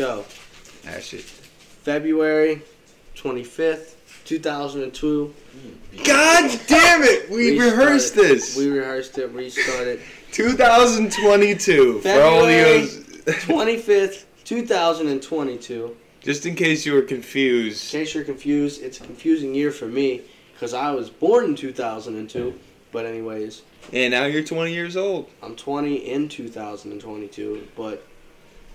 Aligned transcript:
go. 0.00 0.24
That 0.84 1.02
shit. 1.04 1.20
February 1.20 2.62
25th, 3.16 3.96
2002. 4.24 5.34
God 6.04 6.60
damn 6.66 7.02
it! 7.02 7.28
We 7.30 7.50
Restarted. 7.58 7.78
rehearsed 7.78 8.14
this. 8.14 8.56
We 8.56 8.68
rehearsed 8.70 9.18
it, 9.18 9.26
restarted. 9.32 10.00
2022. 10.32 12.00
For 12.00 12.08
all 12.22 12.40
February 12.46 12.80
you, 12.80 12.88
25th, 13.26 14.24
2022. 14.44 15.96
just 16.22 16.46
in 16.46 16.54
case 16.54 16.86
you 16.86 16.94
were 16.94 17.02
confused. 17.02 17.92
In 17.94 18.00
case 18.00 18.14
you're 18.14 18.24
confused, 18.24 18.82
it's 18.82 19.00
a 19.00 19.02
confusing 19.04 19.54
year 19.54 19.70
for 19.70 19.86
me 19.86 20.22
because 20.54 20.72
I 20.72 20.92
was 20.92 21.10
born 21.10 21.44
in 21.44 21.54
2002. 21.56 22.58
But 22.92 23.04
anyways, 23.06 23.62
And 23.92 24.12
now 24.12 24.24
you're 24.24 24.42
20 24.42 24.72
years 24.72 24.96
old. 24.96 25.28
I'm 25.42 25.54
20 25.56 25.94
in 25.96 26.28
2022. 26.28 27.68
But 27.76 28.04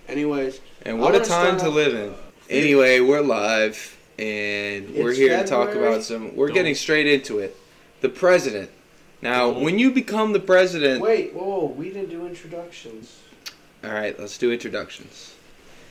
anyways, 0.07 0.59
And 0.83 0.99
what 0.99 1.15
a 1.15 1.19
time 1.19 1.57
to 1.59 1.69
live 1.69 1.93
in. 1.95 2.13
Anyway, 2.49 2.99
we're 2.99 3.21
live, 3.21 3.97
and 4.19 4.93
we're 4.95 5.09
It's 5.09 5.17
here 5.17 5.37
to 5.37 5.47
talk 5.47 5.73
about 5.73 6.03
some. 6.03 6.35
We're 6.35 6.47
Don't- 6.47 6.55
getting 6.55 6.75
straight 6.75 7.07
into 7.07 7.39
it. 7.39 7.55
The 8.01 8.09
president. 8.09 8.69
Now, 9.21 9.51
Don't. 9.51 9.63
when 9.63 9.79
you 9.79 9.91
become 9.91 10.33
the 10.33 10.39
president, 10.39 11.01
wait, 11.01 11.33
whoa, 11.33 11.43
whoa, 11.43 11.65
we 11.65 11.89
didn't 11.89 12.09
do 12.09 12.25
introductions. 12.27 13.17
all 13.83 13.91
right, 13.91 14.17
let's 14.19 14.37
do 14.37 14.51
introductions. 14.51 15.33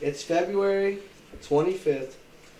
It's 0.01 0.23
February 0.23 0.99
25th, 1.41 2.13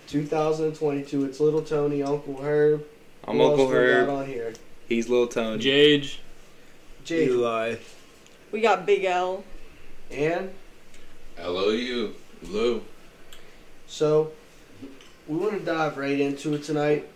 2022. 0.08 1.23
It's 1.26 1.40
Little 1.40 1.62
Tony, 1.62 2.03
Uncle 2.03 2.42
Herb. 2.42 2.84
I'm 3.28 3.38
Who 3.38 3.44
Uncle 3.44 3.67
we 3.67 3.73
got 3.73 3.80
Herb. 3.80 4.09
on 4.09 4.26
here. 4.28 4.53
He's 4.90 5.08
Little 5.09 5.28
Tony. 5.28 5.62
Jage. 5.62 6.20
Jake 7.06 7.30
Eli. 7.30 7.76
We 8.52 8.62
got 8.62 8.86
Big 8.86 9.03
L. 9.06 9.44
and 10.12 10.50
L-O-U. 11.38 12.13
Lou. 12.49 12.81
so 13.88 14.31
we 15.27 15.35
want 15.38 15.53
to 15.53 15.59
dive 15.59 15.98
right 15.98 16.20
into 16.20 16.53
it 16.53 16.64
tonight, 16.64 17.08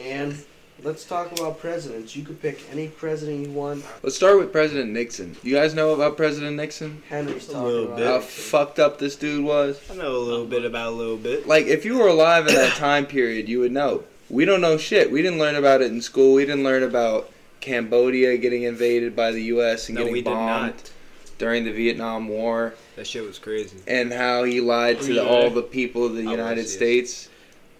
and 0.00 0.44
let's 0.82 1.04
talk 1.04 1.32
about 1.32 1.58
presidents. 1.58 2.14
You 2.14 2.22
could 2.24 2.42
pick 2.42 2.62
any 2.70 2.88
president 2.88 3.46
you 3.46 3.52
want. 3.52 3.84
Let's 4.02 4.16
start 4.16 4.38
with 4.38 4.52
President 4.52 4.90
Nixon. 4.90 5.34
You 5.42 5.54
guys 5.54 5.72
know 5.72 5.94
about 5.94 6.16
President 6.18 6.56
Nixon? 6.56 7.02
Henry's 7.08 7.48
A 7.48 7.52
talking 7.52 7.66
little 7.68 7.84
about. 7.86 7.96
bit. 7.96 8.06
How 8.06 8.20
fucked 8.20 8.78
up 8.78 8.98
this 8.98 9.16
dude 9.16 9.42
was? 9.44 9.80
I 9.90 9.94
know 9.94 10.14
a 10.14 10.18
little 10.18 10.44
bit 10.46 10.64
about 10.66 10.88
a 10.92 10.96
little 10.96 11.16
bit. 11.16 11.46
Like, 11.48 11.66
if 11.66 11.84
you 11.86 11.96
were 11.98 12.08
alive 12.08 12.46
in 12.46 12.54
that 12.54 12.74
time 12.76 13.06
period, 13.06 13.48
you 13.48 13.60
would 13.60 13.72
know. 13.72 14.04
We 14.28 14.44
don't 14.44 14.60
know 14.60 14.76
shit. 14.76 15.10
We 15.10 15.22
didn't 15.22 15.38
learn 15.38 15.54
about 15.54 15.80
it 15.80 15.90
in 15.90 16.02
school. 16.02 16.34
We 16.34 16.44
didn't 16.44 16.64
learn 16.64 16.82
about 16.82 17.30
Cambodia 17.60 18.36
getting 18.36 18.64
invaded 18.64 19.16
by 19.16 19.30
the 19.30 19.42
U.S. 19.44 19.88
and 19.88 19.94
No, 19.96 20.00
getting 20.02 20.12
we 20.12 20.20
did 20.20 20.24
bombed 20.26 20.74
not. 20.76 20.90
during 21.38 21.64
the 21.64 21.72
Vietnam 21.72 22.28
War, 22.28 22.74
That 22.96 23.06
shit 23.06 23.24
was 23.24 23.38
crazy. 23.38 23.76
and 23.86 24.12
how 24.12 24.44
he 24.44 24.60
lied 24.60 25.00
to 25.02 25.08
Were 25.08 25.14
the, 25.14 25.28
all 25.28 25.50
the 25.50 25.62
people 25.62 26.04
of 26.04 26.14
the 26.16 26.26
I 26.26 26.30
United. 26.30 26.66
States. 26.68 27.28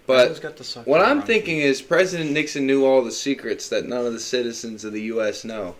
But 0.05 0.25
always 0.27 0.39
got 0.39 0.55
the 0.55 0.63
sucker 0.63 0.89
what 0.89 1.01
I'm 1.01 1.21
thinking 1.21 1.57
is 1.57 1.81
President 1.81 2.31
Nixon 2.31 2.65
knew 2.65 2.85
all 2.85 3.03
the 3.03 3.11
secrets 3.11 3.67
that 3.69 3.85
none 3.85 4.05
of 4.05 4.13
the 4.13 4.19
citizens 4.21 4.85
of 4.85 4.93
the 4.93 5.01
U.S. 5.03 5.43
know. 5.43 5.75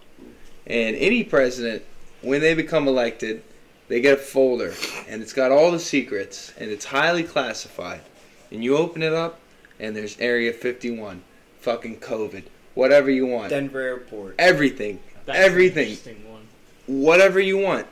And 0.66 0.96
any 0.98 1.24
president, 1.24 1.84
when 2.22 2.42
they 2.42 2.54
become 2.54 2.88
elected, 2.90 3.42
they 3.88 4.02
get 4.02 4.16
a 4.16 4.22
folder, 4.22 4.74
and 5.08 5.22
it's 5.22 5.32
got 5.32 5.54
all 5.54 5.72
the 5.72 5.80
secrets, 5.80 6.52
and 6.58 6.70
it's 6.70 6.84
highly 6.84 7.24
classified. 7.24 8.02
And 8.52 8.62
you 8.62 8.76
open 8.76 9.02
it 9.02 9.14
up, 9.14 9.40
and 9.80 9.96
there's 9.96 10.20
Area 10.20 10.52
51, 10.52 11.24
fucking 11.62 12.00
COVID, 12.02 12.44
whatever 12.74 13.10
you 13.10 13.26
want, 13.28 13.52
Denver 13.52 13.80
Airport. 13.80 14.36
everything, 14.40 15.00
That's 15.26 15.38
an 15.40 15.46
Everything. 15.46 15.84
interesting 15.92 16.30
one. 16.30 16.48
whatever 16.88 17.40
you 17.40 17.58
want. 17.60 17.88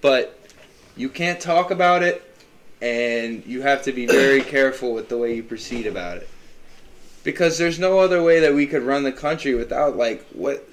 But 0.00 0.38
you 0.96 1.08
can't 1.08 1.40
talk 1.40 1.70
about 1.70 2.02
it, 2.02 2.22
and 2.80 3.44
you 3.46 3.62
have 3.62 3.82
to 3.82 3.92
be 3.92 4.06
very 4.06 4.40
careful 4.56 4.92
with 4.92 5.08
the 5.08 5.18
way 5.18 5.34
you 5.34 5.42
proceed 5.42 5.86
about 5.86 6.18
it. 6.18 6.28
Because 7.24 7.58
there's 7.58 7.78
no 7.78 7.98
other 7.98 8.22
way 8.22 8.40
that 8.40 8.54
we 8.54 8.66
could 8.66 8.82
run 8.82 9.02
the 9.02 9.12
country 9.12 9.54
without, 9.54 9.96
like, 9.96 10.24
what. 10.32 10.68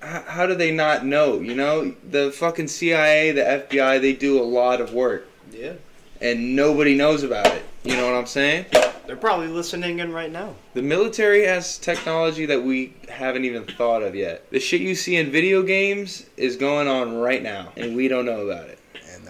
How, 0.00 0.22
how 0.26 0.46
do 0.46 0.54
they 0.54 0.72
not 0.72 1.04
know? 1.06 1.40
You 1.40 1.54
know, 1.54 1.94
the 2.08 2.32
fucking 2.32 2.68
CIA, 2.68 3.30
the 3.32 3.42
FBI, 3.42 4.00
they 4.00 4.12
do 4.12 4.40
a 4.40 4.42
lot 4.42 4.80
of 4.80 4.92
work, 4.92 5.28
Yeah. 5.52 5.74
and 6.20 6.56
nobody 6.56 6.96
knows 6.96 7.22
about 7.22 7.46
it. 7.46 7.64
You 7.84 7.96
know 7.96 8.06
what 8.06 8.14
I'm 8.16 8.26
saying? 8.26 8.66
They're 9.06 9.16
probably 9.16 9.48
listening 9.48 9.98
in 9.98 10.12
right 10.12 10.30
now. 10.30 10.54
The 10.74 10.82
military 10.82 11.44
has 11.44 11.78
technology 11.78 12.46
that 12.46 12.62
we 12.62 12.94
haven't 13.08 13.44
even 13.44 13.64
thought 13.64 14.02
of 14.02 14.14
yet. 14.14 14.48
The 14.50 14.60
shit 14.60 14.80
you 14.80 14.94
see 14.94 15.16
in 15.16 15.30
video 15.30 15.62
games 15.62 16.26
is 16.36 16.56
going 16.56 16.86
on 16.88 17.16
right 17.18 17.42
now, 17.42 17.72
and 17.76 17.94
we 17.96 18.06
don't 18.08 18.24
know 18.24 18.46
about 18.48 18.68
it. 18.68 18.78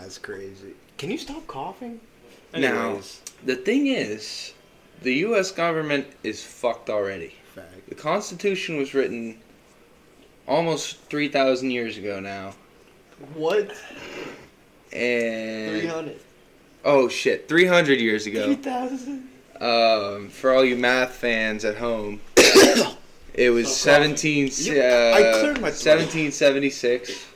And 0.02 0.10
that's 0.10 0.18
crazy. 0.18 0.74
Can 0.98 1.12
you 1.12 1.18
stop 1.18 1.46
coughing? 1.46 2.00
Now- 2.52 2.98
The 3.44 3.54
thing 3.54 3.86
is, 3.86 4.52
the 5.00 5.14
U.S. 5.26 5.52
government 5.52 6.06
is 6.24 6.42
fucked 6.42 6.90
already. 6.90 7.34
Fact. 7.54 7.88
The 7.88 7.94
Constitution 7.94 8.78
was 8.78 8.94
written 8.94 9.38
almost 10.48 10.96
3,000 11.02 11.70
years 11.70 11.98
ago 11.98 12.18
now. 12.18 12.54
What? 13.34 13.70
And. 14.92 15.80
300. 15.80 16.16
Oh 16.84 17.08
shit, 17.08 17.48
300 17.48 18.00
years 18.00 18.26
ago. 18.26 18.46
3,000. 18.46 19.28
Um, 19.60 20.28
for 20.30 20.52
all 20.52 20.64
you 20.64 20.76
math 20.76 21.12
fans 21.12 21.64
at 21.64 21.76
home, 21.76 22.20
it 22.36 23.50
was 23.50 23.74
Stop 23.74 23.98
coughing. 24.00 24.16
17, 24.16 24.50
You- 24.74 24.82
uh, 24.82 25.12
I 25.14 25.20
cleared 25.40 25.60
my 25.60 25.69
1776 25.70 27.08
Get 27.08 27.16
this 27.16 27.19
guy. 27.24 27.28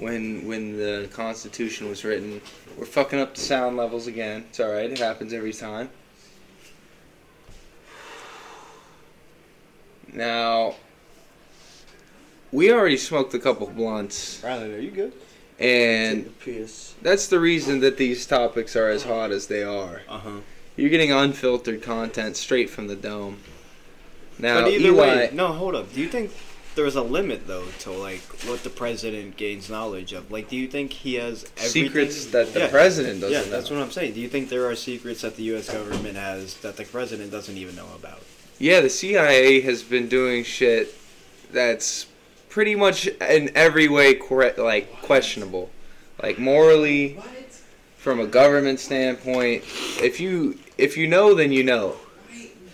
When 0.00 0.46
when 0.46 0.76
the 0.76 1.08
Constitution 1.12 1.88
was 1.88 2.04
written. 2.04 2.40
We're 2.76 2.86
fucking 2.86 3.20
up 3.20 3.34
the 3.34 3.40
sound 3.40 3.76
levels 3.76 4.06
again. 4.06 4.46
It's 4.48 4.58
alright, 4.58 4.90
it 4.90 4.98
happens 4.98 5.32
every 5.32 5.52
time. 5.52 5.90
Now, 10.12 10.74
we 12.50 12.72
already 12.72 12.96
smoked 12.96 13.32
a 13.34 13.38
couple 13.38 13.66
blunts, 13.68 14.40
Rylan, 14.42 14.76
are 14.76 14.80
you 14.80 14.90
good? 14.90 15.12
and 15.58 16.24
Take 16.24 16.38
the 16.38 16.44
piss. 16.52 16.94
that's 17.02 17.28
the 17.28 17.38
reason 17.38 17.80
that 17.80 17.96
these 17.96 18.26
topics 18.26 18.74
are 18.74 18.88
as 18.88 19.04
hot 19.04 19.30
as 19.30 19.46
they 19.46 19.62
are. 19.62 20.02
Uh 20.08 20.18
huh. 20.18 20.30
You're 20.76 20.90
getting 20.90 21.12
unfiltered 21.12 21.82
content 21.82 22.36
straight 22.36 22.70
from 22.70 22.86
the 22.88 22.96
dome. 22.96 23.38
Now, 24.38 24.62
but 24.62 24.72
either 24.72 24.86
Eli, 24.88 24.96
way, 24.96 25.30
no, 25.34 25.48
hold 25.48 25.74
up. 25.74 25.92
Do 25.92 26.00
you 26.00 26.08
think 26.08 26.32
there's 26.74 26.96
a 26.96 27.02
limit 27.02 27.46
though 27.46 27.66
to 27.80 27.90
like 27.90 28.20
what 28.46 28.62
the 28.62 28.70
president 28.70 29.36
gains 29.36 29.68
knowledge 29.68 30.12
of? 30.12 30.30
Like, 30.30 30.48
do 30.48 30.56
you 30.56 30.68
think 30.68 30.92
he 30.92 31.14
has 31.14 31.44
everything? 31.56 31.70
secrets 31.84 32.26
that 32.26 32.52
the 32.54 32.60
Yeah. 32.60 32.68
president 32.68 33.20
doesn't 33.20 33.32
Yeah, 33.32 33.44
know. 33.44 33.50
that's 33.50 33.70
what 33.70 33.80
I'm 33.80 33.90
saying. 33.90 34.14
Do 34.14 34.20
you 34.20 34.28
think 34.28 34.48
there 34.48 34.68
are 34.68 34.76
secrets 34.76 35.22
that 35.22 35.36
the 35.36 35.42
U.S. 35.44 35.68
government 35.70 36.16
has 36.16 36.54
that 36.56 36.76
the 36.76 36.84
president 36.84 37.30
doesn't 37.30 37.56
even 37.56 37.74
know 37.76 37.88
about? 37.96 38.20
Yeah, 38.58 38.80
the 38.80 38.90
CIA 38.90 39.60
has 39.62 39.82
been 39.82 40.08
doing 40.08 40.44
shit 40.44 40.94
that's 41.52 42.06
pretty 42.48 42.74
much 42.74 43.06
in 43.06 43.50
every 43.54 43.88
way 43.88 44.14
correct, 44.14 44.58
like 44.58 45.00
questionable, 45.02 45.70
like 46.22 46.38
morally, 46.38 47.18
from 47.96 48.20
a 48.20 48.26
government 48.26 48.78
standpoint. 48.80 49.64
If 50.02 50.20
you 50.20 50.58
if 50.78 50.96
you 50.96 51.06
know, 51.06 51.34
then 51.34 51.52
you 51.52 51.62
know. 51.64 51.96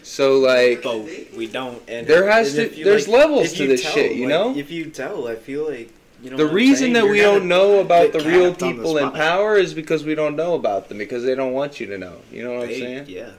So 0.06 0.38
like, 0.38 0.82
But 0.84 1.00
we 1.36 1.48
don't. 1.48 1.82
And 1.88 2.06
There 2.06 2.30
has 2.30 2.56
and 2.56 2.72
to- 2.72 2.84
there's 2.84 3.08
levels 3.08 3.52
to 3.54 3.66
this 3.66 3.82
tell, 3.82 3.92
shit, 3.92 4.12
you 4.12 4.22
like, 4.22 4.28
know? 4.28 4.56
If 4.56 4.70
you 4.70 4.86
tell, 4.90 5.26
I 5.26 5.34
feel 5.34 5.68
like 5.68 5.90
you 6.22 6.30
know. 6.30 6.36
the 6.36 6.46
reason 6.46 6.92
that 6.92 7.02
You're 7.04 7.12
we 7.12 7.20
don't 7.20 7.48
know 7.48 7.80
about 7.80 8.12
the 8.12 8.20
real 8.20 8.46
on 8.46 8.52
the 8.52 8.72
people 8.72 8.98
in 8.98 9.10
power 9.10 9.56
is 9.56 9.74
because 9.74 10.04
we 10.04 10.14
don't 10.14 10.36
know 10.36 10.54
about 10.54 10.88
them 10.88 10.98
because 10.98 11.24
they 11.24 11.34
don't 11.34 11.52
want 11.52 11.80
you 11.80 11.86
to 11.88 11.98
know. 11.98 12.18
You 12.30 12.44
know 12.44 12.54
what 12.54 12.68
I'm 12.68 12.74
saying? 12.74 13.06
Yeah. 13.08 13.30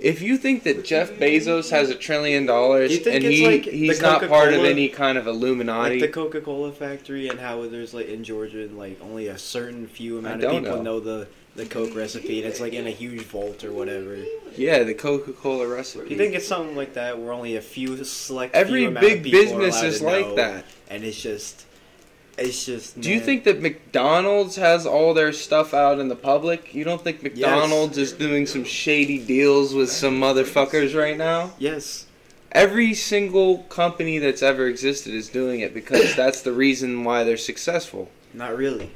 If 0.00 0.22
you 0.22 0.38
think 0.38 0.62
that 0.62 0.84
Jeff 0.84 1.10
Bezos 1.10 1.70
has 1.70 1.90
a 1.90 1.94
trillion 1.94 2.46
dollars 2.46 3.06
and 3.06 3.22
he 3.22 3.46
like 3.46 3.64
he's 3.64 4.00
not 4.00 4.26
part 4.28 4.54
of 4.54 4.64
any 4.64 4.88
kind 4.88 5.18
of 5.18 5.26
Illuminati, 5.26 6.00
Like 6.00 6.00
the 6.00 6.08
Coca-Cola 6.08 6.72
factory 6.72 7.28
and 7.28 7.38
how 7.38 7.66
there's 7.68 7.92
like 7.92 8.08
in 8.08 8.24
Georgia 8.24 8.62
and 8.62 8.78
like 8.78 8.98
only 9.02 9.26
a 9.26 9.36
certain 9.36 9.86
few 9.86 10.18
amount 10.18 10.42
of 10.42 10.52
people 10.52 10.76
know. 10.76 10.82
know. 10.82 11.00
the 11.00 11.28
the 11.58 11.66
Coke 11.66 11.94
recipe 11.94 12.38
and 12.38 12.48
it's 12.48 12.60
like 12.60 12.72
in 12.72 12.86
a 12.86 12.90
huge 12.90 13.22
vault 13.22 13.64
or 13.64 13.72
whatever. 13.72 14.16
yeah, 14.56 14.84
the 14.84 14.94
Coca-Cola 14.94 15.66
recipe. 15.66 16.08
You 16.08 16.16
think 16.16 16.34
it's 16.34 16.46
something 16.46 16.76
like 16.76 16.94
that 16.94 17.18
where 17.18 17.32
only 17.32 17.56
a 17.56 17.60
few 17.60 18.02
select 18.04 18.54
Every 18.54 18.86
few 18.86 18.90
big 18.92 19.24
business 19.24 19.82
is 19.82 20.00
like 20.00 20.26
know, 20.26 20.34
that. 20.36 20.64
and 20.88 21.04
it's 21.04 21.20
just 21.20 21.66
it's 22.38 22.64
just 22.64 23.00
Do 23.00 23.10
you 23.10 23.20
think 23.20 23.42
that 23.44 23.60
McDonald's 23.60 24.54
has 24.56 24.86
all 24.86 25.12
their 25.12 25.32
stuff 25.32 25.74
out 25.74 25.98
in 25.98 26.06
the 26.08 26.16
public? 26.16 26.72
You 26.74 26.84
don't 26.84 27.02
think 27.02 27.22
McDonald's 27.24 27.98
is 27.98 28.12
doing 28.12 28.46
some 28.46 28.62
shady 28.64 29.18
deals 29.18 29.74
with 29.74 29.90
some 29.90 30.18
motherfuckers 30.20 30.96
right 30.98 31.16
now? 31.18 31.50
yes 31.58 32.06
Every 32.52 32.94
single 32.94 33.58
company 33.64 34.18
that's 34.18 34.42
ever 34.42 34.68
existed 34.68 35.12
is 35.12 35.28
doing 35.28 35.60
it 35.60 35.74
because 35.74 36.14
that's 36.22 36.40
the 36.42 36.52
reason 36.52 37.02
why 37.04 37.24
they're 37.24 37.36
successful. 37.36 38.08
not 38.32 38.56
really 38.56 38.92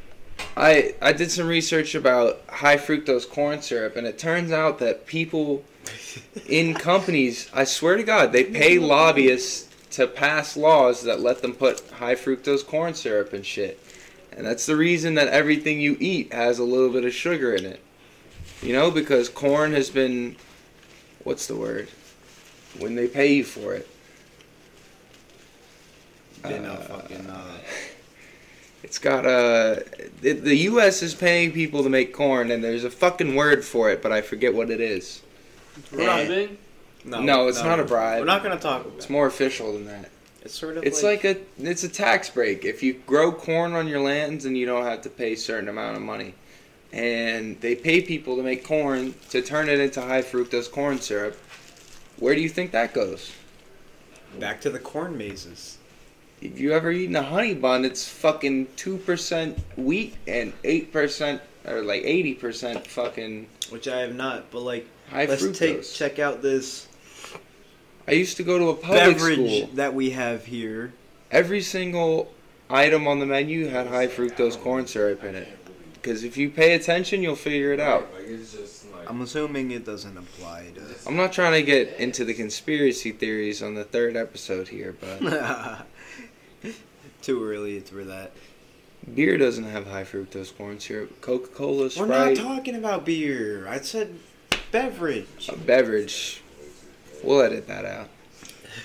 I 0.56 0.94
I 1.00 1.12
did 1.12 1.30
some 1.30 1.46
research 1.48 1.94
about 1.94 2.42
high 2.48 2.76
fructose 2.76 3.28
corn 3.28 3.62
syrup, 3.62 3.96
and 3.96 4.06
it 4.06 4.18
turns 4.18 4.52
out 4.52 4.78
that 4.80 5.06
people 5.06 5.64
in 6.48 6.74
companies, 6.90 7.50
I 7.52 7.64
swear 7.64 7.96
to 7.96 8.02
God, 8.02 8.32
they 8.32 8.44
pay 8.44 8.78
lobbyists 8.78 9.68
to 9.92 10.06
pass 10.06 10.56
laws 10.56 11.02
that 11.04 11.20
let 11.20 11.42
them 11.42 11.54
put 11.54 11.80
high 11.90 12.14
fructose 12.14 12.66
corn 12.66 12.94
syrup 12.94 13.32
and 13.32 13.44
shit. 13.44 13.78
And 14.34 14.46
that's 14.46 14.64
the 14.64 14.76
reason 14.76 15.14
that 15.14 15.28
everything 15.28 15.80
you 15.80 15.96
eat 16.00 16.32
has 16.32 16.58
a 16.58 16.64
little 16.64 16.90
bit 16.90 17.04
of 17.04 17.12
sugar 17.12 17.54
in 17.54 17.66
it. 17.66 17.82
You 18.62 18.72
know, 18.72 18.90
because 18.90 19.28
corn 19.28 19.72
has 19.72 19.90
been, 19.90 20.36
what's 21.24 21.46
the 21.46 21.56
word? 21.56 21.88
When 22.78 22.94
they 22.94 23.08
pay 23.08 23.34
you 23.34 23.44
for 23.44 23.74
it. 23.74 23.88
A 26.44 26.56
Uh, 26.56 26.76
fucking. 26.76 27.26
Uh, 27.26 27.58
It's 28.82 28.98
got 28.98 29.24
a. 29.24 29.84
The, 30.20 30.32
the 30.32 30.56
U.S. 30.56 31.02
is 31.02 31.14
paying 31.14 31.52
people 31.52 31.82
to 31.82 31.88
make 31.88 32.12
corn, 32.12 32.50
and 32.50 32.62
there's 32.62 32.84
a 32.84 32.90
fucking 32.90 33.34
word 33.34 33.64
for 33.64 33.90
it, 33.90 34.02
but 34.02 34.12
I 34.12 34.20
forget 34.20 34.54
what 34.54 34.70
it 34.70 34.80
is. 34.80 35.22
Bribing? 35.90 36.58
No, 37.04 37.20
no, 37.20 37.48
it's 37.48 37.62
not 37.62 37.80
a 37.80 37.84
bribe. 37.84 38.20
We're 38.20 38.26
not 38.26 38.42
gonna 38.42 38.58
talk 38.58 38.82
about. 38.82 38.96
It's 38.96 39.10
more 39.10 39.26
official 39.26 39.72
than 39.72 39.86
that. 39.86 40.10
It's 40.42 40.54
sort 40.54 40.76
of. 40.76 40.84
It's 40.84 41.02
like, 41.02 41.24
a. 41.24 41.36
It's 41.58 41.84
a 41.84 41.88
tax 41.88 42.30
break. 42.30 42.64
If 42.64 42.82
you 42.82 42.94
grow 43.06 43.32
corn 43.32 43.72
on 43.74 43.88
your 43.88 44.00
lands, 44.00 44.44
and 44.44 44.56
you 44.56 44.66
don't 44.66 44.84
have 44.84 45.02
to 45.02 45.10
pay 45.10 45.32
a 45.32 45.36
certain 45.36 45.68
amount 45.68 45.96
of 45.96 46.02
money, 46.02 46.34
and 46.92 47.60
they 47.60 47.74
pay 47.74 48.00
people 48.02 48.36
to 48.36 48.42
make 48.42 48.64
corn 48.64 49.14
to 49.30 49.42
turn 49.42 49.68
it 49.68 49.78
into 49.78 50.00
high 50.00 50.22
fructose 50.22 50.70
corn 50.70 51.00
syrup. 51.00 51.36
Where 52.18 52.34
do 52.34 52.40
you 52.40 52.48
think 52.48 52.72
that 52.72 52.94
goes? 52.94 53.32
back 54.38 54.60
to 54.62 54.70
the 54.70 54.78
corn 54.78 55.16
mazes. 55.16 55.78
If 56.42 56.58
you 56.58 56.72
ever 56.72 56.90
eaten 56.90 57.14
a 57.14 57.22
honey 57.22 57.54
bun, 57.54 57.84
it's 57.84 58.06
fucking 58.08 58.66
two 58.76 58.96
percent 58.98 59.58
wheat 59.76 60.16
and 60.26 60.52
eight 60.64 60.92
percent 60.92 61.40
or 61.64 61.82
like 61.82 62.02
eighty 62.02 62.34
percent 62.34 62.84
fucking 62.86 63.46
Which 63.70 63.86
I 63.86 64.00
have 64.00 64.14
not, 64.16 64.50
but 64.50 64.60
like, 64.60 64.88
high 65.08 65.26
let's 65.26 65.44
fructose. 65.44 65.58
take 65.58 65.82
check 65.84 66.18
out 66.18 66.42
this 66.42 66.88
I 68.08 68.12
used 68.12 68.36
to 68.38 68.42
go 68.42 68.58
to 68.58 68.70
a 68.70 68.74
public 68.74 69.16
beverage 69.16 69.62
school. 69.62 69.70
that 69.74 69.94
we 69.94 70.10
have 70.10 70.44
here. 70.46 70.92
Every 71.30 71.60
single 71.60 72.32
item 72.68 73.06
on 73.06 73.20
the 73.20 73.26
menu 73.26 73.68
had 73.68 73.86
high 73.86 74.08
fructose 74.08 74.60
corn 74.60 74.86
syrup 74.88 75.22
in 75.22 75.36
it. 75.36 75.48
Because 75.94 76.24
if 76.24 76.36
you 76.36 76.50
pay 76.50 76.74
attention, 76.74 77.22
you'll 77.22 77.36
figure 77.36 77.72
it 77.72 77.78
out. 77.78 78.12
Like 78.12 78.24
it's 78.26 78.52
just 78.52 78.92
like 78.92 79.08
I'm 79.08 79.20
assuming 79.20 79.70
it 79.70 79.86
doesn't 79.86 80.16
apply 80.18 80.72
to. 80.74 80.82
I'm 81.06 81.16
not 81.16 81.32
trying 81.32 81.52
to 81.52 81.62
get 81.62 81.96
into 82.00 82.24
the 82.24 82.34
conspiracy 82.34 83.12
theories 83.12 83.62
on 83.62 83.74
the 83.74 83.84
third 83.84 84.16
episode 84.16 84.66
here, 84.66 84.96
but 85.00 85.20
to. 85.20 85.86
Too 87.22 87.44
early 87.44 87.80
for 87.80 88.04
that. 88.04 88.32
beer 89.14 89.38
doesn't 89.38 89.64
have 89.64 89.86
high 89.86 90.04
fructose 90.04 90.54
corn 90.56 90.80
syrup. 90.80 91.20
Coca 91.20 91.46
Cola, 91.48 91.88
Sprite. 91.90 92.08
We're 92.08 92.34
not 92.34 92.36
talking 92.36 92.74
about 92.74 93.04
beer. 93.06 93.66
I 93.68 93.80
said 93.80 94.18
beverage. 94.72 95.48
a 95.48 95.56
beverage. 95.56 96.42
We'll 97.22 97.40
edit 97.42 97.68
that 97.68 97.84
out. 97.84 98.08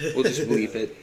We'll 0.01 0.23
just 0.23 0.41
bleep 0.41 0.75
it. 0.75 0.95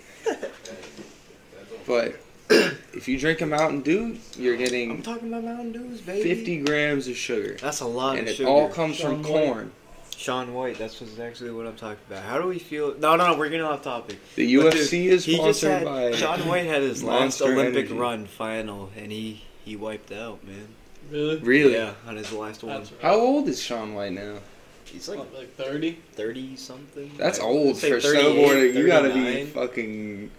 But 1.86 2.16
if 2.94 3.08
you 3.08 3.18
drink 3.18 3.40
a 3.40 3.46
Mountain 3.46 3.80
Dew, 3.82 4.16
you're 4.38 4.56
getting. 4.56 4.90
I'm 4.90 4.96
getting 4.98 5.14
talking 5.14 5.28
about 5.32 5.44
Mountain 5.44 5.72
Dews, 5.72 6.00
baby. 6.00 6.22
50 6.34 6.58
grams 6.60 7.08
of 7.08 7.16
sugar. 7.16 7.56
That's 7.60 7.80
a 7.80 7.86
lot 7.86 8.16
And 8.16 8.28
of 8.28 8.32
it 8.32 8.36
sugar. 8.36 8.48
all 8.48 8.68
comes 8.68 9.00
from 9.00 9.22
Shaun 9.24 9.32
White. 9.32 9.44
corn. 9.46 9.72
Shaun 10.18 10.54
White. 10.54 10.78
That's 10.78 11.00
what's 11.00 11.18
actually 11.18 11.50
what 11.52 11.66
I'm 11.66 11.76
talking 11.76 11.98
about. 12.08 12.22
How 12.24 12.40
do 12.40 12.46
we 12.48 12.58
feel? 12.58 12.94
No, 12.98 13.16
no, 13.16 13.32
no. 13.32 13.38
We're 13.38 13.48
getting 13.48 13.66
off 13.66 13.82
topic. 13.82 14.18
The 14.36 14.56
But 14.56 14.74
UFC 14.74 14.90
dude, 14.90 15.12
is 15.12 15.24
he 15.24 15.36
just 15.36 15.60
sponsored 15.60 15.70
had 15.70 15.84
by. 15.84 16.12
Shaun 16.12 16.46
White 16.48 16.66
had 16.66 16.82
his 16.82 17.02
last 17.04 17.40
Olympic 17.42 17.86
Energy. 17.86 17.94
run 17.94 18.26
final, 18.26 18.90
and 18.96 19.10
he 19.12 19.42
he 19.64 19.76
wiped 19.76 20.12
out, 20.12 20.44
man. 20.44 20.68
Really? 21.10 21.36
Really? 21.38 21.72
Yeah, 21.74 21.94
on 22.06 22.16
his 22.16 22.32
last 22.32 22.62
one. 22.62 22.78
Right. 22.78 22.92
How 23.02 23.14
old 23.14 23.46
is 23.48 23.60
Shaun 23.62 23.94
White 23.94 24.12
now? 24.12 24.36
He's 24.84 25.08
like 25.08 25.18
What, 25.18 25.34
like 25.34 25.54
30? 25.56 25.98
thirty 26.12 26.56
something. 26.56 27.10
That's 27.16 27.38
Like, 27.38 27.48
old 27.48 27.66
let's 27.66 27.80
for 27.80 27.98
snowboarding. 28.00 28.74
You 28.74 28.86
gotta 28.86 29.12
be 29.12 29.44
fucking. 29.44 30.30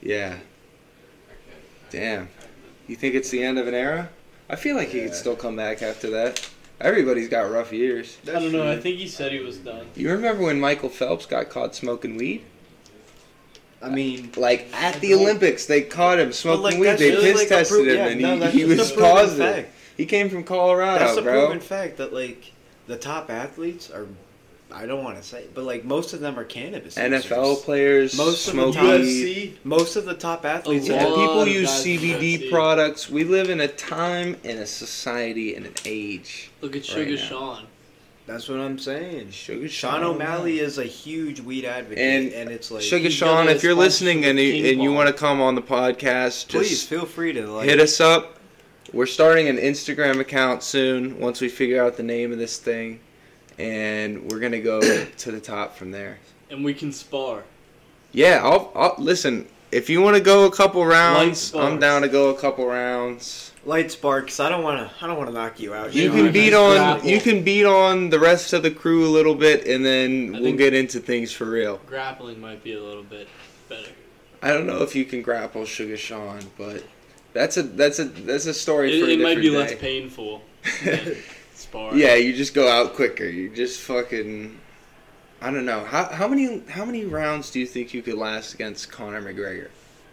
Yeah. 0.00 0.36
Damn. 1.90 2.28
You 2.88 2.96
think 2.96 3.14
it's 3.14 3.30
the 3.30 3.42
end 3.42 3.58
of 3.58 3.68
an 3.68 3.74
era? 3.74 4.08
I 4.48 4.56
feel 4.56 4.76
like 4.76 4.88
he 4.88 5.02
could 5.02 5.14
still 5.14 5.36
come 5.36 5.56
back 5.56 5.82
after 5.82 6.10
that. 6.10 6.48
Everybody's 6.82 7.28
got 7.28 7.50
rough 7.50 7.72
years. 7.72 8.18
I 8.26 8.32
don't 8.32 8.50
know. 8.52 8.70
I 8.70 8.76
think 8.78 8.98
he 8.98 9.06
said 9.06 9.30
he 9.32 9.38
was 9.38 9.56
done. 9.58 9.86
You 9.94 10.10
remember 10.10 10.42
when 10.42 10.60
Michael 10.60 10.88
Phelps 10.88 11.26
got 11.26 11.48
caught 11.48 11.74
smoking 11.76 12.16
weed? 12.16 12.44
I 13.80 13.88
mean, 13.88 14.32
Like 14.36 14.68
at 14.74 15.00
the 15.00 15.14
Olympics, 15.14 15.66
they 15.66 15.82
caught 15.82 16.18
him 16.18 16.32
smoking 16.32 16.62
like, 16.62 16.78
weed. 16.78 16.98
They 16.98 17.10
just, 17.12 17.22
piss 17.22 17.36
like, 17.38 17.48
tested 17.48 17.76
pro- 17.76 17.84
him, 17.84 18.20
yeah, 18.20 18.28
and 18.28 18.40
no, 18.40 18.46
he, 18.48 18.58
he 18.60 18.64
was 18.64 18.92
positive. 18.92 19.54
fact. 19.64 19.74
He 19.96 20.06
came 20.06 20.28
from 20.28 20.44
Colorado, 20.44 21.04
That's 21.04 21.18
a 21.18 21.22
bro. 21.22 21.46
proven 21.46 21.60
fact 21.60 21.96
that 21.98 22.12
like 22.12 22.52
the 22.86 22.96
top 22.96 23.30
athletes 23.30 23.90
are. 23.90 24.06
I 24.74 24.86
don't 24.86 25.04
want 25.04 25.16
to 25.16 25.22
say, 25.22 25.44
but 25.54 25.64
like 25.64 25.84
most 25.84 26.12
of 26.12 26.20
them 26.20 26.38
are 26.38 26.44
cannabis. 26.44 26.96
NFL 26.96 27.50
users. 27.50 27.64
players 27.64 28.16
Most 28.16 28.48
of 28.48 28.56
the 28.56 28.72
smoke 28.72 28.74
weed. 28.82 29.52
UFC? 29.52 29.56
Most 29.64 29.96
of 29.96 30.04
the 30.04 30.14
top 30.14 30.44
athletes. 30.44 30.88
Yeah, 30.88 31.04
people 31.04 31.46
use 31.46 31.68
CBD 31.68 32.50
products. 32.50 33.08
We 33.10 33.24
live 33.24 33.50
in 33.50 33.60
a 33.60 33.68
time, 33.68 34.36
in 34.44 34.58
a 34.58 34.66
society, 34.66 35.54
in 35.54 35.66
an 35.66 35.74
age. 35.84 36.50
Look 36.60 36.76
at 36.76 36.84
Sugar 36.84 37.16
now. 37.16 37.16
Sean. 37.16 37.66
That's 38.26 38.48
what 38.48 38.60
I'm 38.60 38.78
saying. 38.78 39.30
Sugar 39.32 39.68
Sean 39.68 40.04
O'Malley 40.04 40.60
is 40.60 40.78
a 40.78 40.84
huge 40.84 41.40
weed 41.40 41.64
advocate, 41.64 41.98
And 41.98 42.32
and, 42.32 42.50
it's 42.50 42.70
like, 42.70 42.82
Sugar 42.82 43.10
Sean, 43.10 43.48
if 43.48 43.64
you're 43.64 43.74
listening 43.74 44.24
and 44.24 44.38
you, 44.38 44.70
and 44.70 44.82
you 44.82 44.92
want 44.92 45.08
to 45.08 45.12
come 45.12 45.40
on 45.40 45.56
the 45.56 45.62
podcast, 45.62 46.48
please 46.48 46.84
feel 46.84 47.04
free 47.04 47.32
to 47.32 47.46
like 47.50 47.68
hit 47.68 47.80
us 47.80 48.00
up. 48.00 48.38
We're 48.92 49.06
starting 49.06 49.48
an 49.48 49.56
Instagram 49.56 50.20
account 50.20 50.62
soon 50.62 51.18
once 51.18 51.40
we 51.40 51.48
figure 51.48 51.82
out 51.82 51.96
the 51.96 52.02
name 52.02 52.30
of 52.30 52.38
this 52.38 52.58
thing, 52.58 53.00
and 53.58 54.30
we're 54.30 54.40
gonna 54.40 54.60
go 54.60 54.80
to 54.80 55.30
the 55.32 55.40
top 55.40 55.76
from 55.76 55.90
there. 55.90 56.18
And 56.50 56.64
we 56.64 56.74
can 56.74 56.92
spar. 56.92 57.44
Yeah, 58.12 58.40
I'll, 58.42 58.70
I'll 58.74 58.94
listen. 58.98 59.46
If 59.70 59.88
you 59.88 60.02
want 60.02 60.16
to 60.18 60.22
go 60.22 60.44
a 60.44 60.50
couple 60.50 60.84
rounds. 60.84 61.54
I'm 61.54 61.78
down 61.78 62.02
to 62.02 62.08
go 62.08 62.28
a 62.28 62.38
couple 62.38 62.66
rounds. 62.66 63.52
light 63.64 63.90
sparks. 63.90 64.38
I 64.38 64.50
don't 64.50 64.62
want 64.62 64.86
to. 64.86 64.94
I 65.02 65.06
don't 65.06 65.16
want 65.16 65.30
to 65.30 65.34
knock 65.34 65.58
you 65.60 65.72
out. 65.72 65.94
You 65.94 66.02
Yeah, 66.04 66.10
can 66.10 66.24
nice 66.26 66.32
beat 66.34 66.52
on 66.52 66.76
grapple. 66.76 67.08
you 67.08 67.20
can 67.22 67.42
beat 67.42 67.64
on 67.64 68.10
the 68.10 68.18
rest 68.20 68.52
of 68.52 68.62
the 68.62 68.70
crew 68.70 69.06
a 69.06 69.08
little 69.08 69.34
bit, 69.34 69.66
and 69.66 69.82
then 69.82 70.34
I 70.36 70.40
we'll 70.40 70.56
get 70.56 70.74
into 70.74 71.00
things 71.00 71.32
for 71.32 71.46
real. 71.46 71.78
Grappling 71.86 72.38
might 72.38 72.62
be 72.62 72.74
a 72.74 72.82
little 72.82 73.02
bit 73.02 73.28
better. 73.70 73.88
I 74.42 74.48
don't 74.48 74.66
know 74.66 74.82
if 74.82 74.94
you 74.94 75.06
can 75.06 75.22
grapple 75.22 75.64
Sugar 75.64 75.96
Sean, 75.96 76.40
but 76.58 76.84
that's 77.32 77.56
a 77.56 77.62
that's 77.62 77.98
a 77.98 78.04
that's 78.04 78.44
a 78.44 78.52
story 78.52 78.98
It, 78.98 79.00
for 79.00 79.06
a 79.08 79.14
it 79.14 79.20
might 79.20 79.36
be 79.36 79.42
different 79.44 79.70
less 79.70 79.70
day. 79.70 79.76
painful 79.78 80.42
than 81.72 81.88
spar. 81.90 81.96
yeah, 81.96 82.14
you 82.14 82.32
just 82.34 82.54
go 82.54 82.68
out 82.68 82.94
quicker. 82.94 83.24
You 83.24 83.48
just 83.50 83.80
fucking. 83.80 84.58
I 85.40 85.50
don't 85.50 85.64
know 85.64 85.84
how 85.84 86.04
how 86.04 86.28
many 86.28 86.60
how 86.68 86.84
many 86.84 87.04
rounds 87.04 87.50
do 87.50 87.58
you 87.58 87.66
think 87.66 87.92
you 87.92 88.02
could 88.02 88.14
last 88.14 88.54
against 88.54 88.92
Conor 88.92 89.20
McGregor? 89.20 89.68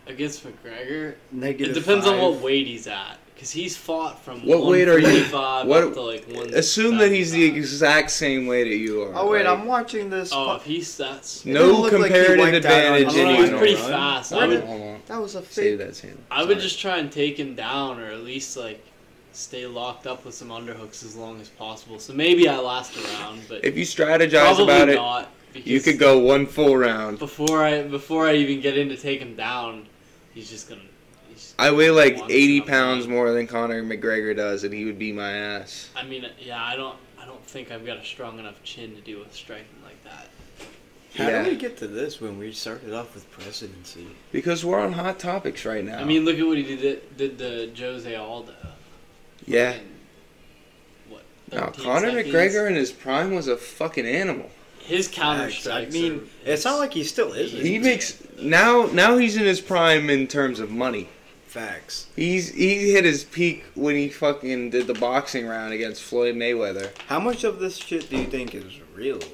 Against 0.07 0.44
McGregor, 0.44 1.13
Negative 1.31 1.77
it 1.77 1.79
depends 1.79 2.07
on 2.07 2.17
what 2.19 2.41
weight 2.41 2.65
he's 2.65 2.88
at. 2.88 3.17
Because 3.35 3.51
he's 3.51 3.77
fought 3.77 4.21
from 4.25 4.45
What 4.45 4.65
weight 4.65 4.89
are 4.89 4.97
you- 5.00 5.06
145 5.06 5.67
what- 5.67 5.83
up 5.83 5.94
to 5.94 6.01
like 6.01 6.25
one. 6.29 6.53
Assume 6.53 6.97
that 6.97 7.09
he's 7.11 7.31
the 7.31 7.45
exact 7.45 8.12
same 8.12 8.47
weight 8.47 8.65
that 8.65 8.75
you 8.75 9.03
are. 9.03 9.13
Oh 9.15 9.29
wait, 9.29 9.45
like, 9.45 9.57
I'm 9.57 9.65
watching 9.65 10.10
this. 10.10 10.31
Oh, 10.34 10.55
if 10.55 10.63
he's 10.63 10.98
that's. 10.98 11.45
It 11.45 11.53
no 11.53 11.67
didn't 11.67 12.01
like 12.01 12.12
comparative 12.12 12.38
wiped 12.39 12.65
out 12.65 12.86
on 12.88 12.93
advantage. 12.95 13.07
I 13.07 13.12
Did 13.13 13.24
know, 13.27 13.41
he's 13.41 13.50
pretty 13.60 13.75
run. 13.75 13.91
fast. 13.91 14.34
I 14.34 14.45
would, 14.48 15.05
that 15.05 15.22
was 15.22 15.36
a 15.36 15.43
Save 15.45 15.77
fake. 15.79 15.88
that, 15.88 15.95
Sam. 15.95 16.17
I 16.31 16.43
would 16.43 16.60
just 16.60 16.79
try 16.81 16.98
and 16.98 17.10
take 17.10 17.39
him 17.39 17.55
down, 17.55 18.00
or 18.01 18.07
at 18.07 18.24
least 18.25 18.57
like 18.57 18.84
stay 19.31 19.65
locked 19.65 20.07
up 20.07 20.25
with 20.25 20.33
some 20.36 20.50
underhooks 20.50 21.03
as 21.03 21.15
long 21.15 21.39
as 21.41 21.50
possible. 21.50 22.00
So 22.00 22.13
maybe 22.13 22.48
I 22.48 22.57
last 22.57 22.95
a 22.98 23.01
round, 23.19 23.41
but 23.48 23.63
If 23.63 23.77
you 23.77 23.86
strategize 23.86 24.62
about 24.63 24.89
it, 24.89 24.95
not. 24.95 25.29
You 25.53 25.79
could 25.79 25.98
go 25.98 26.19
one 26.19 26.45
full 26.45 26.77
round. 26.77 27.17
before 27.19 27.63
I 27.63 27.81
before 27.81 28.27
I 28.27 28.36
even 28.36 28.62
get 28.62 28.77
in 28.77 28.89
to 28.89 28.98
take 28.98 29.19
him 29.19 29.36
down. 29.36 29.88
He's 30.33 30.50
just 30.50 30.69
gonna. 30.69 30.81
He's, 31.27 31.55
I 31.57 31.71
weigh 31.71 31.89
like 31.89 32.17
80 32.29 32.62
pounds 32.62 33.05
done. 33.05 33.13
more 33.15 33.31
than 33.33 33.48
Conor 33.48 33.81
McGregor 33.83 34.36
does, 34.36 34.63
and 34.63 34.71
he 34.74 34.86
would 34.86 35.00
be 35.00 35.12
my 35.12 35.31
ass. 35.31 35.89
I 35.95 36.03
mean, 36.03 36.25
yeah, 36.39 36.63
I 36.63 36.75
don't. 36.75 36.95
I 37.19 37.25
don't 37.25 37.43
think 37.45 37.71
I've 37.71 37.86
got 37.86 37.98
a 37.98 38.05
strong 38.05 38.38
enough 38.39 38.62
chin 38.63 38.95
to 38.95 39.01
deal 39.01 39.19
with 39.19 39.33
striking 39.33 39.65
like 39.83 40.01
that. 40.03 40.27
How 41.15 41.27
Yeah. 41.27 41.43
did 41.43 41.53
we 41.53 41.57
get 41.59 41.77
to 41.77 41.88
this 41.88 42.21
when 42.21 42.38
we 42.38 42.51
started 42.51 42.93
off 42.93 43.15
with 43.15 43.29
presidency? 43.31 44.05
Because 44.31 44.63
we're 44.63 44.79
on 44.79 44.93
hot 44.93 45.17
topics 45.17 45.65
right 45.65 45.83
now. 45.83 45.98
I 46.00 46.03
mean, 46.03 46.25
look 46.25 46.38
at 46.38 46.45
what 46.45 46.57
he 46.57 46.63
did 46.75 47.17
did 47.17 47.39
to 47.39 47.71
Jose 47.75 48.15
Aldo. 48.15 48.53
Yeah. 49.46 49.74
In, 49.74 49.81
what? 51.10 51.24
No, 51.51 51.67
Conor 51.84 52.12
seconds? 52.12 52.34
McGregor 52.34 52.67
in 52.67 52.75
his 52.75 52.91
prime 52.91 53.34
was 53.34 53.48
a 53.48 53.58
fucking 53.58 54.05
animal. 54.05 54.50
His 54.79 55.08
counter 55.08 55.50
Facts. 55.50 55.67
I 55.67 55.86
mean, 55.86 56.19
are- 56.46 56.51
it's 56.51 56.65
not 56.65 56.79
like 56.79 56.93
he 56.93 57.03
still 57.03 57.34
isn't. 57.34 57.63
He 57.63 57.77
makes 57.77 58.22
now 58.39 58.89
now 58.91 59.17
he's 59.17 59.36
in 59.36 59.46
his 59.46 59.62
prime 59.62 60.10
in 60.10 60.27
terms 60.27 60.60
of 60.60 60.72
money. 60.72 61.10
Facts. 61.46 62.08
He's 62.15 62.50
he 62.50 62.91
hit 62.91 63.05
his 63.05 63.24
peak 63.24 63.65
when 63.75 63.96
he 63.96 64.10
fucking 64.10 64.69
did 64.69 64.88
the 64.88 64.93
boxing 64.93 65.48
round 65.48 65.74
against 65.74 66.03
Floyd 66.03 66.36
Mayweather. 66.36 66.91
How 67.08 67.19
much 67.19 67.43
of 67.43 67.60
this 67.60 67.77
shit 67.77 68.10
do 68.10 68.17
you 68.17 68.25
think 68.25 68.53
is 68.53 68.79
real, 68.93 69.15
and 69.15 69.24
how 69.24 69.29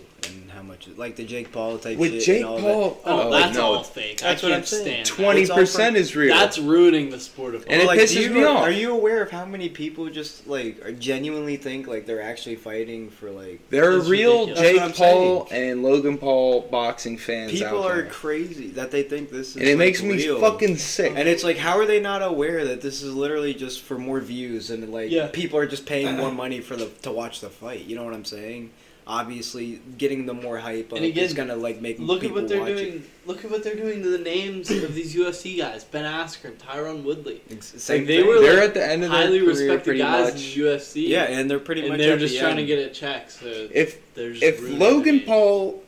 much, 0.75 0.98
like 0.98 1.15
the 1.15 1.24
Jake 1.24 1.51
Paul 1.51 1.77
type 1.77 1.98
With 1.98 2.12
shit. 2.12 2.24
Jake 2.24 2.36
and 2.41 2.46
all 2.46 2.60
Paul, 2.60 3.01
Oh, 3.05 3.27
oh, 3.27 3.32
that's 3.32 3.58
no, 3.58 3.63
all 3.63 3.84
fake. 3.84 4.20
That's 4.22 4.44
I 4.44 4.48
what 4.48 4.55
I'm 4.58 4.65
saying. 4.65 5.05
twenty 5.05 5.48
percent 5.48 5.96
is 5.96 6.15
real. 6.15 6.36
That's 6.36 6.58
ruining 6.60 7.10
the 7.10 7.20
sport 7.20 7.55
of 7.55 7.65
And 7.70 7.82
it 7.82 7.86
Like, 7.88 8.00
pisses 8.00 8.22
you, 8.22 8.29
me 8.29 8.44
off. 8.44 8.60
Are 8.63 8.72
you 8.72 8.91
aware 8.91 9.22
of 9.22 9.32
how 9.32 9.46
many 9.46 9.70
people 9.70 10.10
just 10.10 10.48
like 10.48 10.84
are 10.86 10.91
genuinely 10.91 11.58
think 11.58 11.88
like 11.88 12.05
they're 12.05 12.22
actually 12.22 12.55
fighting 12.55 13.10
for 13.10 13.32
like 13.32 13.67
there 13.70 13.91
are 13.91 14.00
real 14.01 14.48
ridiculous. 14.48 14.60
Jake 14.60 14.77
That's 14.79 15.00
what 15.00 15.12
Paul 15.13 15.48
and 15.51 15.84
Logan 15.84 16.17
Paul 16.17 16.62
boxing 16.70 17.17
fans 17.17 17.51
people 17.51 17.84
out 17.84 17.91
are 17.91 18.01
there, 18.01 18.12
crazy 18.12 18.70
that 18.72 18.91
they 18.91 19.03
think 19.03 19.29
this 19.32 19.50
is 19.50 19.55
and 19.58 19.65
it 19.65 19.70
like, 19.72 19.77
makes 19.77 20.01
me 20.01 20.15
real. 20.17 20.39
fucking 20.39 20.77
sick. 20.77 21.13
And 21.15 21.27
it's 21.27 21.44
like, 21.44 21.58
how 21.58 21.77
are 21.77 21.86
they 21.86 22.00
not 22.00 22.22
aware 22.22 22.65
that 22.65 22.82
this 22.82 23.01
is 23.01 23.13
literally 23.13 23.53
just 23.53 23.82
for 23.82 23.98
more 23.98 24.20
views 24.20 24.70
and 24.70 24.91
like 24.91 25.12
Yeah. 25.12 25.27
people 25.32 25.60
are 25.60 25.67
just 25.67 25.86
paying 25.86 26.17
more 26.17 26.32
money 26.44 26.60
for 26.62 26.75
the 26.75 26.88
to 27.03 27.12
watch 27.12 27.41
the 27.41 27.50
fight? 27.50 27.86
You 27.86 27.96
know 27.96 28.03
what 28.03 28.13
I'm 28.13 28.25
saying? 28.25 28.72
Obviously, 29.07 29.79
getting 30.00 30.25
the 30.25 30.33
more 30.33 30.57
hype 30.57 30.91
up 30.91 30.97
And 30.97 31.05
again, 31.05 31.24
is 31.25 31.33
gonna 31.35 31.55
like 31.55 31.79
make 31.79 32.00
Look 32.00 32.24
at 32.24 32.31
what 32.31 32.47
they're 32.47 32.59
watch 32.59 32.69
doing. 32.69 33.03
Look 33.27 33.45
at 33.45 33.51
what 33.51 33.63
they're 33.63 33.75
doing 33.75 34.01
to 34.01 34.09
the 34.09 34.17
names 34.17 34.71
of 34.71 34.95
these 34.95 35.15
UFC 35.15 35.57
guys: 35.59 35.83
Ben 35.83 36.05
Askren, 36.05 36.53
Tyron 36.57 37.03
Woodley. 37.03 37.35
it. 37.50 37.53
Ex- 37.57 37.74
Same 37.81 38.05
they 38.05 38.17
thing. 38.21 38.27
were, 38.27 38.39
They're 38.41 38.55
like, 38.55 38.69
at 38.69 38.74
the 38.74 38.83
end 38.88 39.03
of 39.03 39.12
their 39.12 39.19
Highly 39.21 39.39
career 39.39 39.50
respected 39.50 39.83
pretty 39.83 40.00
guys 40.00 40.33
much. 40.33 40.55
in 40.57 40.63
the 40.63 40.69
UFC. 40.69 41.07
yeah, 41.07 41.24
and 41.25 41.50
they're 41.50 41.59
pretty 41.59 41.81
and 41.81 41.89
much 41.91 42.00
they're 42.00 42.13
at 42.13 42.19
just 42.19 42.33
the 42.33 42.39
trying 42.39 42.57
to 42.57 42.65
get 42.65 42.79
a 42.79 42.89
check. 42.89 43.29
So 43.29 43.67
If 43.71 44.00
if 44.17 44.62
Logan 44.62 45.03
the 45.03 45.19
game. 45.19 45.27
Paul 45.27 45.83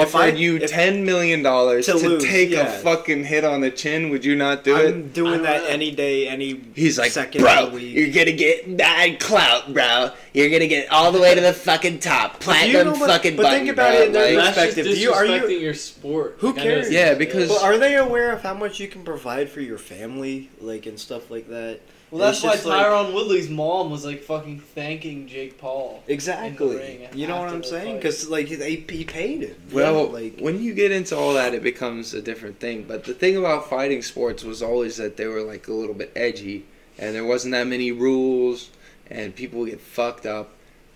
If 0.00 0.14
I- 0.14 0.28
offered 0.28 0.38
you 0.38 0.58
ten 0.60 1.04
million 1.04 1.42
dollars 1.42 1.86
To 1.86 1.92
to, 1.92 1.98
lose, 2.08 2.24
take 2.24 2.50
yeah. 2.50 2.60
a 2.66 2.70
fucking 2.80 3.24
hit 3.24 3.44
on 3.44 3.60
the 3.60 3.70
chin, 3.70 4.10
would 4.10 4.24
you 4.24 4.34
not 4.36 4.64
do 4.64 4.76
it? 4.76 4.86
I'm 4.94 5.08
doing 5.08 5.34
I 5.40 5.42
that 5.42 5.58
don't 5.62 5.70
any 5.70 5.90
day, 5.90 6.28
any 6.28 6.60
He's 6.74 6.98
like, 6.98 7.10
second 7.10 7.42
bro, 7.42 7.64
of 7.66 7.70
the 7.72 7.76
week. 7.78 7.94
you're 7.96 8.08
gonna 8.24 8.36
get 8.36 8.76
bad 8.76 9.20
clout, 9.20 9.72
bro. 9.72 10.10
You're 10.32 10.50
gonna 10.50 10.66
get 10.66 10.90
all 10.90 11.12
the 11.12 11.20
way 11.20 11.34
to 11.34 11.40
the 11.40 11.52
fucking 11.52 11.98
top, 11.98 12.42
But 12.44 12.60
do 12.60 12.66
you 12.66 12.72
platinum 12.72 12.94
know 12.94 13.00
what- 13.00 13.10
fucking 13.10 13.36
but 13.36 13.42
button, 13.42 13.58
think 13.60 13.70
about 13.70 13.92
bro. 13.92 14.00
it 14.00 14.06
in 14.06 14.12
their 14.12 14.22
Like- 14.36 14.54
that's 14.54 14.56
just 14.56 14.66
perspective. 14.76 14.94
Do 14.94 15.00
you- 15.00 15.12
are 15.12 15.26
you- 15.26 15.32
disrespecting 15.42 15.60
your 15.60 15.74
sport. 15.74 16.36
Who 16.38 16.52
Like, 16.52 16.62
cares? 16.62 16.90
Yeah, 16.90 17.14
because- 17.14 17.48
But 17.48 17.62
are 17.62 17.76
they 17.78 17.96
aware 17.96 18.32
of 18.32 18.42
how 18.42 18.54
much 18.54 18.80
you 18.80 18.88
can 18.88 19.02
provide 19.02 19.50
for 19.50 19.60
your 19.60 19.78
family, 19.78 20.48
like 20.60 20.86
and 20.86 20.98
stuff 20.98 21.30
like 21.30 21.48
that? 21.50 21.80
Well, 22.12 22.20
that's 22.20 22.42
why 22.42 22.52
just 22.52 22.66
like- 22.66 22.86
Tyron 22.86 23.14
Woodley's 23.14 23.48
mom 23.48 23.90
was 23.90 24.04
like 24.04 24.22
fucking 24.22 24.60
thanking 24.60 25.26
Jake 25.26 25.56
Paul. 25.56 26.02
Exactly. 26.06 27.08
You 27.14 27.26
know 27.26 27.40
what 27.40 27.48
I'm 27.48 27.64
saying? 27.64 27.96
Because 27.96 28.28
like 28.28 28.50
they 28.50 28.76
he 28.76 29.04
paid 29.04 29.42
him. 29.44 29.56
Well, 29.72 30.08
like 30.08 30.38
when 30.38 30.62
you 30.62 30.74
get 30.74 30.92
into 30.92 31.16
all 31.16 31.32
that, 31.32 31.54
it 31.54 31.62
becomes 31.62 32.12
a 32.12 32.20
different 32.20 32.60
thing. 32.60 32.84
But 32.86 33.04
the 33.04 33.14
thing 33.14 33.36
about 33.38 33.70
fighting 33.70 34.02
sports 34.02 34.44
was 34.44 34.62
always 34.62 34.98
that 34.98 35.16
they 35.16 35.26
were 35.26 35.42
like 35.42 35.68
a 35.68 35.72
little 35.72 35.94
bit 35.94 36.12
edgy, 36.14 36.66
and 36.98 37.14
there 37.14 37.24
wasn't 37.24 37.52
that 37.52 37.66
many 37.66 37.92
rules, 37.92 38.68
and 39.10 39.34
people 39.34 39.64
get 39.64 39.80
fucked 39.80 40.26
up. 40.26 40.50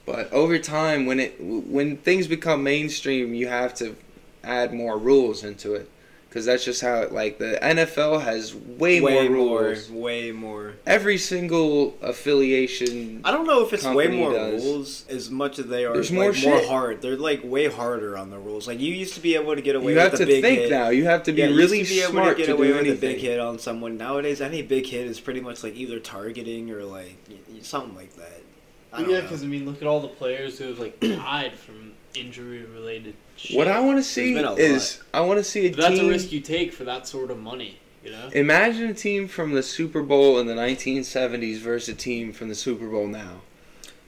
But 0.04 0.30
over 0.34 0.58
time, 0.58 1.06
when 1.06 1.18
it 1.18 1.40
when 1.40 1.96
things 1.96 2.26
become 2.26 2.62
mainstream, 2.62 3.32
you 3.32 3.48
have 3.48 3.72
to 3.76 3.96
add 4.44 4.74
more 4.74 4.98
rules 4.98 5.42
into 5.42 5.72
it, 5.74 5.90
because 6.28 6.44
that's 6.44 6.64
just 6.64 6.80
how 6.82 7.00
it. 7.02 7.12
Like 7.12 7.38
the 7.38 7.58
NFL 7.62 8.22
has 8.22 8.54
way, 8.54 9.00
way 9.00 9.28
more 9.28 9.36
more, 9.38 9.62
rules. 9.62 9.90
way 9.90 10.32
more. 10.32 10.74
Every 10.86 11.16
single 11.18 11.96
affiliation. 12.02 13.22
I 13.24 13.30
don't 13.30 13.46
know 13.46 13.62
if 13.64 13.72
it's 13.72 13.84
way 13.84 14.08
more 14.08 14.32
does. 14.32 14.62
rules 14.64 15.06
as 15.08 15.30
much 15.30 15.58
as 15.58 15.66
they 15.66 15.84
are 15.84 15.94
There's 15.94 16.10
like, 16.10 16.14
more 16.16 16.24
more, 16.24 16.34
shit. 16.34 16.68
hard. 16.68 17.02
They're 17.02 17.16
like 17.16 17.40
way 17.42 17.68
harder 17.68 18.16
on 18.18 18.30
the 18.30 18.38
rules. 18.38 18.68
Like 18.68 18.80
you 18.80 18.92
used 18.92 19.14
to 19.14 19.20
be 19.20 19.34
able 19.34 19.54
to 19.54 19.62
get 19.62 19.76
away 19.76 19.92
You 19.92 19.98
with 19.98 20.02
have 20.02 20.12
the 20.12 20.18
to 20.18 20.26
big 20.26 20.42
think 20.42 20.58
hit. 20.62 20.70
now. 20.70 20.90
You 20.90 21.04
have 21.06 21.22
to 21.24 21.32
be 21.32 21.40
yeah, 21.42 21.46
really 21.48 21.78
used 21.78 21.90
to 21.90 21.96
be 21.96 22.02
able 22.02 22.12
smart 22.12 22.36
to 22.36 22.42
get 22.42 22.46
to 22.46 22.52
away 22.54 22.66
do 22.68 22.72
with 22.74 22.86
anything. 22.86 23.10
a 23.10 23.12
big 23.14 23.22
hit 23.22 23.40
on 23.40 23.58
someone. 23.58 23.96
Nowadays, 23.96 24.40
any 24.40 24.62
big 24.62 24.86
hit 24.86 25.06
is 25.06 25.18
pretty 25.20 25.40
much 25.40 25.62
like 25.62 25.74
either 25.74 25.98
targeting 26.00 26.70
or 26.70 26.84
like 26.84 27.16
y- 27.30 27.36
y- 27.50 27.58
something 27.62 27.94
like 27.96 28.14
that. 28.16 28.42
I 28.92 29.00
don't 29.02 29.10
yeah, 29.10 29.20
because 29.22 29.42
I 29.42 29.46
mean, 29.46 29.64
look 29.66 29.82
at 29.82 29.88
all 29.88 30.00
the 30.00 30.08
players 30.08 30.58
who 30.58 30.68
have 30.68 30.78
like 30.78 30.98
died 31.00 31.54
from 31.54 31.92
injury-related 32.14 33.14
shit. 33.36 33.56
What 33.56 33.68
I 33.68 33.80
want 33.80 33.98
to 33.98 34.02
see 34.02 34.34
been 34.34 34.44
lot. 34.44 34.58
is 34.58 35.00
I 35.14 35.20
want 35.20 35.38
to 35.38 35.44
see 35.44 35.66
a 35.66 35.70
But 35.70 35.78
that's 35.80 35.96
team. 35.98 36.06
a 36.06 36.08
risk 36.08 36.32
you 36.32 36.40
take 36.40 36.72
for 36.72 36.84
that 36.84 37.06
sort 37.06 37.30
of 37.30 37.38
money. 37.38 37.78
You 38.04 38.12
know. 38.12 38.28
Imagine 38.34 38.90
a 38.90 38.94
team 38.94 39.26
from 39.26 39.52
the 39.54 39.62
Super 39.62 40.00
Bowl 40.02 40.38
in 40.38 40.46
the 40.46 40.54
1970s 40.54 41.58
versus 41.58 41.88
a 41.88 41.94
team 41.94 42.32
from 42.32 42.48
the 42.48 42.54
Super 42.54 42.86
Bowl 42.88 43.06
now. 43.08 43.40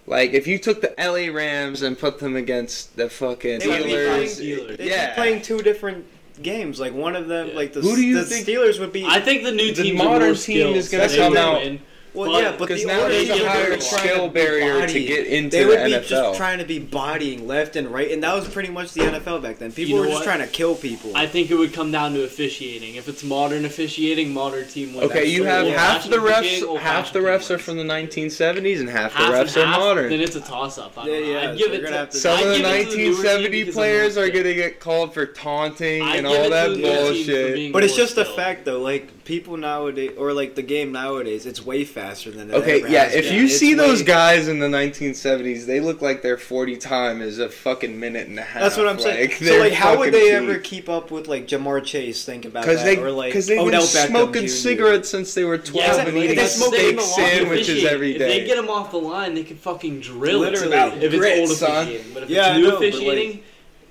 Like 0.06 0.32
if 0.32 0.46
you 0.46 0.58
took 0.58 0.80
the 0.80 0.94
LA 0.98 1.32
Rams 1.34 1.82
and 1.82 1.98
put 1.98 2.18
them 2.18 2.36
against 2.36 2.96
the 2.96 3.10
fucking 3.10 3.58
They 3.58 3.66
would 3.68 3.84
be 3.84 3.90
playing, 3.90 4.28
Steelers. 4.28 4.40
Steelers. 4.40 4.68
they'd 4.68 4.78
be 4.78 4.84
Yeah. 4.84 5.14
playing 5.14 5.42
two 5.42 5.58
different 5.58 6.06
games. 6.42 6.78
Like 6.80 6.94
one 6.94 7.16
of 7.16 7.26
them, 7.28 7.48
Yeah. 7.48 7.54
like 7.56 7.72
the, 7.72 7.80
Who 7.80 7.96
do 7.96 8.02
you 8.06 8.14
the 8.18 8.24
think- 8.24 8.46
Steelers 8.46 8.78
would 8.78 8.92
be. 8.92 9.04
I 9.04 9.20
think 9.20 9.42
the 9.42 9.50
new 9.52 9.72
The 9.74 9.82
team 9.82 9.96
modern 9.96 10.34
team 10.36 10.74
is 10.76 10.88
gonna 10.88 11.08
gonna 11.08 11.16
come 11.18 11.36
out- 11.36 11.62
Win. 11.62 11.80
Well, 12.14 12.30
but- 12.32 12.42
yeah, 12.42 12.50
but 12.52 12.58
Because 12.68 12.82
the 12.82 12.88
now 12.88 13.08
there's 13.08 13.28
a 13.30 13.48
higher 13.48 13.70
Ducks 13.70 13.92
are 13.92 13.96
trying 13.96 14.08
skill 14.08 14.26
to 14.28 14.32
be 14.32 14.40
barrier 14.40 14.86
to 14.86 15.00
get 15.04 15.26
into 15.26 15.56
They 15.56 15.62
the 15.64 15.68
would 15.68 15.84
be 15.84 15.92
NFL. 15.92 16.08
just 16.08 16.36
trying 16.38 16.58
to 16.58 16.64
be 16.64 16.78
bodying 16.78 17.46
left 17.46 17.76
and 17.76 17.88
right, 17.88 18.10
and 18.10 18.22
that 18.22 18.34
was 18.34 18.48
pretty 18.48 18.70
much 18.70 18.92
the 18.92 19.00
NFL 19.02 19.40
back 19.42 19.58
then. 19.58 19.72
People 19.72 19.90
You 19.90 19.94
know 19.96 20.00
were 20.02 20.06
just 20.08 20.18
what? 20.20 20.24
trying 20.24 20.40
to 20.40 20.46
kill 20.46 20.74
people. 20.74 21.12
I 21.14 21.26
think 21.26 21.50
it 21.50 21.54
would 21.56 21.72
come 21.72 21.90
down 21.92 22.14
to 22.14 22.22
officiating. 22.24 22.94
If 22.96 23.08
it's 23.08 23.22
modern 23.22 23.64
officiating, 23.64 24.32
modern 24.32 24.66
team 24.68 24.94
wins. 24.94 25.10
Okay, 25.10 25.26
you 25.26 25.44
have 25.44 25.64
Old 25.64 25.74
half 25.74 26.04
the 26.04 26.16
fashioned 26.20 26.26
officiating, 26.28 26.64
refs. 26.64 26.68
old 26.70 26.78
Half 26.80 27.12
the 27.12 27.20
fashioned 27.20 27.26
refs 27.26 27.46
team 27.46 27.50
are 27.50 27.56
wins. 27.56 27.64
from 27.64 27.76
the 27.76 27.84
1970s, 27.84 28.80
and 28.80 28.88
half, 28.88 29.12
Half 29.12 29.30
the 29.32 29.38
and 29.38 29.48
refs 29.48 29.56
are 29.62 29.66
half, 29.66 29.78
modern. 29.80 30.10
Then 30.10 30.20
it's 30.20 30.36
a 30.36 30.40
toss-up. 30.40 30.96
I 30.98 31.04
don't 31.06 31.14
Yeah, 31.14 31.20
know. 31.20 31.26
yeah, 31.42 31.50
I'd 31.50 31.58
give 31.58 31.66
so 31.66 31.72
it 31.72 31.74
you're 31.74 31.82
gonna 31.82 31.92
to, 31.92 31.98
have 31.98 32.10
to- 32.10 32.16
Some 32.18 32.32
I'd 32.38 32.42
of 32.44 32.48
the 32.48 32.54
give 32.58 32.64
it 32.66 32.68
to 32.68 32.68
newer 32.68 32.96
team 32.96 33.12
1970 33.14 33.48
because 33.60 33.74
players 33.74 34.16
I'm 34.16 34.22
are 34.22 34.26
not 34.26 34.34
gonna 34.36 34.54
get 34.54 34.80
called 34.80 35.14
for 35.14 35.26
taunting 35.26 36.02
I'd 36.02 36.16
and 36.18 36.26
give 36.26 36.34
it 36.34 36.38
all 36.38 36.44
to 36.44 36.50
that 36.50 36.68
the 36.70 36.76
newer 36.76 36.88
team 36.88 36.96
for 36.98 37.04
bullshit. 37.12 37.72
but 37.72 37.84
it's 37.84 37.92
more 37.92 37.98
just 38.06 38.16
a 38.18 38.24
skilled. 38.24 38.36
fact 38.36 38.64
though, 38.64 38.80
like 38.80 39.08
people 39.28 39.58
nowadays, 39.58 40.12
or 40.16 40.32
like 40.32 40.54
the 40.54 40.62
game 40.62 40.90
nowadays, 40.90 41.44
it's 41.44 41.62
way 41.64 41.84
faster 41.84 42.30
than 42.30 42.50
it 42.50 42.54
Okay, 42.54 42.78
ever 42.80 42.88
yeah. 42.88 43.04
has 43.04 43.14
If 43.14 43.24
been. 43.26 43.34
you 43.34 43.44
It's 43.44 43.58
see 43.58 43.74
those 43.74 44.02
guys 44.02 44.48
in 44.48 44.58
the 44.58 44.68
1970s, 44.68 45.66
they 45.66 45.80
look 45.80 46.00
like 46.00 46.22
their 46.22 46.38
40 46.38 46.78
time 46.78 47.20
is 47.20 47.38
a 47.38 47.50
fucking 47.50 48.00
minute 48.00 48.26
and 48.26 48.38
a 48.38 48.42
half. 48.42 48.62
That's 48.62 48.78
what 48.78 48.88
I'm 48.88 48.98
saying. 48.98 49.32
So 49.32 49.58
like, 49.58 49.74
how 49.74 49.98
would 49.98 50.14
they 50.14 50.20
peak. 50.30 50.32
ever 50.32 50.58
keep 50.58 50.88
up 50.88 51.10
with 51.10 51.28
like 51.28 51.46
Ja'Marr 51.46 51.84
Chase? 51.84 52.24
Think 52.24 52.46
about 52.46 52.62
Because 52.62 52.78
that, 52.82 52.96
they, 52.96 53.02
or 53.02 53.10
like 53.10 53.28
because 53.28 53.46
they've 53.46 53.58
Odell 53.60 53.82
been 53.82 53.88
Beckham 53.90 54.06
smoking 54.08 54.42
Jr. 54.44 54.48
cigarettes 54.48 55.08
since 55.10 55.34
they 55.34 55.44
were 55.44 55.58
12 55.58 55.74
Yeah, 55.86 56.06
and 56.06 56.16
eating 56.16 56.36
They 56.36 56.46
smoke 56.46 56.74
steak 56.74 56.88
in 56.90 56.96
the 56.96 57.02
lawn. 57.02 57.10
sandwiches 57.14 57.84
every 57.84 58.14
day. 58.14 58.24
If 58.24 58.28
they 58.40 58.46
get 58.46 58.56
them 58.56 58.70
off 58.70 58.90
the 58.90 58.96
line, 58.96 59.34
they 59.34 59.44
can 59.44 59.58
fucking 59.58 60.00
drill 60.00 60.42
it. 60.44 60.52
Literally. 60.54 61.04
if 61.04 61.12
it's 61.12 61.16
Grit, 61.16 61.38
old 61.40 61.50
son. 61.50 61.82
officiating. 61.82 62.14
But 62.14 62.22
if 62.22 62.30
Yeah, 62.30 62.48
it's 62.52 62.56
new 62.56 62.64
know, 62.64 62.70
but, 62.70 62.80
like, 62.80 62.88
officiating, 62.94 63.42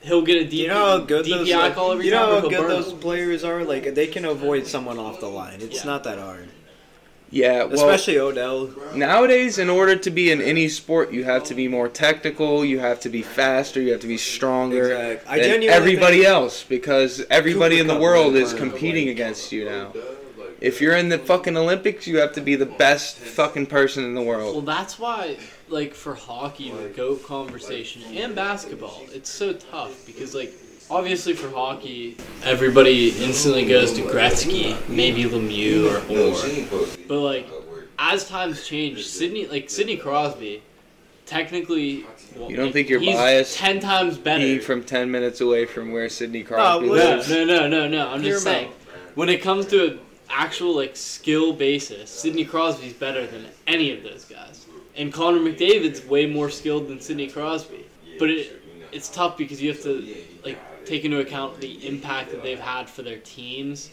he'll 0.02 0.22
get 0.22 0.42
a 0.42 0.46
DP, 0.46 0.54
You 0.54 0.68
know 0.70 0.74
how 0.86 0.98
good 1.00 1.26
DPI 1.26 1.30
those 1.38 1.50
like, 1.54 1.76
call 1.76 1.92
every 1.94 2.06
you 2.06 2.12
know 2.12 2.18
time. 2.20 2.30
how 2.30 2.38
or 2.38 2.42
he'll 2.42 2.62
good 2.62 2.70
those 2.70 2.90
them. 2.92 3.00
players 3.00 3.44
are. 3.44 3.64
Like 3.64 3.94
they 3.96 4.08
can 4.08 4.26
avoid 4.26 4.68
someone 4.68 4.98
off 5.00 5.20
the 5.20 5.28
line. 5.28 5.60
It's 5.62 5.78
Yeah. 5.84 5.92
not 5.92 6.04
that 6.06 6.20
hard. 6.20 6.50
Yeah, 7.30 7.66
well, 7.66 7.74
Especially 7.74 8.18
Odell. 8.18 8.70
nowadays, 8.96 9.60
in 9.60 9.70
order 9.70 9.98
to 9.98 10.10
be 10.10 10.32
in 10.32 10.42
any 10.42 10.70
sport, 10.70 11.12
you 11.12 11.26
have 11.26 11.44
to 11.46 11.54
be 11.54 11.68
more 11.68 11.90
technical, 11.90 12.64
you 12.64 12.80
have 12.80 13.02
to 13.02 13.10
be 13.10 13.22
faster, 13.22 13.82
you 13.82 13.92
have 13.92 14.00
to 14.00 14.08
be 14.08 14.16
stronger 14.18 14.92
Exact- 14.94 15.26
I 15.28 15.36
than 15.40 15.44
genuinely 15.50 15.68
everybody 15.70 16.26
else 16.26 16.64
because 16.64 17.26
everybody 17.30 17.80
Cooper 17.80 17.82
in 17.82 17.88
the 17.94 18.02
world 18.02 18.36
is 18.38 18.54
competing 18.54 19.10
against 19.10 19.52
you 19.52 19.66
now. 19.66 19.92
If 20.62 20.80
you're 20.80 20.96
in 20.96 21.10
the 21.10 21.20
fucking 21.20 21.58
Olympics, 21.58 22.08
you 22.08 22.18
have 22.20 22.32
to 22.32 22.42
be 22.42 22.56
the 22.56 22.66
best 22.66 23.18
fucking 23.18 23.66
person 23.66 24.06
in 24.06 24.16
the 24.16 24.22
world. 24.22 24.56
Well, 24.56 24.62
that's 24.76 24.98
why, 24.98 25.36
like 25.70 25.94
for 25.94 26.16
hockey, 26.16 26.72
the 26.72 26.90
goat 26.90 27.24
conversation 27.24 28.04
and 28.16 28.36
basketball, 28.36 29.02
it's 29.14 29.30
so 29.30 29.54
tough 29.54 30.06
because, 30.06 30.34
like, 30.34 30.54
obviously 30.90 31.34
for 31.34 31.50
hockey, 31.50 32.18
everybody 32.44 33.10
instantly 33.24 33.66
goes 33.66 33.94
to 33.94 34.02
Gretzky, 34.04 34.78
maybe 34.88 35.24
Lemieux 35.24 35.86
or 35.92 35.98
Orr. 36.12 36.98
But 37.08 37.20
like, 37.20 37.48
as 38.00 38.28
times 38.28 38.66
change, 38.68 39.06
Sidney, 39.06 39.48
like 39.48 39.70
Sidney 39.70 39.98
Crosby, 39.98 40.62
technically, 41.26 42.06
well, 42.36 42.50
You 42.50 42.58
don't 42.58 42.72
think 42.72 42.90
you're 42.90 43.00
he's 43.00 43.16
biased 43.16 43.58
ten 43.58 43.80
times 43.80 44.18
better. 44.18 44.40
Being 44.40 44.62
from 44.62 44.84
10 44.84 45.10
minutes 45.10 45.42
away 45.42 45.66
from 45.66 45.92
where 45.92 46.10
Sidney 46.10 46.44
Crosby 46.44 46.88
no, 46.88 46.94
lives. 46.94 47.30
no, 47.30 47.44
no, 47.44 47.68
no, 47.68 47.88
no. 47.88 48.10
I'm 48.10 48.22
just 48.22 48.44
saying, 48.44 48.72
when 49.16 49.30
it 49.30 49.42
comes 49.42 49.66
to 49.68 49.88
an 49.88 50.00
actual 50.30 50.76
like 50.76 50.96
skill 50.96 51.54
basis, 51.54 52.10
Sidney 52.10 52.46
Crosby's 52.46 52.94
better 52.94 53.26
than 53.26 53.46
any 53.66 53.92
of 53.92 54.04
those 54.04 54.26
guys, 54.26 54.67
and 54.98 55.14
Connor 55.14 55.40
McDavid's 55.40 56.04
way 56.06 56.26
more 56.26 56.50
skilled 56.50 56.88
than 56.88 57.00
Sidney 57.00 57.28
Crosby. 57.28 57.86
But 58.20 58.30
it 58.30 58.62
it's 58.92 59.10
tough 59.10 59.38
because 59.38 59.62
you 59.62 59.70
have 59.72 59.82
to 59.84 60.16
like 60.46 60.58
take 60.86 61.04
into 61.06 61.20
account 61.20 61.60
the 61.60 61.86
impact 61.88 62.32
that 62.32 62.42
they've 62.42 62.60
had 62.60 62.90
for 62.90 63.02
their 63.04 63.18
teams, 63.20 63.90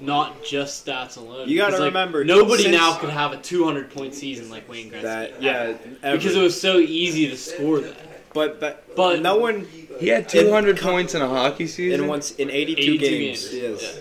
not 0.00 0.44
just 0.44 0.86
stats 0.86 1.16
alone. 1.16 1.48
You 1.48 1.56
gotta 1.58 1.78
like, 1.78 1.86
remember, 1.86 2.22
nobody 2.24 2.64
since- 2.64 2.76
now 2.76 2.96
could 2.98 3.10
have 3.10 3.32
a 3.32 3.38
200 3.38 3.90
point 3.90 4.14
season 4.14 4.50
like 4.50 4.68
Wayne 4.68 4.90
Gretzky. 4.90 5.02
That 5.02 5.42
yeah, 5.42 5.74
ever. 6.02 6.16
because 6.18 6.36
it 6.36 6.42
was 6.42 6.58
so 6.60 6.78
easy 6.78 7.28
to 7.30 7.36
score 7.36 7.80
that. 7.80 7.96
but 8.34 8.60
but 8.60 8.94
But- 8.94 9.22
no 9.22 9.36
one 9.36 9.66
He 9.98 10.08
had 10.08 10.28
200 10.28 10.78
points 10.78 11.14
in 11.14 11.22
a 11.22 11.28
hockey 11.28 11.66
season. 11.66 12.02
in 12.02 12.06
once 12.06 12.32
in 12.32 12.50
82, 12.50 12.82
82 12.82 12.98
games. 12.98 13.48
games, 13.48 13.54
Yes. 13.82 14.00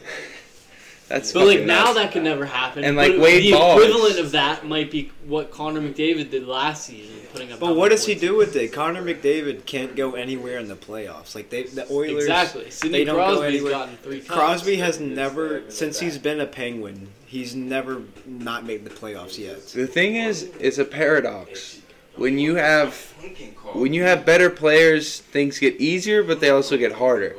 That's 1.07 1.31
But 1.31 1.45
like 1.45 1.57
fucking 1.57 1.67
now 1.67 1.83
nuts. 1.85 1.95
that 1.97 2.11
could 2.13 2.23
never 2.23 2.45
happen. 2.45 2.83
And, 2.83 2.95
But 2.95 3.11
like, 3.11 3.21
Wade 3.21 3.43
the 3.43 3.51
Boggs. 3.51 3.83
equivalent 3.83 4.19
of 4.19 4.31
that 4.31 4.65
might 4.65 4.89
be 4.89 5.11
what 5.27 5.51
Connor 5.51 5.79
McDavid 5.81 6.31
did 6.31 6.47
last 6.47 6.85
season, 6.87 7.15
putting 7.31 7.51
up. 7.51 7.59
But 7.59 7.75
what 7.75 7.89
does 7.89 8.05
he 8.07 8.15
do 8.15 8.35
with 8.35 8.55
it? 8.55 8.73
Connor 8.73 9.03
McDavid 9.03 9.65
can't 9.67 9.95
go 9.95 10.13
anywhere 10.15 10.57
in 10.57 10.67
the 10.67 10.75
playoffs. 10.75 11.35
Like 11.35 11.51
they, 11.51 11.63
the 11.63 11.85
Oilers. 11.91 12.23
Exactly. 12.23 12.71
Sidney 12.71 12.97
they 12.99 13.03
don't 13.05 13.17
go 13.17 13.41
anywhere. 13.41 13.71
gotten 13.71 13.97
three. 13.97 14.19
Cups. 14.19 14.31
Crosby 14.31 14.77
has 14.77 14.99
never, 14.99 15.69
since 15.69 15.99
he's 15.99 16.17
been 16.17 16.39
a 16.39 16.47
Penguin, 16.47 17.09
he's 17.27 17.53
never 17.53 18.01
not 18.25 18.65
made 18.65 18.83
the 18.83 18.89
playoffs 18.89 19.37
yet. 19.37 19.61
The 19.67 19.85
thing 19.87 20.15
is, 20.15 20.49
it's 20.59 20.79
a 20.79 20.85
paradox. 20.85 21.81
when 22.15 22.39
you 22.39 22.55
have 22.55 22.95
when 23.73 23.93
you 23.93 24.01
have 24.03 24.25
better 24.25 24.49
players, 24.49 25.19
things 25.19 25.59
get 25.59 25.75
easier, 25.79 26.23
but 26.23 26.39
they 26.39 26.49
also 26.49 26.77
get 26.77 26.93
harder. 26.93 27.35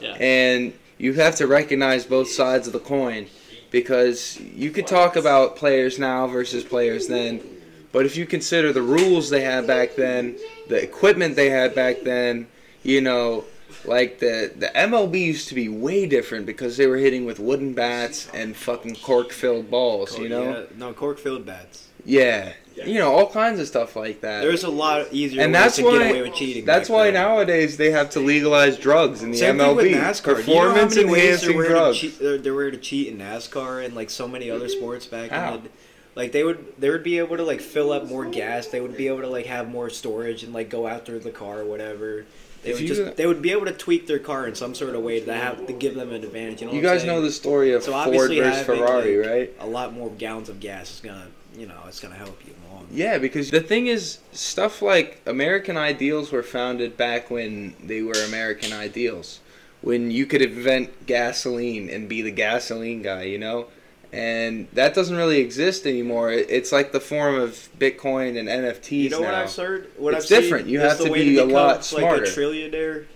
Yeah. 0.00 0.14
And 0.14 0.72
you 1.02 1.14
have 1.14 1.34
to 1.34 1.48
recognize 1.48 2.06
both 2.06 2.30
sides 2.30 2.68
of 2.68 2.72
the 2.72 2.78
coin 2.78 3.26
because 3.72 4.40
you 4.40 4.70
could 4.70 4.86
talk 4.86 5.16
about 5.16 5.56
players 5.56 5.98
now 5.98 6.28
versus 6.28 6.62
players 6.62 7.08
then, 7.08 7.42
but 7.90 8.06
if 8.06 8.16
you 8.16 8.24
consider 8.24 8.72
the 8.72 8.82
rules 8.82 9.28
they 9.28 9.40
had 9.40 9.66
back 9.66 9.96
then, 9.96 10.38
the 10.68 10.80
equipment 10.80 11.34
they 11.34 11.50
had 11.50 11.74
back 11.74 12.02
then, 12.04 12.46
you 12.84 13.00
know, 13.00 13.44
like 13.84 14.20
the 14.20 14.52
the 14.54 14.68
MLB 14.68 15.18
used 15.20 15.48
to 15.48 15.56
be 15.56 15.68
way 15.68 16.06
different 16.06 16.46
because 16.46 16.76
they 16.76 16.86
were 16.86 16.98
hitting 16.98 17.24
with 17.24 17.40
wooden 17.40 17.72
bats 17.72 18.28
and 18.32 18.54
fucking 18.56 18.94
cork 18.96 19.32
filled 19.32 19.68
balls, 19.72 20.16
you 20.16 20.28
know? 20.28 20.50
Yeah, 20.50 20.64
no 20.76 20.92
cork 20.92 21.18
filled 21.18 21.44
bats. 21.44 21.88
Yeah. 22.04 22.52
You 22.74 22.98
know, 22.98 23.12
all 23.12 23.30
kinds 23.30 23.60
of 23.60 23.68
stuff 23.68 23.94
like 23.96 24.22
that. 24.22 24.40
There's 24.40 24.64
a 24.64 24.70
lot 24.70 25.06
easier 25.12 25.42
and 25.42 25.52
ways 25.52 25.62
that's 25.62 25.76
to 25.76 25.84
why 25.84 25.98
get 25.98 26.10
away 26.10 26.22
with 26.22 26.34
cheating. 26.34 26.64
that's 26.64 26.88
why 26.88 27.04
then. 27.04 27.14
nowadays 27.14 27.76
they 27.76 27.90
have 27.90 28.10
to 28.10 28.20
legalize 28.20 28.78
drugs 28.78 29.22
in 29.22 29.30
the 29.30 29.38
Same 29.38 29.56
MLB. 29.58 29.82
thing 29.82 29.92
with 29.92 30.02
NASCAR. 30.02 30.44
Do 30.44 30.50
you 30.50 30.58
know 30.58 30.74
how 30.74 30.88
many 30.88 31.04
ways 31.04 31.42
there 31.42 31.50
enhancing 31.50 31.58
to 31.58 31.68
drugs. 31.68 31.98
cheat, 31.98 32.18
there, 32.18 32.38
there 32.38 32.54
were 32.54 32.70
to 32.70 32.78
cheat 32.78 33.08
in 33.08 33.18
NASCAR 33.18 33.84
and 33.84 33.94
like 33.94 34.10
so 34.10 34.26
many 34.26 34.50
other 34.50 34.66
mm-hmm. 34.66 34.78
sports 34.78 35.06
back 35.06 35.30
How? 35.30 35.54
in 35.54 35.64
the 35.64 35.70
like 36.14 36.32
they 36.32 36.44
would 36.44 36.74
they 36.78 36.90
would 36.90 37.02
be 37.02 37.18
able 37.18 37.36
to 37.36 37.44
like 37.44 37.60
fill 37.60 37.92
up 37.92 38.06
more 38.06 38.24
gas. 38.24 38.66
They 38.66 38.80
would 38.80 38.96
be 38.96 39.08
able 39.08 39.22
to 39.22 39.28
like 39.28 39.46
have 39.46 39.68
more 39.68 39.88
storage 39.88 40.42
and 40.42 40.52
like 40.52 40.68
go 40.68 40.86
after 40.86 41.18
the 41.18 41.30
car 41.30 41.60
or 41.60 41.64
whatever. 41.64 42.26
They 42.62 42.70
If 42.70 42.80
would 42.80 42.86
just 42.86 43.16
they 43.16 43.26
would 43.26 43.42
be 43.42 43.50
able 43.52 43.66
to 43.66 43.72
tweak 43.72 44.06
their 44.06 44.18
car 44.18 44.46
in 44.46 44.54
some 44.54 44.74
sort 44.74 44.94
of 44.94 45.02
way 45.02 45.20
to 45.20 45.32
have 45.32 45.66
to 45.66 45.72
give 45.72 45.94
them 45.94 46.12
an 46.12 46.22
advantage. 46.22 46.60
You 46.60 46.68
know, 46.68 46.74
You 46.74 46.82
guys 46.82 47.04
know 47.04 47.20
the 47.20 47.32
story 47.32 47.72
of 47.72 47.82
So 47.82 47.92
Ford 47.92 48.30
versus 48.30 48.64
Ferrari, 48.64 49.18
like, 49.18 49.30
right? 49.30 49.54
a 49.60 49.66
lot 49.66 49.92
more 49.94 50.10
gallons 50.10 50.48
of 50.48 50.60
gas 50.60 50.92
is 50.94 51.00
gonna 51.00 51.28
you 51.56 51.66
know 51.66 51.80
it's 51.86 52.00
gonna 52.00 52.14
help 52.14 52.40
you 52.46 52.54
along. 52.70 52.88
Yeah, 52.90 53.18
because 53.18 53.50
the 53.50 53.60
thing 53.60 53.86
is, 53.86 54.18
stuff 54.32 54.82
like 54.82 55.20
American 55.26 55.76
Ideals 55.76 56.32
were 56.32 56.42
founded 56.42 56.96
back 56.96 57.30
when 57.30 57.74
they 57.82 58.02
were 58.02 58.14
American 58.26 58.72
Ideals, 58.72 59.40
when 59.80 60.10
you 60.10 60.26
could 60.26 60.42
invent 60.42 61.06
gasoline 61.06 61.88
and 61.88 62.08
be 62.08 62.22
the 62.22 62.30
gasoline 62.30 63.02
guy, 63.02 63.24
you 63.24 63.38
know. 63.38 63.68
And 64.14 64.68
that 64.74 64.94
doesn't 64.94 65.16
really 65.16 65.38
exist 65.40 65.86
anymore. 65.86 66.30
It's 66.30 66.70
like 66.70 66.92
the 66.92 67.00
form 67.00 67.34
of 67.34 67.70
Bitcoin 67.78 68.38
and 68.38 68.46
NFTs 68.46 68.90
You 69.04 69.08
know 69.10 69.20
now. 69.20 69.24
what 69.24 69.34
I've 69.34 69.56
heard? 69.56 69.90
What 69.96 70.12
It's 70.14 70.24
I've 70.24 70.28
seen 70.28 70.40
different. 70.42 70.68
You 70.68 70.80
have 70.80 70.98
to 70.98 71.10
way 71.10 71.24
be 71.24 71.38
a 71.38 71.46
become, 71.46 71.50
lot 71.54 71.76
like 71.76 71.82
smarter. 71.84 72.24
a 72.24 72.26
trillionaire 72.26 73.06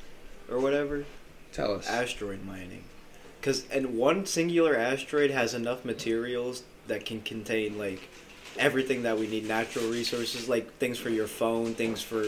or 0.51 0.59
whatever. 0.59 1.05
Tell 1.53 1.75
us. 1.75 1.87
asteroid 1.89 2.45
mining 2.45 2.85
because 3.41 3.67
and 3.69 3.97
one 3.97 4.27
singular 4.27 4.77
asteroid 4.77 5.31
has 5.31 5.55
enough 5.55 5.85
materials 5.85 6.63
that 6.87 7.05
can 7.07 7.21
contain 7.23 7.79
like 7.79 8.09
everything 8.59 9.03
that 9.03 9.19
we 9.19 9.27
need 9.27 9.47
natural 9.47 9.89
resources 9.91 10.49
like 10.49 10.73
things 10.79 10.99
for 10.99 11.11
your 11.11 11.27
phone 11.27 11.75
things 11.75 12.03
for 12.03 12.25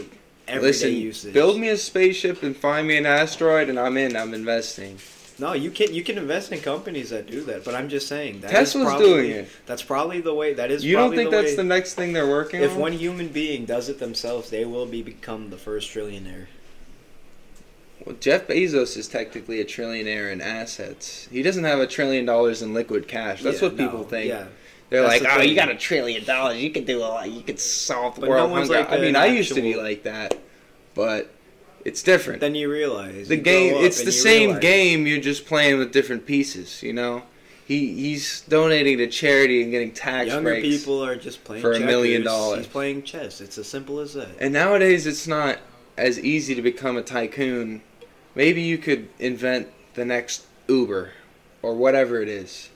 everyday 0.47 0.67
Listen, 0.67 0.93
usage 0.93 1.33
build 1.33 1.59
me 1.59 1.69
a 1.69 1.77
spaceship 1.77 2.43
and 2.43 2.55
find 2.55 2.87
me 2.87 2.97
an 2.97 3.05
asteroid, 3.05 3.69
and 3.69 3.79
I'm 3.79 3.97
in. 3.97 4.15
I'm 4.15 4.33
investing. 4.33 4.97
no 5.37 5.53
you 5.53 5.69
can 5.71 5.93
you 5.93 6.03
can 6.03 6.17
invest 6.17 6.51
in 6.51 6.59
companies 6.59 7.09
that 7.11 7.27
do 7.27 7.43
that 7.45 7.63
but 7.63 7.73
i'm 7.75 7.87
just 7.89 8.07
saying 8.07 8.41
that 8.41 8.51
Tesla's 8.51 8.85
probably, 8.85 9.05
doing 9.07 9.31
it. 9.31 9.49
that's 9.65 9.83
probably 9.83 10.19
the 10.21 10.33
way 10.33 10.53
that 10.53 10.69
is 10.71 10.83
You 10.83 10.95
don't 10.97 11.15
think 11.15 11.29
the 11.29 11.37
that's 11.37 11.51
way, 11.51 11.55
the 11.55 11.63
next 11.63 11.93
thing 11.93 12.13
they're 12.13 12.27
working 12.27 12.61
if 12.61 12.71
on? 12.73 12.79
one 12.79 12.93
human 12.93 13.27
being 13.29 13.65
does 13.65 13.89
it 13.89 13.99
themselves 13.99 14.49
they 14.49 14.65
will 14.65 14.85
be 14.85 15.01
become 15.03 15.49
the 15.49 15.57
first 15.57 15.89
trillionaire 15.93 16.47
Well, 18.05 18.15
Jeff 18.19 18.47
Bezos 18.47 18.97
is 18.97 19.07
technically 19.07 19.59
a 19.61 19.65
trillionaire 19.65 20.31
in 20.31 20.39
assets. 20.41 21.27
He 21.31 21.43
doesn't 21.43 21.65
have 21.65 21.79
a 21.79 21.87
trillion 21.87 22.25
dollars 22.25 22.61
in 22.61 22.73
liquid 22.73 23.07
cash. 23.07 23.43
That's 23.43 23.61
Yeah, 23.61 23.67
what 23.67 23.77
people 23.77 23.99
no, 23.99 24.05
think. 24.05 24.29
yeah 24.29 24.45
They're 24.89 25.01
That's 25.03 25.21
like, 25.21 25.33
the 25.33 25.39
"Oh, 25.39 25.41
you 25.43 25.55
got 25.55 25.69
a 25.69 25.75
trillion 25.75 26.23
dollars. 26.23 26.57
You 26.61 26.71
could 26.71 26.85
do 26.85 26.99
a 26.99 27.05
lot. 27.05 27.29
You 27.29 27.41
could 27.41 27.59
solve 27.59 28.15
the 28.15 28.21
But 28.21 28.27
no 28.27 28.31
world 28.33 28.51
one's 28.51 28.67
hunger." 28.69 28.81
like 28.89 28.91
I 28.91 28.97
mean, 29.01 29.09
an 29.09 29.15
I 29.17 29.27
used 29.27 29.53
to 29.53 29.61
be 29.61 29.75
like 29.75 30.03
that, 30.03 30.35
but 30.95 31.29
it's 31.85 32.01
different. 32.01 32.41
then 32.41 32.55
you 32.55 32.71
realize 32.71 33.27
the 33.27 33.35
you 33.37 33.41
game, 33.41 33.75
it's 33.85 34.03
the 34.03 34.11
same 34.11 34.47
realize- 34.49 34.61
game. 34.61 35.07
You're 35.07 35.21
just 35.21 35.45
playing 35.45 35.77
with 35.77 35.91
different 35.91 36.25
pieces. 36.25 36.81
You 36.81 36.93
know, 36.93 37.23
he 37.67 37.93
he's 37.93 38.41
donating 38.41 38.97
to 38.97 39.07
charity 39.07 39.61
and 39.61 39.71
getting 39.71 39.91
tax 39.91 40.29
Younger 40.29 40.49
breaks. 40.51 40.67
people 40.79 41.03
are 41.05 41.15
just 41.15 41.43
playing 41.43 41.61
for 41.61 41.73
a 41.73 41.79
million 41.79 42.23
dollars. 42.23 42.59
He's 42.59 42.67
playing 42.67 43.03
chess. 43.03 43.41
It's 43.41 43.57
as 43.59 43.67
simple 43.67 43.99
as 43.99 44.15
that. 44.15 44.29
And 44.39 44.51
nowadays, 44.53 45.05
it's 45.05 45.27
not 45.27 45.59
as 45.97 46.19
easy 46.19 46.55
to 46.55 46.61
become 46.63 46.97
a 46.97 47.03
tycoon. 47.03 47.81
Maybe 48.33 48.61
you 48.61 48.77
could 48.79 49.09
invent 49.19 49.67
the 49.93 50.05
next 50.05 50.45
Uber 50.67 51.11
or 51.61 51.75
whatever 51.75 52.21
it 52.21 52.29
is. 52.29 52.69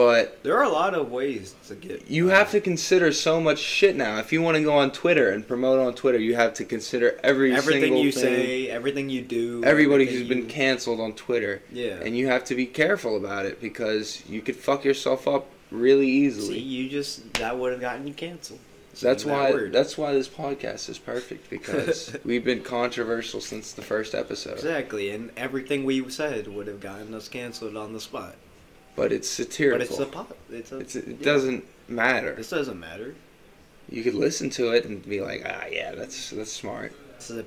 But 0.00 0.42
There 0.42 0.56
are 0.56 0.62
a 0.62 0.70
lot 0.70 0.94
of 0.94 1.10
ways 1.10 1.54
to 1.68 1.74
get. 1.74 2.08
you 2.10 2.28
have 2.28 2.50
to 2.52 2.60
consider 2.62 3.12
so 3.12 3.38
much 3.38 3.58
shit 3.58 3.96
now. 3.96 4.18
If 4.18 4.32
you 4.32 4.40
want 4.40 4.56
to 4.56 4.62
go 4.62 4.72
on 4.78 4.92
Twitter 4.92 5.28
and 5.30 5.46
promote 5.46 5.78
on 5.78 5.92
Twitter, 5.92 6.16
you 6.18 6.36
have 6.36 6.54
to 6.54 6.64
consider 6.64 7.20
every 7.22 7.54
everything 7.54 7.94
you 7.98 8.10
thing. 8.10 8.22
say, 8.22 8.68
everything 8.70 9.10
you 9.10 9.20
do. 9.20 9.62
Everybody 9.62 10.06
who's 10.06 10.26
been 10.26 10.46
canceled 10.46 11.00
on 11.00 11.12
Twitter. 11.12 11.60
yeah. 11.70 11.96
And 12.02 12.16
you 12.16 12.28
have 12.28 12.44
to 12.44 12.54
be 12.54 12.64
careful 12.64 13.14
about 13.14 13.44
it 13.44 13.60
because 13.60 14.26
you 14.26 14.40
could 14.40 14.56
fuck 14.56 14.86
yourself 14.86 15.28
up 15.28 15.44
really 15.70 16.06
See, 16.06 16.12
easily. 16.24 16.58
you 16.60 16.88
just 16.88 17.34
that 17.34 17.58
would 17.58 17.72
have 17.72 17.82
gotten 17.82 18.06
you 18.06 18.14
canceled. 18.14 18.60
That's 19.02 19.24
Saying 19.24 19.36
that 19.36 19.52
why 19.54 19.68
that's 19.68 19.98
why 19.98 20.14
this 20.14 20.28
podcast 20.30 20.88
is 20.88 20.96
perfect 20.96 21.50
because 21.50 22.16
we've 22.24 22.42
been 22.42 22.62
controversial 22.62 23.42
since 23.42 23.72
the 23.72 23.82
first 23.82 24.14
episode. 24.14 24.54
exactly, 24.54 25.10
and 25.10 25.30
everything 25.36 25.84
we 25.84 26.08
said 26.08 26.48
would 26.48 26.68
have 26.68 26.80
gotten 26.80 27.12
us 27.12 27.28
canceled 27.28 27.76
on 27.76 27.92
the 27.92 28.00
spot. 28.00 28.34
But 29.00 29.12
it's 29.12 29.30
satirical. 29.30 29.78
But 29.78 29.90
it's 29.90 29.98
a 29.98 30.04
pop. 30.04 30.36
It's 30.50 30.72
a. 30.72 30.78
It's, 30.80 30.94
it 30.94 31.06
yeah. 31.08 31.24
doesn't 31.24 31.64
matter. 31.88 32.34
This 32.34 32.50
doesn't 32.50 32.78
matter. 32.78 33.14
You 33.88 34.02
could 34.02 34.12
listen 34.12 34.50
to 34.50 34.72
it 34.72 34.84
and 34.84 35.02
be 35.02 35.22
like, 35.22 35.42
ah, 35.46 35.64
yeah, 35.72 35.94
that's 35.94 36.28
that's 36.28 36.52
smart. 36.52 36.92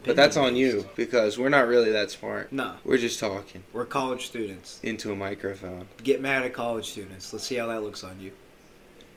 But 0.04 0.16
that's 0.16 0.36
on 0.36 0.56
you 0.56 0.89
because 0.96 1.38
we're 1.38 1.50
not 1.50 1.68
really 1.68 1.92
that 1.92 2.10
smart. 2.10 2.52
No, 2.52 2.74
We're 2.84 2.98
just 2.98 3.20
talking 3.20 3.63
we're 3.72 3.86
college 3.86 4.26
students. 4.26 4.80
into 4.82 5.12
a 5.12 5.16
microphone. 5.16 5.88
Get 6.04 6.22
mad 6.22 6.44
at 6.44 6.54
college 6.54 6.89
students. 6.89 7.32
Let's 7.32 7.46
see 7.46 7.56
how 7.56 7.68
that 7.68 7.84
looks 7.84 8.04
on 8.04 8.20
you. 8.20 8.32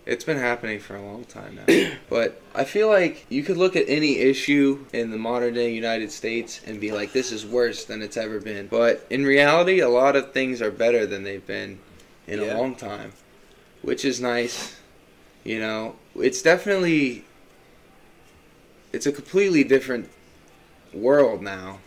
It's 0.05 0.25
been 0.25 0.39
happening 0.39 0.79
for 0.79 0.95
a 0.95 1.03
long 1.03 1.25
time 1.25 1.59
now. 1.67 1.91
but 2.11 2.41
I 2.55 2.65
feel 2.65 2.89
like 2.89 3.25
you 3.31 3.45
could 3.45 3.57
look 3.57 3.77
at 3.77 3.85
any 3.89 4.19
issue 4.19 4.85
in 4.93 5.11
the 5.11 5.19
modern 5.19 5.55
day 5.55 5.75
United 5.75 6.13
States 6.13 6.61
and 6.67 6.81
be 6.81 6.93
like, 6.93 7.13
this 7.13 7.33
is 7.33 7.47
worse 7.47 7.87
than 7.87 8.03
it's 8.03 8.17
ever 8.19 8.41
been. 8.41 8.67
But 8.69 9.07
in 9.09 9.25
reality, 9.25 9.81
a 9.81 9.89
lot 9.89 10.17
of 10.17 10.33
things 10.33 10.61
are 10.61 10.71
better 10.71 11.07
than 11.07 11.25
they've 11.25 11.47
been 11.47 11.81
in 12.27 12.41
Yeah. 12.41 12.55
a 12.55 12.59
long 12.59 12.75
time, 12.75 13.13
which 13.83 14.05
is 14.05 14.21
nice. 14.21 14.77
You 15.45 15.61
know, 15.61 15.97
it's 16.19 16.43
definitely 16.43 17.25
it's 18.93 19.07
a 19.07 19.13
completely 19.13 19.63
different 19.65 20.09
world 20.93 21.43
now 21.43 21.79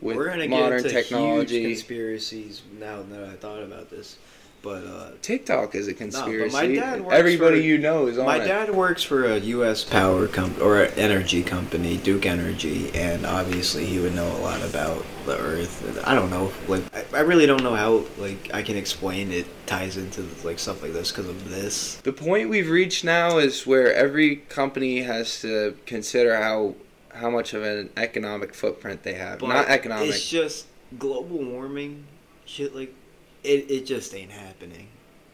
with 0.00 0.16
We're 0.16 0.28
gonna 0.30 0.48
modern 0.48 0.82
get 0.82 0.86
into 0.86 1.02
technology. 1.02 1.60
huge 1.60 1.78
conspiracies 1.78 2.62
now 2.78 3.02
that 3.10 3.24
I 3.28 3.32
thought 3.34 3.62
about 3.62 3.90
this. 3.90 4.16
But 4.60 4.84
uh, 4.86 5.10
TikTok 5.22 5.76
is 5.76 5.86
a 5.86 5.94
conspiracy. 5.94 6.52
my 6.52 6.66
dad 6.74 7.00
works 7.02 7.14
Everybody 7.14 7.60
for- 7.60 7.66
you 7.66 7.78
know 7.78 8.06
is 8.08 8.18
on 8.18 8.26
my 8.26 8.42
it. 8.42 8.46
dad 8.46 8.74
works 8.74 9.04
for 9.04 9.24
a 9.24 9.38
U.S. 9.38 9.84
power 9.84 10.26
comp 10.26 10.60
or 10.60 10.82
energy 10.96 11.44
company, 11.44 11.96
Duke 11.96 12.26
Energy, 12.26 12.90
and 12.92 13.24
obviously 13.24 13.86
he 13.86 14.00
would 14.00 14.16
know 14.16 14.26
a 14.36 14.38
lot 14.40 14.60
about 14.62 15.04
the 15.26 15.38
Earth. 15.38 16.02
I 16.04 16.14
don't 16.16 16.30
know, 16.30 16.50
like 16.66 16.82
I, 17.18 17.22
really 17.22 17.46
don't 17.46 17.62
know 17.62 17.74
how 17.74 18.04
like 18.16 18.50
I 18.54 18.62
can 18.62 18.76
explain 18.76 19.32
it 19.32 19.46
ties 19.66 19.96
into 19.96 20.26
like 20.44 20.58
stuff 20.58 20.82
like 20.82 20.92
this 20.92 21.10
because 21.10 21.28
of 21.28 21.48
this. 21.50 21.96
The 21.96 22.12
point 22.12 22.48
we've 22.48 22.70
reached 22.70 23.04
now 23.04 23.38
is 23.38 23.66
where 23.66 23.92
every 23.92 24.36
company 24.36 25.02
has 25.02 25.40
to 25.42 25.76
consider 25.86 26.36
how 26.36 26.74
how 27.12 27.30
much 27.30 27.54
of 27.54 27.62
an 27.64 27.90
economic 27.96 28.54
footprint 28.54 29.02
they 29.02 29.14
have. 29.14 29.40
But 29.40 29.48
Not 29.48 29.68
economic. 29.68 30.10
It's 30.10 30.28
just 30.28 30.66
global 30.98 31.38
warming, 31.38 32.04
shit 32.44 32.74
like 32.74 32.94
it. 33.42 33.70
It 33.70 33.86
just 33.86 34.14
ain't 34.14 34.30
happening. 34.30 34.88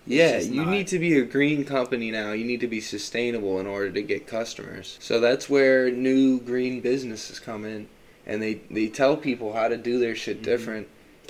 yeah, 0.07 0.39
you 0.39 0.65
need 0.65 0.87
to 0.89 0.99
be 0.99 1.19
a 1.19 1.25
green 1.25 1.65
company 1.65 2.11
now. 2.11 2.33
You 2.33 2.45
need 2.45 2.61
to 2.61 2.69
be 2.69 2.81
sustainable 2.81 3.61
in 3.61 3.67
order 3.67 3.91
to 3.91 4.03
get 4.03 4.27
customers. 4.27 4.97
So 5.01 5.21
that's 5.21 5.49
where 5.49 5.91
new 5.91 6.41
green 6.41 6.81
businesses 6.81 7.39
come 7.39 7.65
in 7.65 7.89
and 8.27 8.43
they 8.43 8.55
they 8.71 8.89
tell 8.89 9.17
people 9.17 9.53
how 9.53 9.69
to 9.69 9.77
do 9.77 9.99
their 9.99 10.15
shit 10.15 10.41
Mhm. 10.41 10.45
different. 10.45 10.89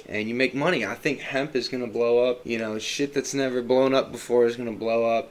And 0.08 0.28
you 0.28 0.34
make 0.34 0.54
money. 0.54 0.84
I 0.84 0.94
think 0.94 1.20
hemp 1.20 1.56
is 1.56 1.68
gonna 1.68 1.86
blow 1.86 2.30
up. 2.30 2.46
You 2.46 2.58
know, 2.58 2.78
shit 2.78 3.14
that's 3.14 3.32
never 3.34 3.62
blown 3.62 3.94
up 3.94 4.12
before 4.12 4.46
is 4.46 4.56
gonna 4.56 4.72
blow 4.72 5.04
up. 5.16 5.30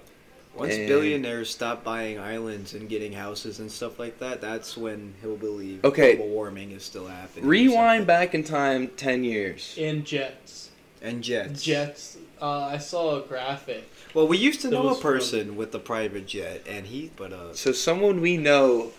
Once 0.56 0.74
And- 0.76 0.88
billionaires 0.88 1.50
stop 1.50 1.84
buying 1.84 2.20
islands 2.20 2.74
and 2.76 2.88
getting 2.88 3.14
houses 3.14 3.60
and 3.60 3.72
stuff 3.72 3.98
like 3.98 4.20
that, 4.20 4.40
that's 4.40 4.78
when 4.78 5.14
he'll 5.22 5.36
believe 5.36 5.84
Okay. 5.84 6.16
global 6.16 6.32
warming 6.32 6.72
is 6.72 6.84
still 6.84 7.08
happening. 7.08 7.46
or 7.46 7.48
Rewind 7.50 8.06
back 8.08 8.36
in 8.36 8.44
time 8.44 8.90
ten 8.96 9.24
years. 9.24 9.74
In 9.78 10.04
jets. 10.04 10.70
and 11.02 11.22
jets. 11.22 11.62
Jets. 11.62 12.18
Uh, 12.42 12.62
I 12.62 12.78
saw 12.78 13.18
a 13.18 13.22
graphic. 13.28 13.84
Well, 14.14 14.26
we 14.28 14.38
used 14.38 14.62
to 14.62 14.70
know 14.70 14.84
a 14.84 14.88
was 14.90 15.02
from- 15.02 15.14
person 15.14 15.56
with 15.58 15.76
a 15.76 15.80
private 15.80 16.26
jet, 16.28 16.62
and 16.66 16.86
he, 16.88 17.12
but 17.18 17.34
uh, 17.34 17.54
So 17.54 17.74
someone 17.74 18.22
we 18.22 18.38
know 18.38 18.92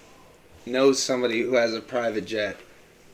knows 0.67 1.03
somebody 1.03 1.41
who 1.41 1.55
has 1.55 1.73
a 1.73 1.81
private 1.81 2.27
jet. 2.27 2.57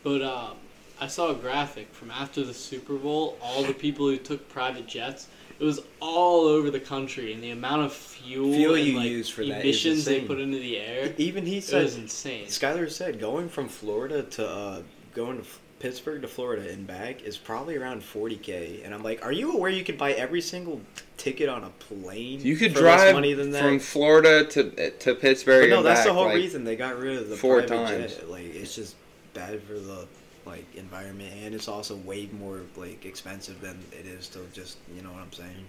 But 0.02 0.22
um, 0.22 0.56
I 1.00 1.06
saw 1.06 1.30
a 1.30 1.34
graphic 1.34 1.92
from 1.92 2.10
after 2.10 2.44
the 2.44 2.54
Super 2.54 2.94
Bowl. 2.94 3.38
All 3.40 3.62
the 3.64 3.72
people 3.72 4.06
who 4.06 4.16
took 4.18 4.48
private 4.50 4.86
jets, 4.86 5.28
It 5.58 5.64
was 5.64 5.80
all 6.00 6.46
over 6.46 6.70
the 6.70 6.80
country, 6.80 7.32
and 7.32 7.42
the 7.42 7.50
amount 7.50 7.82
of 7.82 7.92
fuel, 7.92 8.52
Fuel 8.52 8.74
and, 8.74 8.84
you 8.84 8.96
like, 8.98 9.08
use 9.08 9.28
for 9.28 9.44
that 9.44 9.58
is 9.58 9.64
emissions 9.64 10.04
they 10.04 10.20
put 10.22 10.40
into 10.40 10.58
the 10.58 10.78
air. 10.78 11.14
Even 11.18 11.44
he 11.44 11.58
It 11.58 11.64
said, 11.64 11.82
was 11.84 11.96
insane. 11.96 12.46
Skylar 12.46 12.90
said, 12.90 13.20
going 13.20 13.48
from 13.48 13.68
Florida 13.68 14.22
to 14.22 14.48
uh, 14.48 14.82
going 15.14 15.38
to 15.38 15.46
Pittsburgh 15.80 16.20
to 16.22 16.28
Florida 16.28 16.70
and 16.70 16.86
back 16.86 17.22
is 17.22 17.38
probably 17.38 17.76
around 17.76 18.02
40k. 18.02 18.84
And 18.84 18.94
I'm 18.94 19.02
like, 19.02 19.24
are 19.24 19.32
you 19.32 19.52
aware 19.52 19.70
you 19.70 19.82
could 19.82 19.96
buy 19.96 20.12
every 20.12 20.42
single 20.42 20.80
ticket 21.16 21.48
on 21.48 21.64
a 21.64 21.70
plane? 21.70 22.40
You 22.40 22.56
could 22.56 22.74
for 22.74 22.82
less 22.82 23.00
drive 23.00 23.14
money 23.14 23.32
than 23.32 23.50
that? 23.52 23.62
from 23.62 23.78
Florida 23.78 24.44
to 24.44 24.90
to 24.90 25.14
Pittsburgh. 25.14 25.64
But 25.64 25.70
no, 25.70 25.76
and 25.78 25.86
that's 25.86 26.04
the 26.04 26.12
whole 26.12 26.26
like, 26.26 26.36
reason 26.36 26.64
they 26.64 26.76
got 26.76 26.98
rid 26.98 27.16
of 27.16 27.28
the 27.30 27.36
four 27.36 27.62
private 27.62 27.86
times. 27.86 28.14
jet. 28.16 28.30
Like 28.30 28.44
it's 28.54 28.74
just 28.74 28.94
bad 29.32 29.62
for 29.62 29.74
the 29.74 30.06
like 30.46 30.64
environment, 30.74 31.32
and 31.44 31.54
it's 31.54 31.68
also 31.68 31.96
way 31.96 32.28
more 32.38 32.60
like 32.76 33.04
expensive 33.04 33.60
than 33.60 33.78
it 33.92 34.06
is 34.06 34.28
to 34.30 34.40
just 34.52 34.78
you 34.94 35.02
know 35.02 35.12
what 35.12 35.22
I'm 35.22 35.32
saying. 35.32 35.66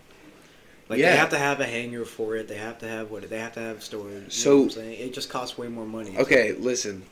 Like 0.90 1.00
Yeah. 1.00 1.12
they 1.12 1.18
have 1.18 1.30
to 1.30 1.38
have 1.38 1.60
a 1.60 1.66
hangar 1.66 2.06
for 2.06 2.36
it. 2.36 2.48
They 2.48 2.58
have 2.58 2.80
to 2.80 2.88
have 2.88 3.12
what 3.12 3.30
they 3.30 3.40
have 3.40 3.54
to 3.54 3.60
have 3.62 3.84
storage. 3.84 4.34
So- 4.34 4.50
know 4.50 4.56
what 4.58 4.64
I'm 4.64 4.70
saying 4.72 5.00
it 5.00 5.14
just 5.14 5.30
costs 5.30 5.58
way 5.58 5.68
more 5.68 5.86
money. 5.86 6.18
Okay, 6.18 6.54
listen. 6.54 7.04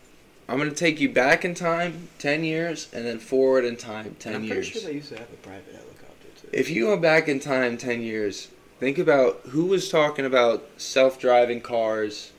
I'm 0.48 0.58
gonna 0.58 0.72
take 0.72 1.00
you 1.00 1.10
back 1.10 1.46
in 1.46 1.54
time 1.54 2.10
ten 2.18 2.44
years, 2.44 2.88
and 2.92 3.06
then 3.06 3.20
forward 3.20 3.66
in 3.66 3.76
time 3.78 4.16
ten 4.20 4.36
I'm 4.36 4.44
years. 4.44 4.70
pretty 4.70 4.80
sure 4.80 4.90
they 4.90 4.96
used 4.96 5.10
to 5.10 5.18
have 5.20 5.32
a 5.32 5.38
private 5.38 5.74
helicopter 5.74 6.28
too. 6.42 6.48
If 6.52 6.70
you 6.72 6.86
go 6.86 6.98
back 6.98 7.28
in 7.28 7.40
time 7.40 7.78
10 7.78 8.02
years, 8.02 8.48
think 8.80 8.98
about 8.98 9.42
who 9.50 9.66
was 9.66 9.90
talking 9.90 10.26
about 10.26 10.68
self 10.78 11.20
driving 11.20 11.62
cars 11.62 12.32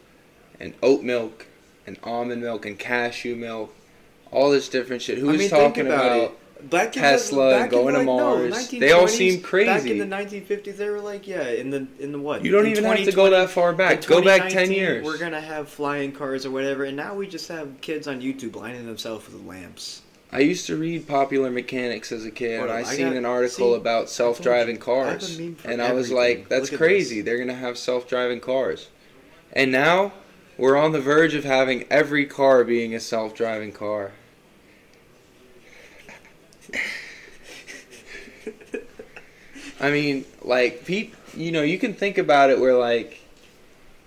and 0.59 0.75
oat 0.83 1.03
milk 1.05 1.47
and 1.87 1.99
almond 2.03 2.43
milk 2.43 2.67
and 2.67 2.77
cashew 2.79 3.37
milk, 3.37 3.73
all 4.31 4.51
this 4.51 4.69
different 4.69 5.03
shit. 5.03 5.19
Who's 5.19 5.35
I 5.35 5.39
mean, 5.39 5.51
talking 5.51 5.87
about 5.87 6.33
about. 6.61 6.93
Tesla 6.93 7.61
and 7.63 7.71
going 7.71 7.95
in 7.95 8.01
to 8.01 8.05
Mars. 8.05 8.73
No, 8.73 8.81
They 8.81 8.93
all 8.93 9.09
seem 9.09 9.41
crazy. 9.41 9.67
Back 9.71 9.87
in 9.87 9.99
the 9.99 10.05
1950s, 10.45 10.77
they 10.77 10.91
were 10.91 11.01
like, 11.01 11.27
yeah, 11.27 11.49
in 11.49 11.71
the 11.71 11.87
in 11.99 12.13
the 12.13 12.19
what? 12.19 12.45
You 12.45 12.53
don't 12.53 12.67
In 12.67 12.73
even 12.73 12.85
have 12.85 13.05
to 13.05 13.13
go 13.13 13.31
that 13.31 13.51
far 13.51 13.73
back. 13.73 14.05
Go 14.07 14.23
back 14.23 14.51
10 14.51 14.71
years. 14.71 15.05
We're 15.05 15.19
gonna 15.19 15.41
have 15.41 15.69
flying 15.69 16.13
cars 16.13 16.45
or 16.45 16.51
whatever, 16.51 16.85
and 16.85 16.97
now 16.97 17.15
we 17.15 17.27
just 17.27 17.49
have 17.49 17.81
kids 17.81 18.07
on 18.07 18.21
YouTube 18.21 18.57
lining 18.57 18.87
themselves 18.87 19.27
with 19.33 19.43
lamps. 19.45 20.03
I 20.33 20.41
used 20.41 20.67
to 20.67 20.77
read 20.77 21.09
Popular 21.09 21.51
Mechanics 21.51 22.13
as 22.13 22.25
a 22.25 22.31
kid, 22.31 22.61
and 22.61 22.71
I 22.71 22.81
I 22.81 22.83
seen 22.85 23.09
got- 23.09 23.17
an 23.17 23.25
article 23.25 23.73
see, 23.73 23.81
about 23.81 24.09
self 24.09 24.41
driving 24.41 24.77
you, 24.77 24.81
I 24.81 24.85
cars. 24.85 25.39
And 25.65 25.83
I 25.83 25.93
was 25.93 26.13
like, 26.13 26.49
that's 26.49 26.71
Look 26.71 26.79
crazy. 26.79 27.21
They're 27.21 27.37
going 27.37 27.49
to 27.49 27.55
have 27.55 27.77
self 27.77 28.09
driving 28.09 28.39
cars. 28.39 28.89
And 29.53 29.73
now 29.73 30.13
we're 30.57 30.77
on 30.77 30.93
the 30.93 31.01
verge 31.01 31.35
of 31.35 31.43
having 31.43 31.85
every 31.91 32.27
car 32.27 32.63
being 32.63 32.95
a 32.95 33.01
self 33.01 33.35
driving 33.35 33.73
car. 33.73 34.13
I 39.81 39.91
mean, 39.91 40.25
like, 40.43 40.85
Pete, 40.85 41.15
you 41.35 41.53
know, 41.53 41.63
you 41.63 41.79
can 41.79 41.95
think 41.95 42.19
about 42.19 42.51
it 42.51 42.61
where, 42.61 42.77
like, 42.77 43.21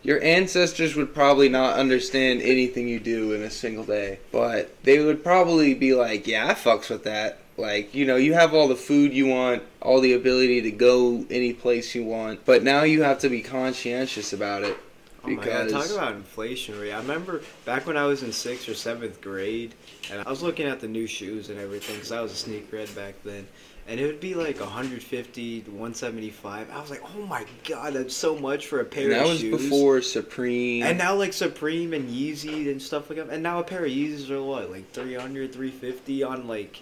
your 0.03 0.21
ancestors 0.21 0.95
would 0.95 1.13
probably 1.13 1.49
not 1.49 1.79
understand 1.79 2.41
anything 2.41 2.87
you 2.87 2.99
do 2.99 3.31
in 3.31 3.41
a 3.41 3.49
single 3.49 3.85
day, 3.85 4.19
but 4.31 4.75
they 4.83 4.99
would 4.99 5.23
probably 5.23 5.73
be 5.73 5.95
like, 5.95 6.27
"Yeah, 6.27 6.47
I 6.47 6.53
fucks 6.53 6.89
with 6.89 7.05
that." 7.05 7.39
Like, 7.55 7.95
you 7.95 8.05
know, 8.05 8.17
you 8.17 8.33
have 8.33 8.53
all 8.53 8.67
the 8.67 8.75
food 8.75 9.13
you 9.13 9.27
want, 9.27 9.63
all 9.81 10.01
the 10.01 10.13
ability 10.13 10.61
to 10.63 10.71
go 10.71 11.25
any 11.29 11.53
place 11.53 11.95
you 11.95 12.03
want, 12.03 12.45
but 12.45 12.63
now 12.63 12.83
you 12.83 13.03
have 13.03 13.19
to 13.19 13.29
be 13.29 13.41
conscientious 13.41 14.33
about 14.33 14.63
it. 14.63 14.77
Oh 15.25 15.29
my 15.29 15.43
god, 15.45 15.69
talk 15.69 15.89
about 15.89 16.15
inflation 16.15 16.77
rate. 16.79 16.91
I 16.91 16.97
remember 16.97 17.41
back 17.65 17.87
when 17.87 17.95
I 17.95 18.05
was 18.05 18.23
in 18.23 18.33
sixth 18.33 18.67
or 18.67 18.73
seventh 18.73 19.21
grade, 19.21 19.73
and 20.11 20.21
I 20.25 20.29
was 20.29 20.41
looking 20.41 20.65
at 20.65 20.81
the 20.81 20.87
new 20.87 21.07
shoes 21.07 21.49
and 21.49 21.57
everything 21.59 21.95
because 21.95 22.11
I 22.11 22.19
was 22.21 22.31
a 22.31 22.49
sneakerhead 22.49 22.93
back 22.93 23.15
then, 23.23 23.47
and 23.87 23.99
it 23.99 24.05
would 24.05 24.19
be 24.19 24.33
like 24.33 24.59
150 24.59 25.61
to 25.61 25.69
175. 25.69 26.69
I 26.71 26.79
was 26.81 26.89
like, 26.89 27.01
oh 27.15 27.25
my 27.25 27.45
god, 27.67 27.93
that's 27.93 28.15
so 28.15 28.37
much 28.37 28.67
for 28.67 28.79
a 28.79 28.85
pair 28.85 29.03
And 29.03 29.13
that 29.13 29.27
was 29.27 29.41
before 29.41 30.01
Supreme. 30.01 30.83
And 30.83 30.97
now 30.97 31.15
like 31.15 31.33
Supreme 31.33 31.93
and 31.93 32.09
Yeezy 32.09 32.69
and 32.71 32.81
stuff 32.81 33.09
like 33.09 33.19
that. 33.19 33.29
And 33.29 33.43
now 33.43 33.59
a 33.59 33.63
pair 33.63 33.85
of 33.85 33.91
Yeezys 33.91 34.29
are 34.29 34.41
what, 34.41 34.71
like 34.71 34.91
300, 34.91 35.53
350 35.53 36.23
on 36.23 36.47
like 36.47 36.81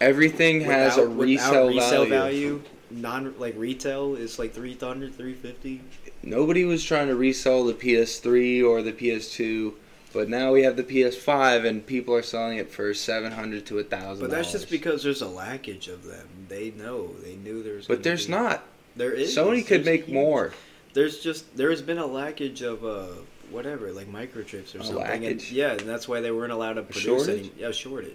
Everything 0.00 0.60
has 0.62 0.98
a 0.98 1.06
resale, 1.08 1.68
resale 1.68 2.04
value. 2.06 2.08
value. 2.08 2.62
Non 2.90 3.34
like 3.38 3.54
retail 3.56 4.14
is 4.14 4.38
like 4.38 4.54
300, 4.54 5.14
350. 5.14 5.82
Nobody 6.26 6.64
was 6.64 6.82
trying 6.82 7.06
to 7.06 7.14
resell 7.14 7.64
the 7.64 7.72
PS3 7.72 8.62
or 8.68 8.82
the 8.82 8.92
PS2, 8.92 9.74
but 10.12 10.28
now 10.28 10.52
we 10.52 10.64
have 10.64 10.76
the 10.76 10.82
PS5 10.82 11.64
and 11.64 11.86
people 11.86 12.14
are 12.14 12.22
selling 12.22 12.58
it 12.58 12.70
for 12.70 12.92
700 12.92 13.64
to 13.66 13.78
a 13.78 13.82
1000 13.82 14.20
But 14.26 14.30
that's 14.32 14.50
just 14.50 14.68
because 14.68 15.04
there's 15.04 15.22
a 15.22 15.26
lackage 15.26 15.86
of 15.88 16.04
them. 16.04 16.26
They 16.48 16.72
know. 16.72 17.12
They 17.22 17.36
knew 17.36 17.62
there's. 17.62 17.86
But 17.86 18.02
there's 18.02 18.26
be- 18.26 18.32
not. 18.32 18.64
There 18.96 19.12
is. 19.12 19.36
Sony 19.36 19.64
could 19.64 19.84
There's 19.84 19.86
a 19.86 19.90
make 19.90 20.04
huge- 20.06 20.14
more. 20.14 20.52
There's 20.94 21.20
just 21.20 21.56
there 21.56 21.70
has 21.70 21.82
been 21.82 21.98
a 21.98 22.08
lackage 22.08 22.62
of 22.62 22.84
uh 22.84 23.14
whatever 23.50 23.92
like 23.92 24.10
microchips 24.10 24.74
or 24.74 24.78
A 24.80 24.84
something. 24.84 25.24
And, 25.26 25.38
lackage? 25.40 25.52
yeah, 25.52 25.72
and 25.72 25.80
that's 25.82 26.08
why 26.08 26.20
they 26.20 26.30
weren't 26.32 26.52
allowed 26.52 26.72
to 26.74 26.82
produce 26.82 27.02
shortage? 27.04 27.38
any. 27.40 27.52
Yeah, 27.58 27.70
shortage. 27.70 28.14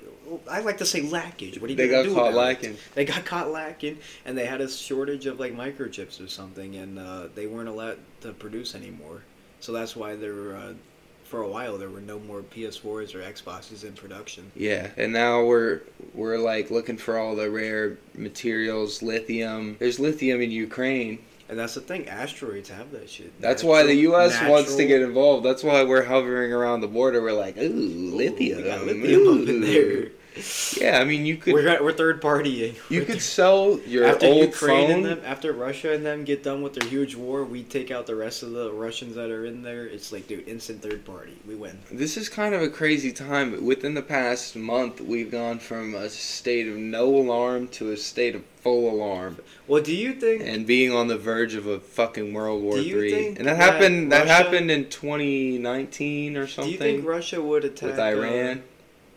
I 0.49 0.61
like 0.61 0.77
to 0.79 0.85
say 0.85 1.01
lackage. 1.01 1.59
What 1.59 1.67
are 1.67 1.71
you 1.71 1.75
They 1.77 1.87
got 1.87 2.03
do 2.03 2.13
caught 2.13 2.33
it? 2.33 2.35
lacking. 2.35 2.77
They 2.95 3.05
got 3.05 3.25
caught 3.25 3.49
lacking, 3.49 3.97
and 4.25 4.37
they 4.37 4.45
had 4.45 4.61
a 4.61 4.69
shortage 4.69 5.25
of 5.25 5.39
like 5.39 5.55
microchips 5.55 6.23
or 6.23 6.27
something, 6.27 6.75
and 6.75 6.99
uh, 6.99 7.27
they 7.35 7.47
weren't 7.47 7.69
allowed 7.69 7.97
to 8.21 8.31
produce 8.33 8.75
anymore. 8.75 9.23
So 9.59 9.71
that's 9.71 9.95
why 9.95 10.15
there 10.15 10.55
uh, 10.55 10.73
for 11.23 11.41
a 11.43 11.47
while, 11.47 11.77
there 11.77 11.89
were 11.89 12.01
no 12.01 12.19
more 12.19 12.41
PS4s 12.41 13.15
or 13.15 13.21
Xboxes 13.21 13.83
in 13.83 13.93
production. 13.93 14.51
Yeah, 14.55 14.89
and 14.97 15.13
now 15.13 15.43
we're 15.45 15.81
we're 16.13 16.37
like 16.37 16.71
looking 16.71 16.97
for 16.97 17.17
all 17.17 17.35
the 17.35 17.49
rare 17.49 17.97
materials, 18.15 19.01
lithium. 19.01 19.77
There's 19.79 19.99
lithium 19.99 20.41
in 20.41 20.51
Ukraine. 20.51 21.19
And 21.49 21.59
that's 21.59 21.73
the 21.73 21.81
thing, 21.81 22.07
asteroids 22.07 22.69
have 22.69 22.91
that 22.91 23.09
shit. 23.09 23.37
That's 23.41 23.61
why 23.61 23.83
the 23.83 23.89
Natural- 23.89 24.01
U.S. 24.21 24.41
wants 24.49 24.75
to 24.77 24.85
get 24.87 25.01
involved. 25.01 25.45
That's 25.45 25.65
why 25.65 25.83
we're 25.83 26.03
hovering 26.05 26.53
around 26.53 26.79
the 26.79 26.87
border. 26.87 27.21
We're 27.21 27.33
like, 27.33 27.57
ooh, 27.57 27.63
Ooh, 27.63 28.15
lithium. 28.15 28.59
We 28.59 28.63
got 28.63 28.85
lithium 28.85 29.27
up 29.27 29.49
in 29.49 29.63
ooh." 29.63 30.11
Yeah, 30.79 30.99
I 30.99 31.03
mean, 31.03 31.25
you 31.25 31.35
could 31.37 31.53
we're 31.53 31.83
we're 31.83 31.91
third 31.91 32.21
partying. 32.21 32.75
you 32.89 32.99
We're 33.01 33.05
could 33.05 33.15
third- 33.15 33.21
sell 33.21 33.79
your 33.85 34.05
after 34.05 34.27
old 34.27 34.45
Ukraine 34.47 34.87
phone. 34.87 34.91
and 34.97 35.05
them, 35.05 35.21
after 35.25 35.51
Russia 35.51 35.91
and 35.93 36.05
them 36.05 36.23
get 36.23 36.41
done 36.43 36.61
with 36.61 36.73
their 36.73 36.87
huge 36.87 37.15
war, 37.15 37.43
we 37.43 37.63
take 37.63 37.91
out 37.91 38.07
the 38.07 38.15
rest 38.15 38.41
of 38.41 38.51
the 38.51 38.71
Russians 38.71 39.15
that 39.15 39.29
are 39.29 39.45
in 39.45 39.61
there. 39.61 39.85
It's 39.85 40.11
like, 40.13 40.27
dude, 40.27 40.47
instant 40.47 40.81
third 40.81 41.03
party. 41.05 41.33
We 41.45 41.55
win. 41.55 41.79
This 41.91 42.15
is 42.15 42.29
kind 42.29 42.55
of 42.55 42.61
a 42.61 42.69
crazy 42.69 43.11
time. 43.11 43.65
Within 43.65 43.93
the 43.93 44.01
past 44.01 44.55
month, 44.55 45.01
we've 45.01 45.29
gone 45.31 45.59
from 45.59 45.95
a 45.95 46.09
state 46.09 46.67
of 46.67 46.75
no 46.77 47.07
alarm 47.13 47.67
to 47.69 47.91
a 47.91 47.97
state 47.97 48.33
of 48.35 48.43
full 48.61 48.91
alarm, 48.91 49.37
Well, 49.67 49.81
do 49.81 49.91
you 49.95 50.13
think? 50.13 50.43
and 50.45 50.67
being 50.67 50.93
on 50.93 51.07
the 51.07 51.17
verge 51.17 51.55
of 51.55 51.65
a 51.65 51.79
fucking 51.79 52.31
World 52.31 52.61
War 52.61 52.77
you 52.77 52.93
Three. 52.93 53.25
And 53.27 53.37
that, 53.37 53.43
that 53.45 53.55
happened. 53.57 54.11
That 54.11 54.27
happened 54.27 54.69
in 54.69 54.87
2019 54.89 56.37
or 56.37 56.47
something. 56.47 56.65
do 56.67 56.71
you 56.73 56.77
think 56.77 57.05
Russia 57.05 57.41
would 57.41 57.65
attack 57.65 57.89
with 57.91 57.99
Iran. 57.99 58.57
Uh, 58.59 58.61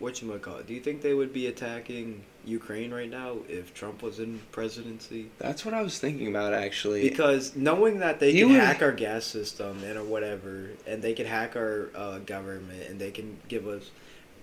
what 0.05 0.23
you 0.23 0.39
call 0.39 0.57
it? 0.59 0.67
Do 0.67 0.75
you 0.75 0.81
think 0.81 1.03
they 1.03 1.15
would 1.15 1.33
be 1.33 1.47
attacking 1.49 2.23
Ukraine 2.45 2.93
right 2.93 3.11
now 3.11 3.39
if 3.49 3.75
Trump 3.75 4.03
was 4.03 4.21
in 4.21 4.39
presidency? 4.53 5.31
That's 5.39 5.65
what 5.65 5.75
I 5.75 5.83
was 5.83 5.99
thinking 5.99 6.29
about 6.29 6.53
actually. 6.55 7.09
Because 7.09 7.57
knowing 7.57 7.99
that 8.01 8.21
they 8.21 8.33
He 8.33 8.41
can 8.41 8.51
would- 8.53 8.61
hack 8.61 8.83
our 8.83 8.93
gas 8.93 9.25
system 9.25 9.83
and 9.83 9.99
or 9.99 10.05
whatever, 10.05 10.69
and 10.87 11.03
they 11.03 11.15
can 11.15 11.27
hack 11.27 11.57
our 11.57 11.91
uh, 11.97 12.19
government, 12.19 12.89
and 12.89 13.01
they 13.01 13.11
can 13.11 13.37
give 13.49 13.67
us, 13.67 13.91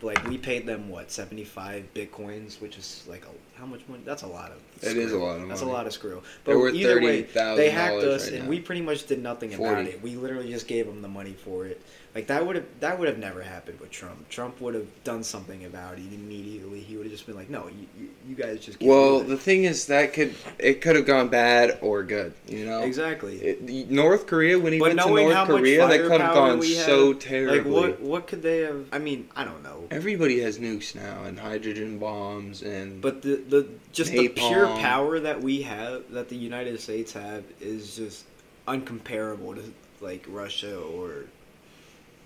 like, 0.02 0.28
we 0.28 0.38
paid 0.38 0.65
them 0.65 0.89
what 0.89 1.12
seventy 1.12 1.43
five 1.43 1.86
bitcoins, 1.93 2.60
which 2.60 2.78
is 2.78 3.06
like 3.08 3.24
a, 3.26 3.60
how 3.60 3.67
much 3.67 3.82
money? 3.88 4.02
That's 4.04 4.24
a 4.24 4.28
lot 4.28 4.52
of. 4.52 4.58
It 4.84 4.97
is 4.97 5.12
a 5.13 5.17
lot 5.17 5.34
of 5.34 5.38
Money. 5.41 5.50
That's 5.50 5.62
a 5.62 5.65
lot 5.67 5.86
of 5.86 5.93
screw. 5.93 6.24
But 6.43 6.58
either 6.74 7.00
way, 7.00 7.21
they 7.21 7.69
hacked 7.69 7.97
us, 8.04 8.24
right 8.26 8.34
and 8.34 8.43
now. 8.45 8.50
we 8.50 8.60
pretty 8.60 8.82
much 8.82 9.06
did 9.06 9.21
nothing 9.21 9.54
about 9.54 9.86
it. 9.86 10.02
We 10.02 10.15
literally 10.15 10.50
just 10.50 10.67
gave 10.67 10.88
them 10.88 11.04
the 11.04 11.08
money 11.08 11.34
for 11.34 11.67
it. 11.67 11.80
Like 12.13 12.28
that 12.28 12.45
would 12.45 12.58
have 12.58 12.65
that 12.82 13.00
would 13.00 13.08
have 13.08 13.17
never 13.17 13.41
happened 13.41 13.80
with 13.80 13.89
Trump. 13.89 14.28
Trump 14.28 14.60
would 14.60 14.74
have 14.74 14.88
done 15.06 15.24
something 15.24 15.63
about 15.63 15.93
it 15.93 16.13
immediately. 16.13 16.82
He 16.82 16.97
would 16.97 17.06
have 17.06 17.12
just 17.12 17.26
been 17.26 17.38
like, 17.38 17.50
"No, 17.50 17.67
you, 17.67 17.88
you, 17.97 18.10
you 18.28 18.36
guys 18.36 18.60
just." 18.60 18.80
Can't 18.80 18.89
well, 18.89 19.21
the 19.21 19.38
thing 19.38 19.63
is 19.63 19.86
that 19.86 20.12
could 20.12 20.36
it 20.60 20.82
could 20.82 20.97
have 20.97 21.06
gone 21.06 21.30
bad 21.30 21.80
or 21.82 22.04
good. 22.04 22.34
You 22.50 22.65
know, 22.65 22.82
exactly. 22.82 23.38
It, 23.38 23.89
North 23.89 24.28
Korea 24.28 24.60
when 24.60 24.74
he 24.74 24.80
But 24.80 24.95
went 24.95 25.00
to 25.00 25.08
North 25.08 25.47
Korea, 25.47 25.88
that 25.88 26.02
could 26.02 26.19
have 26.19 26.34
gone 26.34 26.62
so 26.62 27.13
terribly. 27.13 27.60
Like 27.71 28.00
what 28.00 28.02
what 28.02 28.28
could 28.28 28.41
they 28.41 28.60
have? 28.60 28.88
I 28.91 29.00
mean, 29.00 29.30
I 29.34 29.45
don't 29.45 29.63
know. 29.63 29.86
Everybody 29.89 30.41
has 30.41 30.60
nukes 30.60 30.93
now 30.93 31.24
and 31.24 31.39
hydrogen 31.39 31.97
bombs 31.97 32.62
and 32.62 33.02
But 33.02 33.21
the 33.21 33.38
the 33.38 33.69
just 33.93 34.12
the 34.12 34.28
pure 34.28 34.67
power 34.67 35.21
that 35.21 35.41
we 35.41 35.62
have, 35.62 36.12
that 36.12 36.28
the 36.28 36.36
United 36.36 36.82
States 36.82 37.13
have, 37.13 37.45
is 37.62 37.95
just 37.95 38.26
uncomparable 38.67 39.56
to 39.56 39.74
like 40.02 40.26
Russia 40.28 40.78
or 40.78 41.26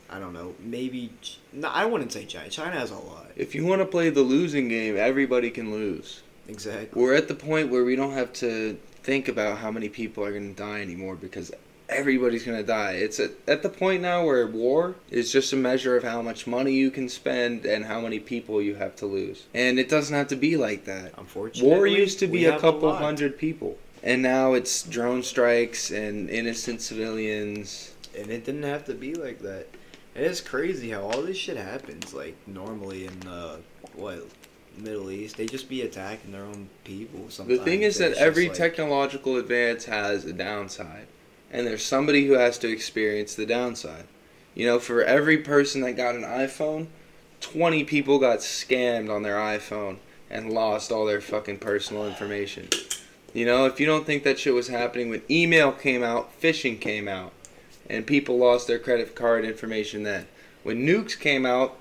I 0.10 0.20
don't 0.20 0.34
know, 0.34 0.54
maybe. 0.60 1.12
No, 1.52 1.68
I 1.70 1.86
wouldn't 1.86 2.12
say 2.14 2.26
China. 2.26 2.50
China 2.50 2.80
has 2.80 2.92
a 2.92 2.96
lot. 2.96 3.28
if 3.36 3.56
you 3.56 3.66
want 3.66 3.82
to 3.82 3.86
play 3.86 4.10
the 4.10 4.22
losing 4.22 4.68
game, 4.68 4.96
everybody 4.98 5.50
can 5.50 5.72
lose. 5.72 6.22
Exactly. 6.48 7.02
We're 7.02 7.16
at 7.16 7.28
the 7.28 7.34
point 7.36 7.70
where 7.72 7.84
we 7.84 7.96
don't 7.96 8.14
have 8.14 8.32
to 8.34 8.78
think 9.04 9.28
about 9.28 9.58
how 9.58 9.72
many 9.72 9.90
people 9.90 10.24
are 10.24 10.32
going 10.32 10.54
to 10.54 10.62
die 10.62 10.82
anymore 10.82 11.16
because 11.16 11.52
everybody's 11.90 12.44
going 12.44 12.58
to 12.58 12.64
die. 12.64 12.94
It's 12.94 13.20
at, 13.20 13.32
at 13.48 13.64
the 13.64 13.70
point 13.70 14.02
now 14.04 14.26
where 14.26 14.46
war 14.48 14.96
is 15.10 15.32
just 15.32 15.54
a 15.54 15.56
measure 15.56 15.96
of 15.98 16.04
how 16.04 16.22
much 16.22 16.46
money 16.48 16.74
you 16.74 16.92
can 16.92 17.10
spend 17.10 17.66
and 17.66 17.86
how 17.86 18.00
many 18.02 18.20
people 18.20 18.62
you 18.62 18.76
have 18.76 18.96
to 18.98 19.06
lose. 19.08 19.46
And 19.56 19.80
it 19.80 19.90
doesn't 19.90 20.16
have 20.16 20.28
to 20.28 20.36
be 20.36 20.56
like 20.56 20.86
that. 20.86 21.14
Unfortunately, 21.18 21.70
War 21.76 21.88
used 21.88 22.20
to 22.20 22.28
be 22.28 22.46
a 22.46 22.60
couple 22.60 22.90
lot. 22.90 23.02
hundred 23.02 23.38
people. 23.40 23.78
and 24.04 24.22
now 24.22 24.54
it's 24.54 24.84
drone 24.84 25.24
strikes 25.24 25.90
and 25.92 26.30
innocent 26.30 26.82
civilians. 26.82 27.92
and 28.18 28.30
it 28.30 28.46
didn't 28.46 28.64
have 28.64 28.86
to 28.86 28.94
be 28.94 29.14
like 29.16 29.40
that. 29.40 29.68
It 30.16 30.24
is 30.24 30.40
crazy 30.40 30.92
how 30.92 31.02
all 31.02 31.22
this 31.22 31.38
shit 31.38 31.58
happens. 31.58 32.14
Like 32.14 32.36
normally 32.48 33.06
in 33.06 33.28
uh, 33.28 33.58
what 33.94 34.26
Middle 34.78 35.12
East, 35.12 35.38
they 35.38 35.46
just 35.46 35.70
be 35.70 35.82
attacking 35.82 36.32
their 36.32 36.44
own 36.44 36.70
people. 36.84 37.30
Sometimes 37.30 37.60
The 37.60 37.66
thing 37.66 37.82
is 37.84 37.98
that 37.98 38.14
every 38.14 38.48
like- 38.48 38.58
technological 38.58 39.38
advance 39.38 39.86
has 39.86 40.26
a 40.26 40.34
downside, 40.34 41.08
and 41.52 41.68
there's 41.68 41.84
somebody 41.84 42.26
who 42.28 42.34
has 42.34 42.58
to 42.60 42.70
experience 42.70 43.36
the 43.36 43.46
downside. 43.46 44.06
You 44.54 44.66
know, 44.66 44.80
for 44.80 45.04
every 45.04 45.38
person 45.40 45.82
that 45.82 45.94
got 45.94 46.16
an 46.16 46.24
iPhone, 46.24 46.88
20 47.42 47.84
people 47.84 48.20
got 48.20 48.40
scammed 48.40 49.14
on 49.14 49.24
their 49.24 49.36
iPhone 49.36 49.98
and 50.30 50.52
lost 50.52 50.92
all 50.94 51.06
their 51.06 51.20
fucking 51.22 51.60
personal 51.60 52.08
information. 52.08 52.70
You 53.34 53.46
know, 53.46 53.66
if 53.66 53.82
you 53.82 53.86
don't 53.86 54.06
think 54.06 54.24
that 54.24 54.40
shit 54.40 54.54
was 54.54 54.70
happening 54.70 55.10
when 55.10 55.22
email 55.30 55.74
came 55.74 56.04
out, 56.04 56.40
phishing 56.42 56.80
came 56.80 57.10
out, 57.10 57.34
and 57.90 58.06
people 58.06 58.38
lost 58.38 58.68
their 58.68 58.80
credit 58.80 59.16
card 59.16 59.46
information 59.46 60.04
then. 60.04 60.28
When 60.64 60.86
nukes 60.86 61.20
came 61.20 61.46
out, 61.46 61.78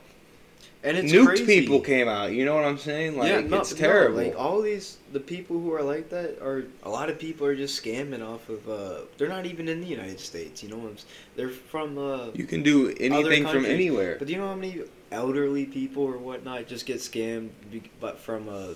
and 0.83 0.99
it's 0.99 1.11
nuked 1.11 1.27
crazy. 1.27 1.45
people 1.63 1.81
came 1.81 2.09
out. 2.09 2.33
You 2.33 2.45
know 2.45 2.55
what 2.55 2.65
I'm 2.65 2.77
saying? 2.77 3.17
Like 3.17 3.31
yeah, 3.31 3.41
no, 3.41 3.61
it's 3.61 3.73
no, 3.73 3.79
terrible. 3.79 4.19
like 4.19 4.37
all 4.39 4.61
these, 4.61 4.99
the 5.13 5.21
people 5.21 5.59
who 5.59 5.73
are 5.73 5.83
like 5.83 6.11
that 6.11 6.39
are 6.43 6.65
a 6.83 6.91
lot 6.91 7.09
of 7.09 7.19
people 7.19 7.47
are 7.47 7.57
just 7.57 7.83
scamming 7.83 8.23
off 8.23 8.49
of. 8.51 8.69
uh 8.69 9.01
They're 9.17 9.29
not 9.29 9.47
even 9.47 9.69
in 9.69 9.81
the 9.81 9.87
United 9.87 10.21
States. 10.21 10.63
You 10.63 10.69
know 10.69 10.77
what 10.77 10.91
I'm? 10.91 10.97
They're 11.37 11.49
from. 11.49 11.97
uh 11.97 12.27
you 12.35 12.45
can 12.45 12.63
do 12.63 12.95
anything 13.01 13.47
from 13.47 13.65
anywhere. 13.65 14.17
But 14.19 14.27
do 14.29 14.35
you 14.35 14.39
know 14.39 14.49
how 14.49 14.57
many 14.57 14.83
elderly 15.11 15.65
people 15.65 16.03
or 16.03 16.19
whatnot 16.19 16.67
just 16.67 16.85
get 16.87 16.97
scammed, 16.99 17.51
but 18.01 18.19
from 18.19 18.49
uh, 18.49 18.75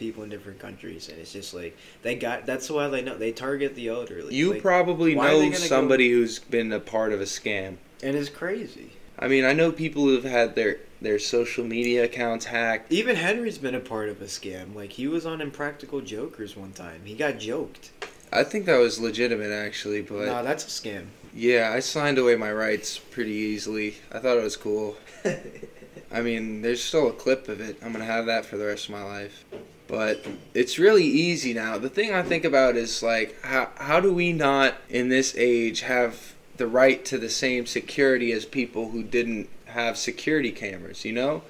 people 0.00 0.24
in 0.24 0.30
different 0.30 0.58
countries, 0.58 1.08
and 1.08 1.18
it's 1.20 1.32
just 1.32 1.54
like 1.54 1.76
they 2.02 2.16
got. 2.16 2.46
That's 2.46 2.68
why 2.68 2.88
they 2.88 3.02
know 3.02 3.16
they 3.16 3.30
target 3.30 3.76
the 3.76 3.88
elderly. 3.88 4.34
You 4.34 4.54
like, 4.54 4.62
probably 4.62 5.14
why 5.14 5.26
are 5.26 5.30
they 5.34 5.34
know 5.36 5.44
gonna 5.44 5.58
go- 5.60 5.66
somebody 5.66 6.10
who's 6.10 6.40
been 6.40 6.72
a 6.72 6.80
part 6.80 7.12
of 7.12 7.20
a 7.20 7.24
scam. 7.24 7.76
and 8.02 8.16
it's 8.16 8.28
crazy. 8.30 8.94
I 9.18 9.28
mean, 9.28 9.44
I 9.44 9.52
know 9.52 9.70
people 9.70 10.02
who've 10.04 10.24
had 10.24 10.56
their 10.56 10.78
their 11.00 11.18
social 11.18 11.64
media 11.64 12.04
accounts 12.04 12.46
hacked. 12.46 12.90
Even 12.90 13.14
Henry's 13.14 13.58
been 13.58 13.74
a 13.74 13.80
part 13.80 14.08
of 14.08 14.20
a 14.20 14.24
scam. 14.24 14.74
Like 14.74 14.92
he 14.92 15.06
was 15.06 15.24
on 15.26 15.40
Impractical 15.40 16.00
Jokers 16.00 16.56
one 16.56 16.72
time. 16.72 17.02
He 17.04 17.14
got 17.14 17.38
joked. 17.38 17.90
I 18.32 18.44
think 18.44 18.64
that 18.66 18.78
was 18.78 18.98
legitimate 18.98 19.50
actually, 19.52 20.02
but 20.02 20.26
nah, 20.26 20.42
that's 20.42 20.64
a 20.64 20.68
scam. 20.68 21.06
yeah, 21.34 21.70
I 21.74 21.80
signed 21.80 22.16
away 22.16 22.36
my 22.36 22.52
rights 22.52 22.98
pretty 22.98 23.32
easily. 23.32 23.96
I 24.10 24.18
thought 24.20 24.38
it 24.38 24.42
was 24.42 24.56
cool. 24.56 24.96
I 26.12 26.22
mean, 26.22 26.62
there's 26.62 26.82
still 26.82 27.08
a 27.08 27.12
clip 27.12 27.48
of 27.48 27.60
it. 27.60 27.76
I'm 27.82 27.92
gonna 27.92 28.04
have 28.04 28.26
that 28.26 28.44
for 28.44 28.56
the 28.56 28.66
rest 28.66 28.86
of 28.86 28.92
my 28.92 29.02
life. 29.02 29.44
But 29.90 30.24
it's 30.54 30.78
really 30.78 31.04
easy 31.04 31.52
now. 31.52 31.76
The 31.76 31.88
thing 31.88 32.12
I 32.14 32.22
think 32.22 32.44
about 32.44 32.76
is 32.76 33.02
like, 33.02 33.42
how 33.42 33.70
how 33.74 33.98
do 34.00 34.14
we 34.14 34.32
not 34.32 34.74
in 34.88 35.08
this 35.08 35.34
age 35.36 35.80
have 35.80 36.34
the 36.56 36.68
right 36.68 37.04
to 37.06 37.18
the 37.18 37.28
same 37.28 37.66
security 37.66 38.30
as 38.32 38.44
people 38.44 38.90
who 38.90 39.02
didn't 39.02 39.48
have 39.66 39.98
security 39.98 40.52
cameras? 40.52 41.04
You 41.04 41.12
know, 41.12 41.42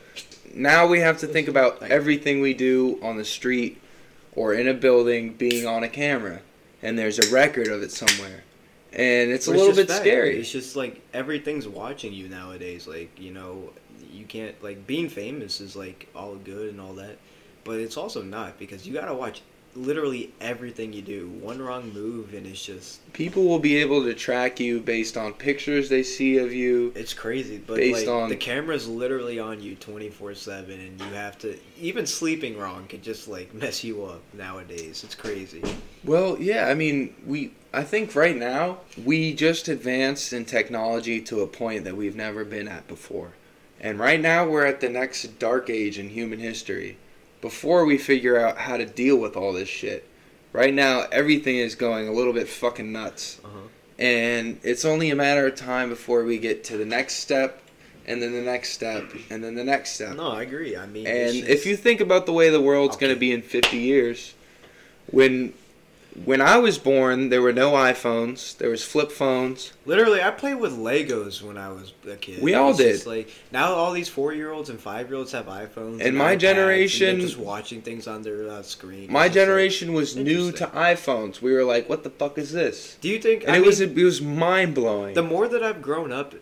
now 0.55 0.87
we 0.87 1.01
have 1.01 1.19
to 1.19 1.27
think 1.27 1.49
about 1.49 1.83
everything 1.83 2.41
we 2.41 2.55
do 2.55 2.99
on 3.03 3.19
the 3.19 3.27
street 3.27 3.79
or 4.33 4.55
in 4.55 4.67
a 4.67 4.75
building 4.75 5.35
being 5.35 5.67
on 5.67 5.83
a 5.85 5.89
camera, 5.89 6.41
and 6.83 6.99
there's 6.99 7.19
a 7.19 7.31
record 7.35 7.69
of 7.69 7.83
it 7.83 7.93
somewhere, 7.93 8.45
and 8.93 9.31
it's 9.31 9.49
a 9.49 9.51
But 9.51 9.59
little 9.59 9.77
bit 9.77 9.89
fact. 9.89 10.01
scary. 10.01 10.39
It's 10.39 10.51
just 10.51 10.77
like 10.77 11.03
everything's 11.13 11.69
watching 11.69 12.15
you 12.15 12.27
nowadays. 12.29 12.87
Like 12.89 13.11
you 13.21 13.33
know, 13.33 13.71
you 14.11 14.25
can't 14.25 14.55
like 14.63 14.87
being 14.87 15.11
famous 15.11 15.61
is 15.61 15.77
like 15.77 16.09
all 16.17 16.37
good 16.37 16.71
and 16.71 16.81
all 16.81 16.95
that, 16.95 17.19
but 17.65 17.79
it's 17.79 17.97
also 17.97 18.23
not 18.23 18.59
because 18.59 18.87
you 18.87 18.95
gotta 18.95 19.15
watch 19.15 19.43
literally 19.77 20.33
everything 20.41 20.93
you 20.93 21.03
do. 21.03 21.29
One 21.41 21.61
wrong 21.63 21.93
move 21.93 22.35
and 22.35 22.47
it's 22.47 22.65
just 22.65 23.13
People 23.13 23.45
will 23.45 23.59
be 23.59 23.77
able 23.77 24.03
to 24.05 24.15
track 24.15 24.59
you 24.59 24.81
based 24.81 25.17
on 25.17 25.33
pictures 25.33 25.89
they 25.89 26.03
see 26.03 26.39
of 26.39 26.53
you. 26.53 26.93
it's 26.97 27.15
crazy. 27.15 27.59
But 27.59 27.77
Based 27.77 28.07
like 28.07 28.09
on- 28.09 28.29
the 28.29 28.37
camera's 28.37 28.89
literally 28.89 29.39
on 29.39 29.63
you 29.63 29.77
twenty 29.77 30.09
four 30.09 30.35
seven, 30.35 30.81
and 30.81 31.01
you 31.01 31.07
have 31.15 31.39
to 31.39 31.59
even 31.79 32.07
sleeping 32.07 32.59
wrong 32.59 32.87
could 32.89 33.03
just 33.03 33.29
like 33.29 33.55
mess 33.55 33.85
you 33.85 34.05
up 34.05 34.23
nowadays. 34.33 35.05
It's 35.05 35.15
crazy. 35.15 35.63
Well, 36.05 36.37
yeah, 36.41 36.67
I 36.67 36.75
mean, 36.75 37.15
we 37.27 37.53
I 37.73 37.85
think 37.85 38.15
right 38.17 38.37
now 38.37 38.79
we 39.05 39.33
just 39.35 39.69
advanced 39.69 40.33
in 40.33 40.45
technology 40.45 41.21
to 41.23 41.41
a 41.43 41.47
point 41.47 41.85
that 41.85 41.97
we've 41.97 42.17
never 42.17 42.45
been 42.45 42.67
at 42.67 42.89
before. 42.89 43.33
And 43.83 43.99
right 43.99 44.21
now 44.21 44.47
we're 44.47 44.67
at 44.67 44.81
the 44.81 44.91
next 44.91 45.39
dark 45.39 45.71
age 45.71 45.99
in 45.99 46.11
human 46.11 46.39
history. 46.39 46.99
Before 47.41 47.85
we 47.85 47.99
figure 47.99 48.39
out 48.39 48.59
how 48.59 48.77
to 48.77 48.87
deal 48.87 49.17
with 49.17 49.37
all 49.37 49.53
this 49.53 49.69
shit. 49.69 50.07
Right 50.53 50.75
now 50.75 51.07
everything 51.13 51.57
is 51.57 51.75
going 51.75 52.09
a 52.09 52.13
little 52.13 52.33
bit 52.33 52.49
fucking 52.49 52.91
nuts. 52.91 53.41
Uh-huh. 53.45 53.59
And 53.99 54.59
it's 54.63 54.85
only 54.85 55.11
a 55.11 55.15
matter 55.15 55.47
of 55.47 55.57
time 55.57 55.91
before 55.91 56.25
we 56.25 56.39
get 56.39 56.65
to 56.65 56.77
the 56.77 56.85
next 56.85 57.17
step 57.17 57.63
and 58.07 58.21
then 58.21 58.33
the 58.33 58.43
next 58.43 58.71
step 58.71 59.13
and 59.31 59.45
then 59.45 59.55
the 59.55 59.65
next 59.65 59.93
step. 59.93 60.17
No, 60.17 60.33
I 60.33 60.43
agree. 60.43 60.77
I 60.77 60.87
mean, 60.87 61.07
And 61.07 61.37
it's 61.37 61.49
if 61.49 61.67
you 61.67 61.77
think 61.77 62.01
about 62.01 62.27
the 62.27 62.33
way 62.33 62.51
the 62.51 62.61
world's 62.61 62.97
going 62.97 63.13
to 63.13 63.19
be 63.19 63.33
in 63.33 63.43
50 63.43 63.77
years, 63.77 64.35
when 65.07 65.53
when 66.25 66.41
I 66.41 66.59
was 66.59 66.77
born, 66.79 67.29
there 67.29 67.41
were 67.43 67.53
no 67.53 67.73
iPhones. 67.73 68.57
There 68.59 68.69
was 68.71 68.85
flip 68.85 69.11
phones. 69.13 69.73
Literally, 69.87 70.23
I 70.23 70.31
played 70.31 70.55
with 70.57 70.73
Legos 70.77 71.41
when 71.43 71.57
I 71.57 71.71
was 71.71 71.93
a 72.09 72.17
kid. 72.17 72.43
We 72.43 72.55
all 72.55 72.75
did. 72.75 73.07
like 73.07 73.31
now, 73.53 73.73
all 73.73 73.93
these 73.93 74.09
four-year-olds 74.09 74.71
and 74.71 74.81
five-year-olds 74.81 75.33
have 75.33 75.47
iPhones. 75.47 76.01
And 76.05 76.17
my 76.17 76.35
iPads, 76.37 76.41
generation- 76.41 77.09
and 77.11 77.21
just 77.21 77.39
watching 77.39 77.81
things 77.83 78.07
on 78.07 78.23
their 78.23 78.51
uh, 78.51 78.63
screen. 78.63 79.11
My 79.13 79.29
just 79.29 79.37
like- 79.37 79.47
generation 79.47 79.93
was 79.93 80.17
new 80.17 80.53
to 80.53 80.67
iPhones. 80.69 81.41
We 81.41 81.53
were 81.53 81.65
like, 81.65 81.89
"What 81.89 82.03
the 82.03 82.11
fuck 82.11 82.39
is 82.39 82.53
this?" 82.53 82.97
do 83.01 83.09
you 83.09 83.19
think? 83.21 83.43
And 83.45 83.53
I 83.53 83.57
it 83.57 83.59
mean, 83.61 83.67
was 83.67 83.81
it 83.81 83.95
was 83.95 84.21
mind 84.21 84.75
blowing. 84.75 85.15
the 85.15 85.23
more 85.23 85.49
that 85.49 85.63
I've 85.63 85.81
grown 85.83 86.13
up, 86.13 86.35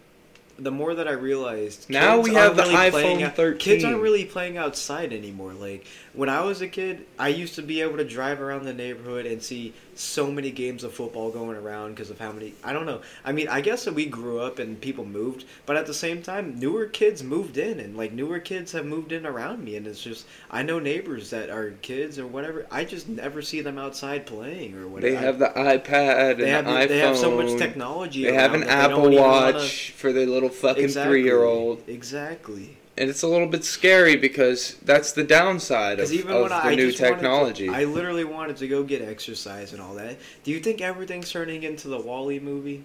the 0.59 0.71
more 0.71 0.94
that 0.94 1.07
I 1.07 1.12
realized. 1.12 1.88
Now 1.88 2.16
kids 2.16 2.29
we 2.29 2.35
have 2.35 2.44
aren't 2.44 2.57
the 2.57 2.62
really 2.77 2.90
playing 2.90 3.18
iPhone 3.18 3.23
out- 3.23 3.37
13. 3.37 3.59
Kids 3.59 3.85
aren't 3.85 4.01
really 4.03 4.25
playing 4.25 4.57
outside 4.57 5.12
anymore. 5.12 5.53
Like 5.53 5.87
when 6.14 6.29
I 6.29 6.42
was 6.42 6.61
a 6.61 6.68
kid, 6.68 7.07
I 7.18 7.29
used 7.29 7.55
to 7.55 7.62
be 7.62 7.81
able 7.81 7.97
to 7.99 8.05
drive 8.05 8.40
around 8.40 8.64
the 8.64 8.75
neighborhood 8.75 9.25
and 9.27 9.42
see 9.42 9.73
so 9.99 10.31
many 10.31 10.51
games 10.51 10.85
of 10.85 10.95
football 10.95 11.31
going 11.31 11.57
around 11.57 11.91
because 11.95 12.09
of 12.11 12.19
how 12.19 12.31
many. 12.31 12.55
I 12.63 12.73
don't 12.73 12.87
know. 12.87 13.01
I 13.25 13.33
mean, 13.33 13.49
I 13.49 13.61
guess 13.61 13.85
that 13.85 13.95
we 13.95 14.07
grew 14.07 14.39
up 14.39 14.59
and 14.61 14.81
people 14.81 15.05
moved, 15.05 15.45
but 15.67 15.77
at 15.77 15.87
the 15.87 15.95
same 15.95 16.23
time, 16.23 16.59
newer 16.59 16.87
kids 16.87 17.23
moved 17.23 17.59
in, 17.59 17.81
and 17.81 17.97
like 17.97 18.13
newer 18.13 18.39
kids 18.39 18.73
have 18.73 18.87
moved 18.87 19.11
in 19.13 19.27
around 19.27 19.65
me, 19.65 19.77
and 19.77 19.87
it's 19.87 20.03
just 20.03 20.27
I 20.51 20.63
know 20.63 20.79
neighbors 20.79 21.31
that 21.31 21.51
are 21.51 21.73
kids 21.83 22.19
or 22.19 22.27
whatever. 22.27 22.67
I 22.71 22.85
just 22.85 23.09
never 23.09 23.43
see 23.43 23.61
them 23.61 23.77
outside 23.77 24.25
playing 24.25 24.77
or 24.77 24.87
whatever. 24.89 25.15
they 25.15 25.21
have 25.21 25.39
the 25.41 25.49
iPad 25.49 26.31
and 26.33 26.41
they 26.43 26.51
have 26.51 26.65
the 26.65 26.71
iPhone. 26.71 26.89
they 26.89 26.99
have 26.99 27.17
so 27.17 27.37
much 27.37 27.59
technology. 27.59 28.25
They 28.25 28.33
have 28.35 28.55
an 28.55 28.61
that 28.61 28.67
they 28.69 28.73
don't 28.89 28.93
Apple 28.93 29.13
even 29.13 29.23
wanna- 29.25 29.53
Watch 29.59 29.91
for 29.97 30.13
their 30.13 30.27
little 30.27 30.49
fucking 30.49 30.85
Exactly. 30.85 31.11
three-year-old, 31.13 31.83
Exactly. 31.89 32.78
And 32.99 33.09
it's 33.09 33.23
a 33.23 33.29
little 33.29 33.47
bit 33.47 33.65
scary 33.65 34.17
because 34.17 34.75
that's 34.85 35.13
the 35.13 35.23
downside 35.23 36.01
of, 36.01 36.11
even 36.13 36.33
of 36.33 36.49
the 36.49 36.55
I 36.55 36.75
new 36.75 36.87
wanted 36.87 36.97
to- 36.97 36.99
technology. 36.99 37.69
I 37.69 37.85
literally 37.85 38.25
wanted 38.25 38.57
to 38.59 38.67
go 38.69 38.83
get 38.83 39.01
exercise 39.03 39.73
and 39.73 39.81
all 39.81 39.95
that. 39.95 40.17
Do 40.43 40.51
you 40.51 40.59
think 40.59 40.81
everything's 40.81 41.31
turning 41.31 41.63
into 41.63 41.87
the 41.89 41.99
WALL-E 42.01 42.41
movie? 42.41 42.85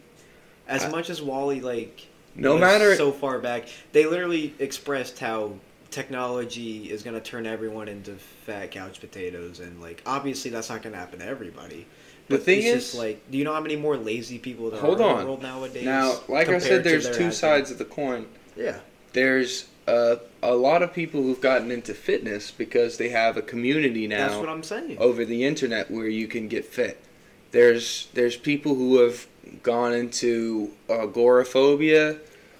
As 0.67 0.83
I- 0.83 0.89
much 0.91 1.09
as 1.09 1.19
WALL-E 1.21 1.61
like 1.61 2.07
no 2.35 2.57
matter 2.59 2.95
so 2.95 3.11
far 3.11 3.39
back, 3.39 3.67
they 3.91 4.05
literally 4.05 4.53
expressed 4.59 5.17
how 5.19 5.53
technology 5.89 6.89
is 6.91 7.01
going 7.03 7.13
to 7.15 7.21
turn 7.21 7.45
everyone 7.45 7.87
into 7.87 8.13
fat 8.45 8.71
couch 8.71 8.99
potatoes, 8.99 9.59
and 9.59 9.81
like 9.81 10.01
obviously 10.05 10.51
that's 10.51 10.69
not 10.69 10.81
going 10.83 10.93
to 10.93 10.99
happen 10.99 11.19
to 11.19 11.25
everybody. 11.25 11.85
The 12.27 12.35
But 12.37 12.43
thing 12.43 12.59
it's 12.59 12.67
is- 12.67 12.83
just 12.85 12.95
like, 12.95 13.31
do 13.31 13.37
you 13.37 13.43
know 13.43 13.53
how 13.53 13.59
many 13.61 13.75
more 13.75 13.97
lazy 13.97 14.37
people 14.39 14.69
there 14.69 14.79
Hold 14.79 15.01
are 15.01 15.09
in 15.09 15.09
on. 15.15 15.19
the 15.21 15.25
world 15.25 15.41
nowadays? 15.41 15.85
Now, 15.85 16.19
like 16.27 16.49
I 16.49 16.59
said, 16.59 16.83
there's 16.83 17.09
two 17.17 17.31
sides 17.31 17.71
of 17.71 17.77
the 17.79 17.85
coin. 17.85 18.27
Yeah. 18.55 18.79
There's 19.13 19.65
uh, 19.87 20.15
a 20.41 20.55
lot 20.55 20.81
of 20.81 20.93
people 20.93 21.21
who've 21.21 21.41
gotten 21.41 21.71
into 21.71 21.93
fitness 21.93 22.51
because 22.51 22.97
they 22.97 23.09
have 23.09 23.37
a 23.37 23.41
community 23.41 24.07
now. 24.07 24.27
That's 24.27 24.39
what 24.39 24.49
I'm 24.49 24.63
saying. 24.63 24.97
over 24.99 25.25
the 25.25 25.43
internet 25.43 25.91
where 25.91 26.07
you 26.07 26.27
can 26.27 26.47
get 26.47 26.65
fit. 26.65 27.03
There's 27.51 28.07
there's 28.13 28.35
people 28.35 28.75
who 28.75 28.99
have 28.99 29.27
gone 29.61 29.93
into 29.93 30.71
agoraphobia 30.89 32.17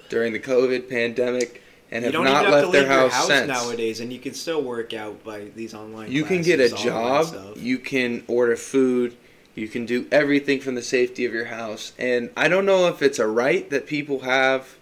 during 0.10 0.34
the 0.34 0.40
COVID 0.40 0.90
pandemic 0.90 1.62
and 1.94 2.04
have 2.06 2.14
have 2.14 2.50
left 2.50 2.72
their 2.72 2.88
house, 2.88 3.14
house 3.14 3.28
since. 3.28 3.48
nowadays, 3.48 4.00
and 4.00 4.12
you 4.12 4.20
can 4.20 4.34
still 4.34 4.62
work 4.62 4.94
out 4.94 5.24
by 5.24 5.46
these 5.56 5.74
online. 5.74 6.12
You 6.12 6.24
can 6.24 6.42
get 6.42 6.60
a 6.60 6.70
job, 6.70 7.56
you 7.56 7.78
can 7.78 8.24
order 8.28 8.56
food, 8.56 9.16
you 9.56 9.68
can 9.68 9.86
do 9.86 10.08
everything 10.12 10.60
from 10.60 10.76
the 10.76 10.82
safety 10.82 11.26
of 11.26 11.34
your 11.34 11.46
house. 11.46 11.94
And 12.00 12.32
I 12.36 12.48
don't 12.48 12.66
know 12.66 12.88
if 12.88 13.02
it's 13.02 13.20
a 13.20 13.28
right 13.28 13.70
that 13.70 13.86
people 13.86 14.20
have, 14.20 14.76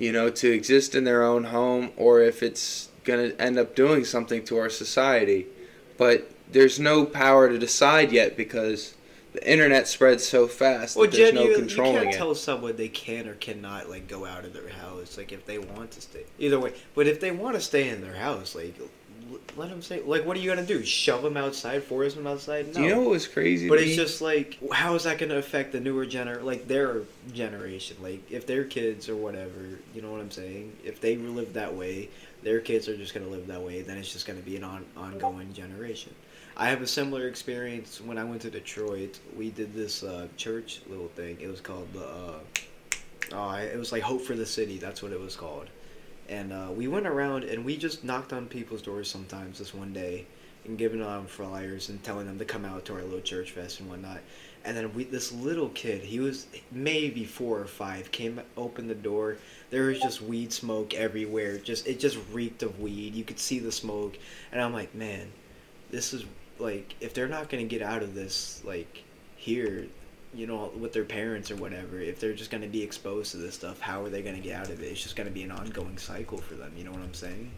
you 0.00 0.10
know, 0.10 0.30
to 0.30 0.50
exist 0.50 0.94
in 0.96 1.04
their 1.04 1.22
own 1.22 1.44
home 1.44 1.92
or 1.96 2.20
if 2.20 2.42
it's 2.42 2.88
going 3.04 3.30
to 3.30 3.40
end 3.40 3.58
up 3.58 3.76
doing 3.76 4.04
something 4.04 4.42
to 4.46 4.56
our 4.56 4.70
society. 4.70 5.46
But 5.98 6.30
there's 6.50 6.80
no 6.80 7.04
power 7.04 7.48
to 7.48 7.58
decide 7.58 8.10
yet 8.10 8.36
because 8.36 8.94
the 9.34 9.48
internet 9.48 9.86
spreads 9.86 10.26
so 10.26 10.48
fast 10.48 10.96
Well, 10.96 11.04
that 11.04 11.14
there's 11.14 11.34
no 11.34 11.44
you, 11.44 11.58
you 11.58 11.66
can't 11.66 12.08
it. 12.08 12.12
tell 12.14 12.34
someone 12.34 12.76
they 12.76 12.88
can 12.88 13.28
or 13.28 13.34
cannot 13.34 13.90
like 13.90 14.08
go 14.08 14.24
out 14.24 14.44
of 14.44 14.54
their 14.54 14.70
house, 14.70 15.18
like 15.18 15.32
if 15.32 15.44
they 15.44 15.58
want 15.58 15.92
to 15.92 16.00
stay. 16.00 16.24
Either 16.38 16.58
way, 16.58 16.72
but 16.94 17.06
if 17.06 17.20
they 17.20 17.30
want 17.30 17.54
to 17.54 17.60
stay 17.60 17.90
in 17.90 18.00
their 18.00 18.16
house, 18.16 18.54
like 18.54 18.74
let 19.56 19.70
them 19.70 19.82
say. 19.82 20.02
Like, 20.02 20.24
what 20.24 20.36
are 20.36 20.40
you 20.40 20.48
gonna 20.48 20.66
do? 20.66 20.84
Shove 20.84 21.22
them 21.22 21.36
outside? 21.36 21.82
Force 21.82 22.14
them 22.14 22.26
outside? 22.26 22.68
No. 22.68 22.72
Do 22.74 22.82
you 22.82 22.88
know 22.90 23.00
what 23.00 23.10
was 23.10 23.26
crazy? 23.26 23.68
But 23.68 23.78
it's 23.78 23.90
me? 23.90 23.96
just 23.96 24.20
like, 24.20 24.58
how 24.72 24.94
is 24.94 25.04
that 25.04 25.18
going 25.18 25.30
to 25.30 25.38
affect 25.38 25.72
the 25.72 25.80
newer 25.80 26.06
gener, 26.06 26.42
like 26.42 26.68
their 26.68 27.02
generation? 27.32 27.96
Like, 28.02 28.30
if 28.30 28.46
their 28.46 28.64
kids 28.64 29.08
or 29.08 29.16
whatever, 29.16 29.78
you 29.94 30.02
know 30.02 30.10
what 30.10 30.20
I'm 30.20 30.30
saying? 30.30 30.76
If 30.84 31.00
they 31.00 31.16
live 31.16 31.52
that 31.54 31.74
way, 31.74 32.08
their 32.42 32.60
kids 32.60 32.88
are 32.88 32.96
just 32.96 33.14
going 33.14 33.26
to 33.26 33.32
live 33.32 33.46
that 33.48 33.62
way. 33.62 33.82
Then 33.82 33.98
it's 33.98 34.12
just 34.12 34.26
going 34.26 34.38
to 34.38 34.44
be 34.44 34.56
an 34.56 34.64
on, 34.64 34.84
ongoing 34.96 35.52
generation. 35.52 36.14
I 36.56 36.68
have 36.68 36.82
a 36.82 36.86
similar 36.86 37.28
experience 37.28 38.00
when 38.00 38.18
I 38.18 38.24
went 38.24 38.42
to 38.42 38.50
Detroit. 38.50 39.18
We 39.36 39.50
did 39.50 39.72
this 39.72 40.02
uh, 40.02 40.28
church 40.36 40.82
little 40.88 41.08
thing. 41.08 41.38
It 41.40 41.48
was 41.48 41.60
called 41.60 41.92
the, 41.92 42.04
uh, 42.04 42.38
oh, 43.32 43.50
it 43.54 43.78
was 43.78 43.92
like 43.92 44.02
Hope 44.02 44.22
for 44.22 44.34
the 44.34 44.46
City. 44.46 44.78
That's 44.78 45.02
what 45.02 45.12
it 45.12 45.20
was 45.20 45.36
called. 45.36 45.68
And 46.30 46.52
uh, 46.52 46.68
we 46.74 46.86
went 46.86 47.08
around 47.08 47.44
and 47.44 47.64
we 47.64 47.76
just 47.76 48.04
knocked 48.04 48.32
on 48.32 48.46
people's 48.46 48.82
doors 48.82 49.10
sometimes 49.10 49.58
this 49.58 49.74
one 49.74 49.92
day 49.92 50.26
and 50.64 50.78
giving 50.78 51.00
them 51.00 51.26
flyers 51.26 51.88
and 51.88 52.02
telling 52.02 52.26
them 52.26 52.38
to 52.38 52.44
come 52.44 52.64
out 52.64 52.84
to 52.84 52.94
our 52.94 53.02
little 53.02 53.20
church 53.20 53.50
fest 53.50 53.80
and 53.80 53.90
whatnot. 53.90 54.20
And 54.64 54.76
then 54.76 54.94
we, 54.94 55.04
this 55.04 55.32
little 55.32 55.70
kid, 55.70 56.02
he 56.02 56.20
was 56.20 56.46
maybe 56.70 57.24
four 57.24 57.58
or 57.58 57.66
five, 57.66 58.12
came 58.12 58.40
opened 58.56 58.88
the 58.90 58.94
door. 58.94 59.38
There 59.70 59.86
was 59.86 59.98
just 60.00 60.22
weed 60.22 60.52
smoke 60.52 60.94
everywhere. 60.94 61.58
Just 61.58 61.86
it 61.86 61.98
just 61.98 62.18
reeked 62.32 62.62
of 62.62 62.78
weed. 62.78 63.14
You 63.14 63.24
could 63.24 63.38
see 63.38 63.58
the 63.58 63.72
smoke, 63.72 64.18
and 64.52 64.60
I'm 64.60 64.74
like, 64.74 64.94
man, 64.94 65.32
this 65.90 66.12
is 66.12 66.24
like 66.58 66.94
if 67.00 67.14
they're 67.14 67.26
not 67.26 67.48
gonna 67.48 67.64
get 67.64 67.80
out 67.80 68.02
of 68.02 68.14
this 68.14 68.62
like 68.64 69.02
here, 69.36 69.86
you 70.34 70.46
know, 70.46 70.72
with 70.78 70.92
their 70.92 71.04
parents 71.04 71.50
or 71.50 71.56
whatever. 71.56 71.98
If 71.98 72.20
they're 72.20 72.34
just 72.34 72.50
gonna 72.50 72.66
be 72.68 72.82
exposed 72.82 73.32
to 73.32 73.38
this 73.38 73.54
stuff, 73.54 73.80
how 73.80 74.02
are 74.04 74.08
they 74.08 74.22
gonna 74.22 74.38
get 74.38 74.56
out 74.56 74.70
of 74.70 74.82
it? 74.82 74.86
It's 74.86 75.02
just 75.02 75.16
gonna 75.16 75.30
be 75.30 75.42
an 75.42 75.50
ongoing 75.50 75.98
cycle 75.98 76.38
for 76.38 76.54
them. 76.54 76.72
You 76.76 76.84
know 76.84 76.92
what 76.92 77.02
I'm 77.02 77.14
saying? 77.14 77.50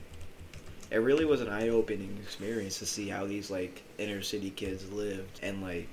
it 0.92 0.98
really 0.98 1.24
was 1.24 1.40
an 1.40 1.48
eye-opening 1.48 2.18
experience 2.22 2.78
to 2.78 2.86
see 2.86 3.08
how 3.08 3.24
these 3.26 3.50
like 3.50 3.82
inner 3.98 4.20
city 4.20 4.50
kids 4.50 4.90
lived 4.92 5.40
and 5.42 5.62
like 5.62 5.88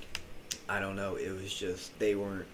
i 0.68 0.80
don't 0.80 0.96
know 0.96 1.16
it 1.16 1.32
was 1.32 1.54
just 1.54 1.98
they 2.00 2.16
weren't 2.16 2.46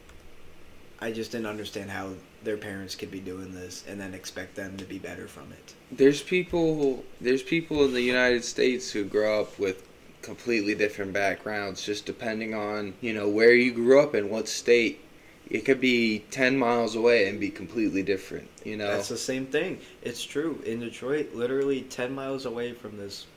i 1.01 1.11
just 1.11 1.31
didn't 1.31 1.47
understand 1.47 1.89
how 1.89 2.11
their 2.43 2.55
parents 2.55 2.93
could 2.93 3.09
be 3.09 3.19
doing 3.19 3.51
this 3.51 3.83
and 3.88 3.99
then 3.99 4.13
expect 4.13 4.55
them 4.55 4.77
to 4.77 4.85
be 4.85 4.99
better 4.99 5.27
from 5.27 5.51
it 5.51 5.73
there's 5.91 6.21
people 6.21 7.03
there's 7.19 7.41
people 7.43 7.83
in 7.83 7.93
the 7.93 8.01
United 8.01 8.43
States 8.43 8.91
who 8.91 9.03
grow 9.03 9.41
up 9.41 9.57
with 9.57 9.88
completely 10.25 10.75
different 10.75 11.13
backgrounds 11.13 11.85
just 11.85 12.05
depending 12.05 12.53
on 12.53 12.93
you 12.99 13.13
know 13.13 13.29
where 13.29 13.53
you 13.53 13.71
grew 13.71 14.01
up 14.01 14.13
and 14.13 14.29
what 14.29 14.47
state. 14.47 15.01
It 15.47 15.63
could 15.63 15.79
be 15.79 16.25
10 16.31 16.57
miles 16.57 16.95
away 16.95 17.29
and 17.29 17.39
be 17.39 17.51
completely 17.51 18.01
different 18.01 18.49
you 18.65 18.75
know? 18.75 18.88
That's 18.88 19.09
the 19.09 19.17
same 19.17 19.45
thing. 19.45 19.79
It's 20.01 20.23
true. 20.23 20.61
In 20.65 20.79
detroit 20.79 21.33
literally 21.33 21.83
10 21.83 22.13
miles 22.13 22.45
away 22.45 22.73
from 22.73 22.97
this 22.97 23.27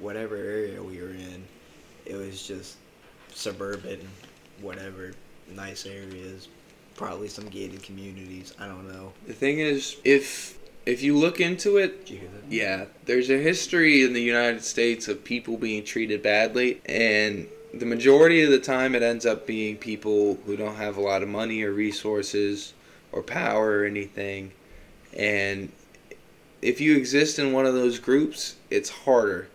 whatever 0.00 0.36
area 0.36 0.82
we 0.82 1.00
were 1.00 1.10
in 1.10 1.44
it 2.06 2.16
was 2.16 2.46
just 2.46 2.78
suburban 3.32 4.00
whatever 4.62 5.12
nice 5.54 5.84
areas 5.84 6.48
probably 6.96 7.28
some 7.28 7.46
gated 7.48 7.82
communities 7.82 8.54
i 8.58 8.66
don't 8.66 8.90
know. 8.90 9.12
The 9.26 9.34
thing 9.34 9.58
is 9.58 9.96
if 10.04 10.58
if 10.86 11.02
you 11.02 11.16
look 11.16 11.40
into 11.40 11.76
it 11.76 12.06
did 12.06 12.14
you 12.14 12.18
hear 12.20 12.28
that? 12.28 12.52
yeah 12.52 12.84
there's 13.06 13.30
a 13.30 13.38
history 13.38 14.02
in 14.02 14.12
the 14.12 14.22
United 14.22 14.62
States 14.64 15.08
of 15.08 15.24
people 15.24 15.56
being 15.56 15.84
treated 15.84 16.22
badly 16.22 16.80
and 16.86 17.46
the 17.72 17.86
majority 17.86 18.42
of 18.42 18.50
the 18.50 18.58
time 18.58 18.94
it 18.94 19.02
ends 19.02 19.24
up 19.24 19.46
being 19.46 19.76
people 19.76 20.38
who 20.46 20.56
don't 20.56 20.76
have 20.76 20.96
a 20.96 21.00
lot 21.00 21.22
of 21.22 21.28
money 21.28 21.62
or 21.62 21.72
resources 21.72 22.72
or 23.12 23.22
power 23.22 23.80
or 23.80 23.84
anything 23.84 24.52
and 25.16 25.70
if 26.62 26.80
you 26.80 26.96
exist 26.96 27.38
in 27.38 27.52
one 27.52 27.66
of 27.66 27.74
those 27.74 27.98
groups 27.98 28.56
it's 28.70 28.90
harder. 28.90 29.48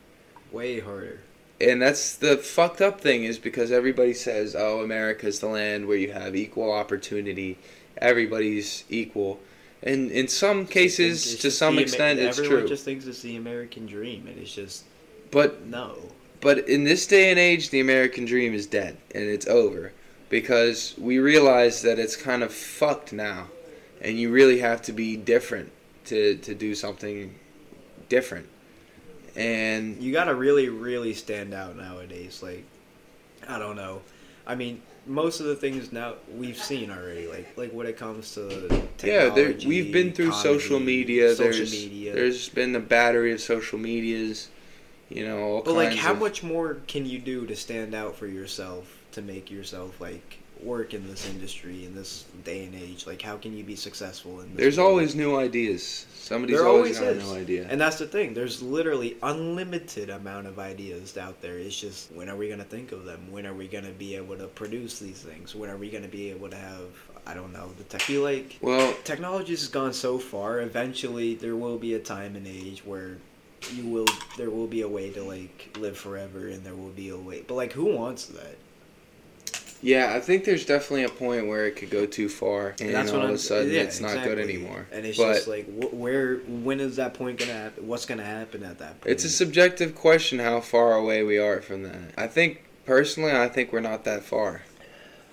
Way 0.51 0.79
harder. 0.79 1.21
And 1.59 1.81
that's 1.81 2.15
the 2.15 2.37
fucked 2.37 2.81
up 2.81 2.99
thing 2.99 3.23
is 3.23 3.39
because 3.39 3.71
everybody 3.71 4.13
says 4.13 4.55
oh 4.57 4.81
america's 4.81 5.39
the 5.39 5.47
land 5.47 5.87
where 5.87 5.97
you 5.97 6.11
have 6.11 6.35
equal 6.35 6.71
opportunity. 6.71 7.57
Everybody's 7.97 8.83
equal 8.89 9.39
and 9.83 10.11
in 10.11 10.27
some 10.27 10.65
cases 10.65 11.37
to 11.39 11.51
some 11.51 11.75
the 11.75 11.81
extent 11.81 12.19
it's 12.19 12.37
everyone 12.37 12.59
true 12.59 12.67
just 12.67 12.85
thinks 12.85 13.05
it's 13.05 13.21
the 13.21 13.35
American 13.35 13.85
dream, 13.85 14.27
and 14.27 14.37
it's 14.37 14.53
just 14.53 14.85
but 15.31 15.65
no. 15.65 15.95
But 16.41 16.69
in 16.69 16.83
this 16.83 17.07
day 17.07 17.31
and 17.31 17.39
age, 17.39 17.71
the 17.71 17.79
American 17.79 18.25
dream 18.25 18.53
is 18.53 18.67
dead 18.67 18.97
and 19.13 19.23
it's 19.23 19.47
over 19.47 19.93
because 20.29 20.93
we 20.97 21.19
realize 21.19 21.81
that 21.81 21.97
it's 21.97 22.15
kind 22.15 22.43
of 22.43 22.53
fucked 22.53 23.13
now, 23.13 23.47
and 24.01 24.19
you 24.19 24.31
really 24.31 24.59
have 24.59 24.81
to 24.83 24.91
be 24.91 25.17
different 25.17 25.71
to 26.05 26.35
to 26.37 26.53
do 26.53 26.75
something 26.75 27.35
different. 28.09 28.47
And 29.35 30.01
You 30.01 30.13
gotta 30.13 30.33
really, 30.33 30.69
really 30.69 31.13
stand 31.13 31.53
out 31.53 31.75
nowadays. 31.75 32.41
Like, 32.41 32.63
I 33.47 33.59
don't 33.59 33.75
know. 33.75 34.01
I 34.47 34.55
mean, 34.55 34.81
most 35.05 35.39
of 35.39 35.45
the 35.45 35.55
things 35.55 35.91
now 35.91 36.15
we've 36.35 36.57
seen 36.57 36.89
already. 36.89 37.27
Like, 37.27 37.57
like 37.57 37.71
when 37.71 37.87
it 37.87 37.97
comes 37.97 38.33
to 38.35 38.85
yeah, 39.03 39.29
there, 39.29 39.55
we've 39.65 39.91
been 39.91 40.11
through 40.13 40.31
social 40.31 40.79
media. 40.79 41.35
Social 41.35 41.51
there's 41.53 41.71
media. 41.71 42.13
there's 42.13 42.49
been 42.49 42.75
a 42.75 42.79
battery 42.79 43.31
of 43.31 43.41
social 43.41 43.77
medias. 43.79 44.49
You 45.09 45.27
know, 45.27 45.39
all 45.39 45.61
But 45.61 45.75
like, 45.75 45.93
how 45.95 46.13
of- 46.13 46.19
much 46.19 46.41
more 46.43 46.77
can 46.87 47.05
you 47.05 47.19
do 47.19 47.45
to 47.45 47.55
stand 47.55 47.93
out 47.93 48.15
for 48.15 48.25
yourself 48.27 48.97
to 49.11 49.21
make 49.21 49.51
yourself 49.51 50.01
like 50.01 50.39
work 50.63 50.93
in 50.93 51.07
this 51.07 51.29
industry 51.29 51.85
in 51.85 51.95
this 51.95 52.25
day 52.43 52.65
and 52.65 52.75
age? 52.75 53.05
Like, 53.07 53.21
how 53.21 53.37
can 53.37 53.55
you 53.57 53.63
be 53.63 53.75
successful 53.75 54.41
in? 54.41 54.55
There's 54.55 54.77
world? 54.77 54.91
always 54.91 55.15
new 55.15 55.37
ideas. 55.37 56.05
Somebody's 56.15 56.57
There 56.57 56.67
always, 56.67 56.99
always 56.99 57.17
got 57.17 57.23
a 57.23 57.27
new 57.27 57.39
idea. 57.39 57.67
And 57.69 57.79
that's 57.79 57.97
the 57.97 58.07
thing. 58.07 58.33
There's 58.33 58.61
literally 58.61 59.17
unlimited 59.21 60.09
amount 60.09 60.47
of 60.47 60.57
ideas 60.59 61.17
out 61.17 61.41
there. 61.41 61.57
It's 61.57 61.79
just 61.79 62.11
when 62.11 62.29
are 62.29 62.35
we 62.35 62.49
gonna 62.49 62.63
think 62.63 62.91
of 62.91 63.05
them? 63.05 63.31
When 63.31 63.45
are 63.45 63.53
we 63.53 63.67
gonna 63.67 63.91
be 63.91 64.15
able 64.15 64.37
to 64.37 64.47
produce 64.47 64.99
these 64.99 65.21
things? 65.21 65.53
When 65.55 65.69
are 65.69 65.77
we 65.77 65.89
gonna 65.89 66.07
be 66.07 66.31
able 66.31 66.49
to 66.49 66.55
have 66.55 66.89
I 67.27 67.33
don't 67.33 67.53
know 67.53 67.71
the 67.77 67.83
tech? 67.83 68.01
I 68.01 68.03
feel 68.05 68.23
like 68.23 68.57
well, 68.61 68.95
technology 69.03 69.53
has 69.53 69.67
gone 69.67 69.93
so 69.93 70.17
far. 70.17 70.61
Eventually, 70.61 71.35
there 71.35 71.55
will 71.55 71.77
be 71.77 71.93
a 71.95 71.99
time 71.99 72.35
and 72.35 72.47
age 72.47 72.85
where 72.85 73.17
you 73.73 73.87
will 73.87 74.05
there 74.37 74.49
will 74.49 74.67
be 74.67 74.81
a 74.81 74.87
way 74.87 75.09
to 75.11 75.23
like 75.23 75.75
live 75.79 75.97
forever, 75.97 76.47
and 76.47 76.63
there 76.63 76.75
will 76.75 76.89
be 76.89 77.09
a 77.09 77.17
way. 77.17 77.43
But 77.47 77.55
like, 77.55 77.73
who 77.73 77.85
wants 77.85 78.27
that? 78.27 78.57
Yeah, 79.85 80.15
I 80.15 80.19
think 80.19 80.45
there's 80.45 80.65
definitely 80.65 81.03
a 81.03 81.09
point 81.09 81.45
where 81.47 81.67
it 81.67 81.75
could 81.75 81.91
go 81.91 82.07
too 82.07 82.27
far, 82.27 82.73
and 82.81 82.91
That's 82.91 83.11
all 83.11 83.17
what 83.17 83.23
of 83.25 83.29
I'm- 83.29 83.35
a 83.35 83.37
sudden 83.37 83.71
yeah, 83.71 83.81
it's 83.81 83.99
not 83.99 84.23
good 84.23 84.39
anymore. 84.39 84.87
And 84.91 85.05
it's 85.05 85.17
but 85.17 85.33
just 85.35 85.47
like, 85.47 85.65
wh- 85.67 85.93
where 85.93 86.37
when 86.47 86.79
is 86.79 86.95
that 86.95 87.13
point 87.13 87.37
gonna 87.37 87.53
happen? 87.53 87.85
What's 87.87 88.05
gonna 88.07 88.23
happen 88.23 88.63
at 88.63 88.79
that 88.79 88.99
point? 89.01 89.11
it's 89.11 89.23
a 89.23 89.29
subjective 89.29 89.93
question 89.93 90.39
how 90.39 90.59
far 90.61 90.93
away 90.93 91.21
we 91.21 91.37
are 91.37 91.61
from 91.61 91.83
that. 91.83 91.97
I 92.17 92.25
think 92.25 92.63
personally, 92.87 93.31
I 93.31 93.47
think 93.47 93.71
we're 93.71 93.79
not 93.79 94.05
that 94.05 94.23
far. 94.23 94.63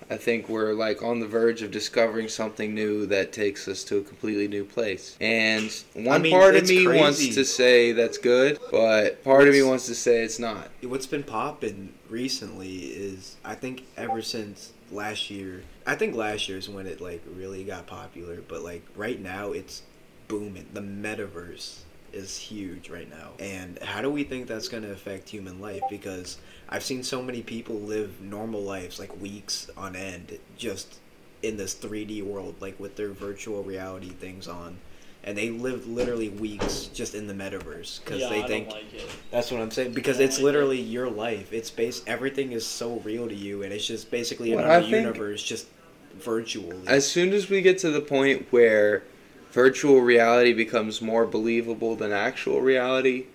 I 0.09 0.17
think 0.17 0.49
we're 0.49 0.73
like 0.73 1.01
on 1.01 1.19
the 1.19 1.27
verge 1.27 1.61
of 1.61 1.71
discovering 1.71 2.27
something 2.27 2.73
new 2.73 3.05
that 3.07 3.31
takes 3.31 3.67
us 3.67 3.83
to 3.85 3.97
a 3.97 4.01
completely 4.01 4.47
new 4.47 4.65
place. 4.65 5.17
And 5.21 5.71
one 5.93 6.21
mean, 6.21 6.33
part 6.33 6.55
of 6.55 6.67
me 6.67 6.87
wants 6.87 7.35
to 7.35 7.45
say 7.45 7.91
that's 7.91 8.17
good, 8.17 8.59
but 8.71 9.23
part 9.23 9.47
of 9.47 9.53
me 9.53 9.63
wants 9.63 9.85
to 9.87 9.95
say 9.95 10.23
it's 10.23 10.39
not. 10.39 10.69
what's 10.81 11.07
been 11.07 11.23
popping 11.23 11.93
recently 12.09 12.77
is 12.77 13.37
I 13.43 13.55
think 13.55 13.85
ever 13.97 14.21
since 14.21 14.73
last 14.91 15.29
year, 15.29 15.63
I 15.85 15.95
think 15.95 16.15
last 16.15 16.47
year 16.47 16.57
is 16.57 16.69
when 16.69 16.87
it 16.87 17.01
like 17.01 17.21
really 17.35 17.63
got 17.63 17.87
popular, 17.87 18.41
but 18.47 18.61
like 18.61 18.83
right 18.95 19.19
now 19.19 19.51
it's 19.51 19.83
booming. 20.27 20.67
The 20.73 20.81
metaverse 20.81 21.79
is 22.13 22.37
huge 22.37 22.89
right 22.89 23.09
now. 23.09 23.31
And 23.39 23.79
how 23.79 24.01
do 24.01 24.09
we 24.09 24.23
think 24.23 24.47
that's 24.47 24.67
going 24.67 24.83
to 24.83 24.91
affect 24.91 25.29
human 25.29 25.59
life 25.59 25.81
because 25.89 26.37
I've 26.69 26.83
seen 26.83 27.03
so 27.03 27.21
many 27.21 27.41
people 27.41 27.75
live 27.75 28.21
normal 28.21 28.61
lives 28.61 28.99
like 28.99 29.19
weeks 29.19 29.69
on 29.75 29.95
end 29.95 30.39
just 30.57 30.99
in 31.41 31.57
this 31.57 31.75
3D 31.75 32.23
world 32.23 32.55
like 32.59 32.79
with 32.79 32.95
their 32.95 33.09
virtual 33.09 33.63
reality 33.63 34.09
things 34.09 34.47
on. 34.47 34.77
And 35.25 35.37
they 35.37 35.51
live 35.51 35.87
literally 35.87 36.27
weeks 36.29 36.87
just 36.93 37.15
in 37.15 37.27
the 37.27 37.33
metaverse 37.33 38.03
because 38.03 38.19
yeah, 38.19 38.29
they 38.29 38.43
I 38.43 38.47
think 38.47 38.69
don't 38.69 38.77
like 38.77 38.93
it. 38.93 39.09
that's 39.31 39.51
what 39.51 39.61
I'm 39.61 39.71
saying 39.71 39.93
because 39.93 40.19
it's 40.19 40.39
I 40.39 40.43
literally 40.43 40.81
your 40.81 41.09
life. 41.09 41.53
It's 41.53 41.69
base 41.69 42.01
everything 42.05 42.51
is 42.51 42.65
so 42.65 42.99
real 43.05 43.29
to 43.29 43.35
you, 43.35 43.63
and 43.63 43.71
it's 43.71 43.87
just 43.87 44.11
basically 44.11 44.53
What 44.53 44.65
another 44.65 44.85
universe, 44.85 45.41
just 45.41 45.67
virtual. 46.15 46.73
As 46.87 47.09
soon 47.09 47.31
as 47.31 47.49
we 47.49 47.61
get 47.61 47.77
to 47.79 47.89
the 47.89 48.01
point 48.01 48.47
where 48.51 49.03
virtual 49.53 50.01
reality 50.01 50.51
becomes 50.51 51.01
more 51.01 51.25
believable 51.25 51.95
than 51.95 52.11
actual 52.11 52.59
reality, 52.59 53.25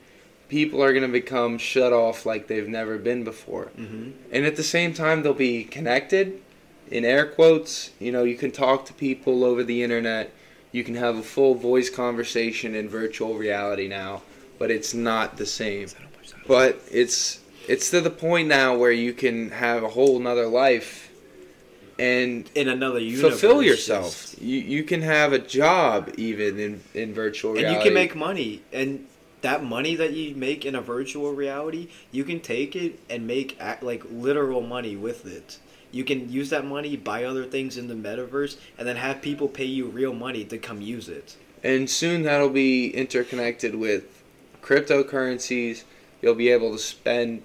people 0.48 0.82
are 0.82 0.92
going 0.92 1.06
to 1.06 1.08
become 1.08 1.56
shut 1.58 1.92
off 1.92 2.26
like 2.26 2.48
they've 2.48 2.68
never 2.68 2.98
been 2.98 3.24
before. 3.24 3.66
hmm 3.76 4.10
And 4.32 4.44
at 4.44 4.56
the 4.56 4.62
same 4.62 4.92
time, 4.92 5.22
they'll 5.22 5.32
be 5.32 5.64
connected, 5.64 6.40
in 6.90 7.04
air 7.04 7.26
quotes. 7.26 7.90
You 7.98 8.12
know, 8.12 8.24
you 8.24 8.36
can 8.36 8.50
talk 8.50 8.84
to 8.86 8.92
people 8.92 9.44
over 9.44 9.62
the 9.62 9.82
internet. 9.82 10.32
You 10.72 10.84
can 10.84 10.96
have 10.96 11.16
a 11.16 11.22
full 11.22 11.54
voice 11.54 11.88
conversation 11.88 12.74
in 12.74 12.88
virtual 12.88 13.36
reality 13.36 13.88
now, 13.88 14.22
but 14.58 14.70
it's 14.70 14.92
not 14.94 15.36
the 15.36 15.46
same. 15.46 15.88
But 16.46 16.80
it's 16.90 17.40
it's 17.68 17.90
to 17.90 18.00
the 18.00 18.10
point 18.10 18.48
now 18.48 18.76
where 18.76 18.92
you 18.92 19.12
can 19.12 19.50
have 19.50 19.82
a 19.82 19.88
whole 19.88 20.18
nother 20.18 20.46
life 20.46 21.07
and 21.98 22.48
In 22.54 22.68
another 22.68 22.98
universe, 23.00 23.40
fulfill 23.40 23.62
yourself. 23.62 24.12
just- 24.12 24.42
You 24.42 24.58
you 24.58 24.82
can 24.84 25.02
have 25.02 25.32
a 25.32 25.38
job 25.38 26.12
even 26.16 26.58
in 26.58 26.80
in 26.94 27.12
virtual 27.14 27.52
reality, 27.52 27.74
and 27.74 27.76
you 27.76 27.82
can 27.82 27.94
make 27.94 28.14
money. 28.14 28.62
And 28.72 29.06
that 29.40 29.64
money 29.64 29.94
that 29.94 30.12
you 30.12 30.34
make 30.34 30.64
in 30.64 30.74
a 30.74 30.80
virtual 30.80 31.32
reality, 31.32 31.88
you 32.12 32.24
can 32.24 32.40
take 32.40 32.74
it 32.74 32.98
and 33.08 33.26
make 33.26 33.56
like 33.82 34.02
literal 34.10 34.60
money 34.62 34.96
with 34.96 35.26
it. 35.26 35.58
You 35.90 36.04
can 36.04 36.30
use 36.30 36.50
that 36.50 36.66
money, 36.66 36.96
buy 36.96 37.24
other 37.24 37.44
things 37.44 37.76
in 37.78 37.88
the 37.88 37.94
metaverse, 37.94 38.56
and 38.76 38.86
then 38.86 38.96
have 38.96 39.22
people 39.22 39.48
pay 39.48 39.64
you 39.64 39.86
real 39.86 40.12
money 40.12 40.44
to 40.44 40.58
come 40.58 40.82
use 40.82 41.08
it. 41.08 41.36
And 41.64 41.88
soon 41.88 42.22
that'll 42.22 42.50
be 42.50 42.90
interconnected 42.90 43.74
with 43.74 44.04
cryptocurrencies. 44.62 45.82
You'll 46.22 46.34
be 46.34 46.50
able 46.50 46.72
to 46.72 46.78
spend 46.78 47.42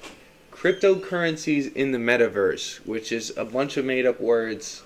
cryptocurrencies 0.53 1.73
in 1.73 1.91
the 1.91 1.97
metaverse, 1.97 2.85
which 2.85 3.11
is 3.11 3.35
a 3.35 3.43
bunch 3.43 3.75
of 3.75 3.85
made 3.85 4.05
up 4.05 4.21
words 4.21 4.83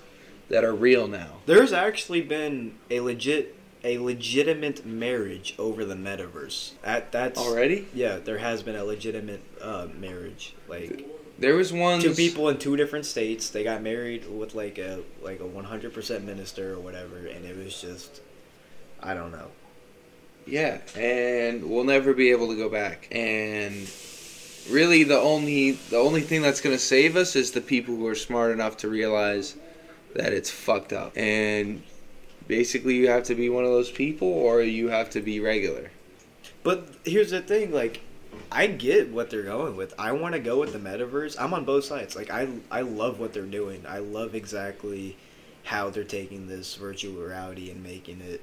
that 0.48 0.64
are 0.64 0.74
real 0.74 1.06
now. 1.06 1.34
There's 1.46 1.72
actually 1.72 2.22
been 2.22 2.74
a 2.90 3.00
legit 3.00 3.54
a 3.84 3.98
legitimate 3.98 4.84
marriage 4.84 5.54
over 5.56 5.84
the 5.84 5.94
metaverse. 5.94 6.72
That 6.82 7.12
that's 7.12 7.38
Already? 7.38 7.86
yeah, 7.94 8.16
there 8.16 8.38
has 8.38 8.62
been 8.62 8.74
a 8.74 8.84
legitimate 8.84 9.42
uh, 9.60 9.86
marriage. 9.96 10.54
Like 10.66 11.06
There 11.38 11.54
was 11.54 11.72
one 11.72 12.00
two 12.00 12.14
people 12.14 12.48
in 12.48 12.58
two 12.58 12.76
different 12.76 13.06
states. 13.06 13.50
They 13.50 13.62
got 13.62 13.82
married 13.82 14.28
with 14.28 14.54
like 14.54 14.78
a 14.78 15.02
like 15.22 15.40
a 15.40 15.46
one 15.46 15.64
hundred 15.64 15.94
percent 15.94 16.24
minister 16.24 16.74
or 16.74 16.80
whatever, 16.80 17.18
and 17.18 17.44
it 17.44 17.56
was 17.56 17.80
just 17.80 18.20
I 19.00 19.14
don't 19.14 19.30
know. 19.30 19.48
Yeah, 20.46 20.78
and 20.96 21.68
we'll 21.68 21.84
never 21.84 22.14
be 22.14 22.30
able 22.30 22.48
to 22.48 22.56
go 22.56 22.70
back. 22.70 23.06
And 23.12 23.86
really 24.70 25.04
the 25.04 25.18
only 25.18 25.72
the 25.72 25.96
only 25.96 26.20
thing 26.20 26.42
that's 26.42 26.60
going 26.60 26.74
to 26.74 26.82
save 26.82 27.16
us 27.16 27.36
is 27.36 27.52
the 27.52 27.60
people 27.60 27.96
who 27.96 28.06
are 28.06 28.14
smart 28.14 28.52
enough 28.52 28.76
to 28.78 28.88
realize 28.88 29.56
that 30.14 30.32
it's 30.32 30.50
fucked 30.50 30.92
up. 30.92 31.16
And 31.16 31.82
basically 32.46 32.96
you 32.96 33.08
have 33.08 33.24
to 33.24 33.34
be 33.34 33.48
one 33.48 33.64
of 33.64 33.70
those 33.70 33.90
people 33.90 34.28
or 34.28 34.62
you 34.62 34.88
have 34.88 35.10
to 35.10 35.20
be 35.20 35.40
regular. 35.40 35.90
But 36.62 36.88
here's 37.04 37.30
the 37.30 37.40
thing, 37.40 37.72
like 37.72 38.00
I 38.50 38.66
get 38.66 39.10
what 39.10 39.30
they're 39.30 39.42
going 39.42 39.76
with. 39.76 39.94
I 39.98 40.12
want 40.12 40.34
to 40.34 40.40
go 40.40 40.60
with 40.60 40.72
the 40.72 40.78
metaverse. 40.78 41.36
I'm 41.38 41.52
on 41.54 41.64
both 41.64 41.84
sides. 41.84 42.16
Like 42.16 42.30
I 42.30 42.48
I 42.70 42.82
love 42.82 43.20
what 43.20 43.32
they're 43.32 43.42
doing. 43.42 43.84
I 43.86 43.98
love 43.98 44.34
exactly 44.34 45.16
how 45.64 45.90
they're 45.90 46.04
taking 46.04 46.46
this 46.46 46.74
virtual 46.74 47.22
reality 47.22 47.70
and 47.70 47.82
making 47.82 48.20
it 48.22 48.40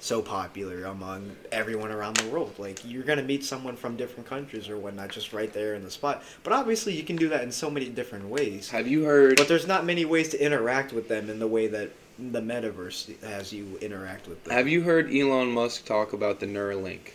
so 0.00 0.20
popular 0.22 0.84
among 0.84 1.34
everyone 1.50 1.90
around 1.90 2.16
the 2.16 2.28
world. 2.28 2.54
Like 2.58 2.80
you're 2.84 3.02
gonna 3.02 3.22
meet 3.22 3.44
someone 3.44 3.76
from 3.76 3.96
different 3.96 4.28
countries 4.28 4.68
or 4.68 4.76
whatnot, 4.78 5.10
just 5.10 5.32
right 5.32 5.52
there 5.52 5.74
in 5.74 5.82
the 5.84 5.90
spot. 5.90 6.22
But 6.44 6.52
obviously, 6.52 6.94
you 6.94 7.02
can 7.02 7.16
do 7.16 7.28
that 7.30 7.42
in 7.42 7.50
so 7.52 7.70
many 7.70 7.88
different 7.88 8.28
ways. 8.28 8.70
Have 8.70 8.86
you 8.86 9.04
heard 9.04 9.36
But 9.36 9.48
there's 9.48 9.66
not 9.66 9.84
many 9.84 10.04
ways 10.04 10.28
to 10.30 10.42
interact 10.44 10.92
with 10.92 11.08
them 11.08 11.30
in 11.30 11.38
the 11.38 11.46
way 11.48 11.66
that 11.68 11.90
the 12.18 12.40
metaverse 12.40 13.20
has 13.22 13.52
you 13.52 13.78
interact 13.82 14.26
with 14.26 14.42
them. 14.44 14.54
Have 14.54 14.68
you 14.68 14.82
heard 14.82 15.14
Elon 15.14 15.52
Musk 15.52 15.84
talk 15.84 16.12
about 16.14 16.40
the 16.40 16.46
Neuralink? 16.46 17.10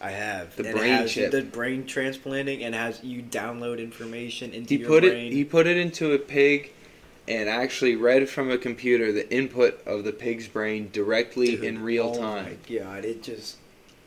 I 0.00 0.10
have 0.10 0.56
The 0.56 0.64
And 0.66 0.76
brain 0.76 1.06
chip. 1.06 1.30
the 1.30 1.42
brain 1.42 1.86
transplanting, 1.86 2.64
and 2.64 2.74
has 2.74 3.02
you 3.04 3.22
download 3.22 3.78
information 3.78 4.52
into 4.52 4.74
He 4.74 4.80
your 4.80 4.88
put 4.88 5.02
brain. 5.04 5.28
it 5.28 5.32
he 5.32 5.44
put 5.44 5.66
it 5.66 5.76
into 5.76 6.12
a 6.12 6.18
pig 6.18 6.72
and 7.28 7.48
actually 7.48 7.96
read 7.96 8.28
from 8.28 8.50
a 8.50 8.58
computer 8.58 9.12
the 9.12 9.32
input 9.32 9.80
of 9.86 10.04
the 10.04 10.12
pig's 10.12 10.48
brain 10.48 10.90
directly 10.92 11.52
Dude, 11.56 11.64
in 11.64 11.82
real 11.82 12.12
oh 12.16 12.20
time. 12.20 12.44
my 12.44 12.76
god! 12.76 13.04
It 13.04 13.22
just 13.22 13.56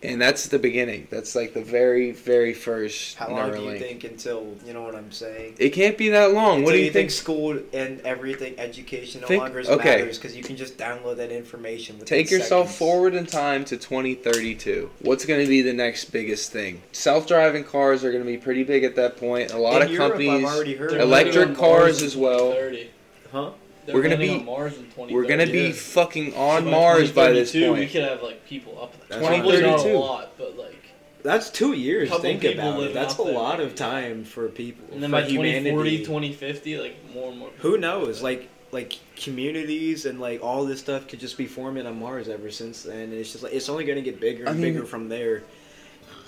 And 0.03 0.21
that's 0.21 0.47
the 0.49 0.59
beginning. 0.59 1.07
That's 1.09 1.33
like 1.35 1.53
the 1.53 1.63
very, 1.63 2.11
very 2.11 2.53
first 2.53 3.15
how 3.15 3.29
long 3.31 3.53
do 3.53 3.61
you 3.63 3.79
think 3.79 4.03
until 4.03 4.55
you 4.65 4.73
know 4.73 4.83
what 4.83 4.93
I'm 4.93 5.11
saying? 5.11 5.55
It 5.57 5.69
can't 5.69 5.97
be 5.97 6.09
that 6.09 6.33
long. 6.33 6.57
Until 6.57 6.65
what 6.65 6.71
do 6.73 6.79
you 6.79 6.91
think? 6.91 7.09
School 7.09 7.57
and 7.73 8.01
everything, 8.01 8.59
education 8.59 9.21
no 9.21 9.27
Think- 9.27 9.41
longer 9.43 9.61
okay. 9.61 9.99
matters 10.01 10.17
because 10.19 10.35
you 10.35 10.43
can 10.43 10.57
just 10.57 10.77
download 10.77 11.15
that 11.17 11.31
information. 11.31 11.97
Take 11.99 12.29
yourself 12.29 12.67
seconds. 12.67 12.77
forward 12.77 13.15
in 13.15 13.25
time 13.25 13.63
to 13.65 13.77
2032. 13.77 14.91
What's 14.99 15.25
going 15.25 15.41
to 15.43 15.47
be 15.49 15.61
the 15.61 15.73
next 15.73 16.05
biggest 16.11 16.51
thing? 16.51 16.81
Self-driving 16.91 17.63
cars 17.63 18.03
are 18.03 18.11
going 18.11 18.23
to 18.23 18.29
be 18.29 18.37
pretty 18.37 18.63
big 18.63 18.83
at 18.83 18.95
that 18.97 19.17
point. 19.17 19.53
A 19.53 19.57
lot 19.57 19.77
In 19.81 19.87
of 19.87 19.91
Europe, 19.93 20.11
companies. 20.11 20.45
I've 20.45 20.53
already 20.55 20.75
heard. 20.75 20.93
Electric 20.93 21.55
cars 21.55 22.03
as 22.03 22.15
well. 22.15 22.51
2030. 22.51 22.89
Huh? 23.35 23.51
They're 23.85 23.95
We're 23.95 24.01
gonna 24.03 24.15
be- 24.17 24.29
on 24.29 24.45
Mars 24.45 24.73
in 24.77 24.83
2030. 24.85 25.13
We're 25.13 25.25
going 25.25 25.45
to 25.45 25.51
be 25.51 25.67
Yeah. 25.67 25.71
fucking 25.73 26.31
So 26.31 26.37
on 26.37 26.63
by 26.65 26.71
Mars 26.71 27.11
by 27.11 27.31
this 27.33 27.51
2032, 27.51 27.71
We 27.73 27.77
point. 27.79 27.91
could 27.91 28.03
have 28.03 28.23
like 28.23 28.45
people 28.47 28.79
up 28.81 28.93
there. 28.93 29.19
That's 29.19 29.27
Probably 29.27 29.61
not 29.61 29.79
a 29.79 29.83
2032. 29.83 29.97
lot, 29.99 30.31
but 30.37 30.57
like, 30.57 30.75
That's 31.21 31.49
two 31.49 31.73
years. 31.73 32.09
Think 32.21 32.45
about 32.45 32.81
it. 32.81 32.93
That's 32.93 33.19
a 33.19 33.23
there. 33.23 33.33
lot 33.33 33.59
of 33.59 33.75
time 33.75 34.23
for 34.23 34.47
people. 34.47 34.85
and 34.93 35.03
then 35.03 35.09
for 35.09 35.21
by 35.21 35.27
2040, 35.27 35.97
2050, 36.05 36.77
like 36.79 36.95
more 37.13 37.29
and 37.31 37.39
more. 37.39 37.49
Who 37.59 37.77
knows? 37.77 38.21
Like 38.23 38.47
like 38.71 38.95
communities 39.15 40.05
and 40.05 40.19
like 40.19 40.41
all 40.43 40.65
this 40.65 40.79
stuff 40.79 41.07
could 41.07 41.19
just 41.19 41.37
be 41.37 41.45
forming 41.45 41.85
on 41.85 41.99
Mars 41.99 42.27
ever 42.29 42.49
since 42.51 42.83
then. 42.83 42.99
And 42.99 43.13
it's 43.13 43.31
just 43.33 43.43
like 43.43 43.53
it's 43.53 43.67
only 43.69 43.83
gonna 43.85 44.01
get 44.01 44.19
bigger 44.21 44.47
I 44.47 44.51
and 44.51 44.59
mean- 44.61 44.73
bigger 44.73 44.85
from 44.85 45.09
there. 45.09 45.43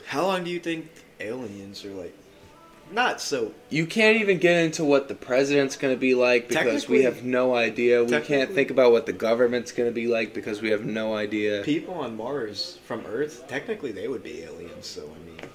How 0.06 0.26
long 0.28 0.44
do 0.44 0.52
you 0.52 0.60
think 0.60 0.90
aliens 1.22 1.84
are 1.86 1.90
like? 1.94 2.14
Not 2.92 3.20
so. 3.20 3.54
You 3.70 3.86
can't 3.86 4.18
even 4.18 4.38
get 4.38 4.64
into 4.64 4.84
what 4.84 5.08
the 5.08 5.16
president's 5.16 5.76
going 5.76 5.94
to 5.94 6.00
be 6.00 6.16
like 6.16 6.48
because 6.48 6.88
we 6.88 7.04
have 7.04 7.24
no 7.24 7.54
idea. 7.56 8.04
We 8.04 8.20
can't 8.22 8.52
think 8.52 8.72
about 8.72 8.92
what 8.92 9.06
the 9.06 9.14
government's 9.14 9.72
going 9.72 9.90
to 9.90 9.94
be 9.94 10.08
like 10.08 10.34
because 10.34 10.62
we 10.62 10.70
have 10.70 10.86
no 10.86 11.16
idea. 11.16 11.64
People 11.64 11.96
on 11.96 12.16
Mars 12.16 12.80
from 12.86 13.06
Earth, 13.06 13.46
technically 13.48 13.92
they 13.92 14.08
would 14.08 14.24
be 14.24 14.42
aliens. 14.42 14.86
So 14.86 15.04
I 15.04 15.26
mean, 15.26 15.50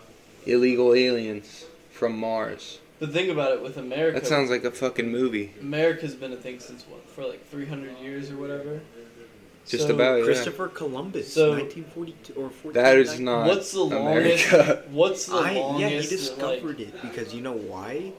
Illegal 0.47 0.95
aliens 0.95 1.67
from 1.91 2.19
Mars. 2.19 2.81
But 2.99 3.13
think 3.13 3.31
about 3.31 3.53
it 3.53 3.63
with 3.63 3.79
America. 3.79 4.21
That 4.21 4.27
sounds 4.27 4.51
like 4.51 4.65
a 4.65 4.71
fucking 4.71 5.11
movie. 5.11 5.53
America's 5.61 6.15
been 6.15 6.33
a 6.33 6.37
thing 6.37 6.61
since 6.61 6.85
what? 6.85 7.05
For 7.09 7.25
like 7.25 7.45
300 7.49 7.99
years 7.99 8.31
or 8.31 8.37
whatever. 8.37 8.81
Just 9.69 9.87
So, 9.87 9.95
about, 9.95 10.19
yeah. 10.19 10.25
Christopher 10.25 10.69
Columbus, 10.69 11.33
So- 11.33 11.51
1942 11.53 12.35
or 12.35 12.51
14. 12.51 12.83
That 12.83 12.99
is 12.99 13.21
not 13.21 13.47
What's 13.47 13.73
the 13.73 13.81
America. 13.83 14.57
longest? 14.57 14.89
What's 14.91 15.27
the 15.27 15.37
I, 15.37 15.53
yeah, 15.53 15.61
longest? 15.61 15.81
he 16.11 16.17
that, 16.17 16.39
like, 16.43 16.57
discovered 16.59 16.81
it 16.81 17.03
because 17.03 17.33
you 17.35 17.41
know 17.43 17.53
why? 17.53 18.13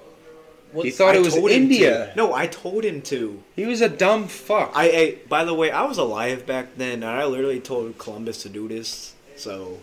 what's, 0.72 0.86
He 0.86 0.92
thought 0.92 1.16
I 1.16 1.18
it 1.20 1.24
was 1.26 1.36
India. 1.36 2.12
to. 2.12 2.18
No, 2.18 2.34
I 2.34 2.48
told 2.48 2.84
him 2.86 3.02
to. 3.04 3.44
He 3.56 3.66
was 3.66 3.82
a 3.82 3.90
dumb 3.90 4.28
fuck. 4.28 4.72
I, 4.74 4.86
I 4.90 5.18
by 5.28 5.44
the 5.44 5.54
way, 5.54 5.70
I 5.70 5.84
was 5.84 5.98
alive 5.98 6.46
back 6.46 6.76
then, 6.78 7.04
and 7.04 7.06
I 7.06 7.26
literally 7.26 7.60
told 7.60 7.98
Columbus 7.98 8.42
to 8.44 8.50
do 8.50 8.68
this. 8.68 9.14
So 9.36 9.80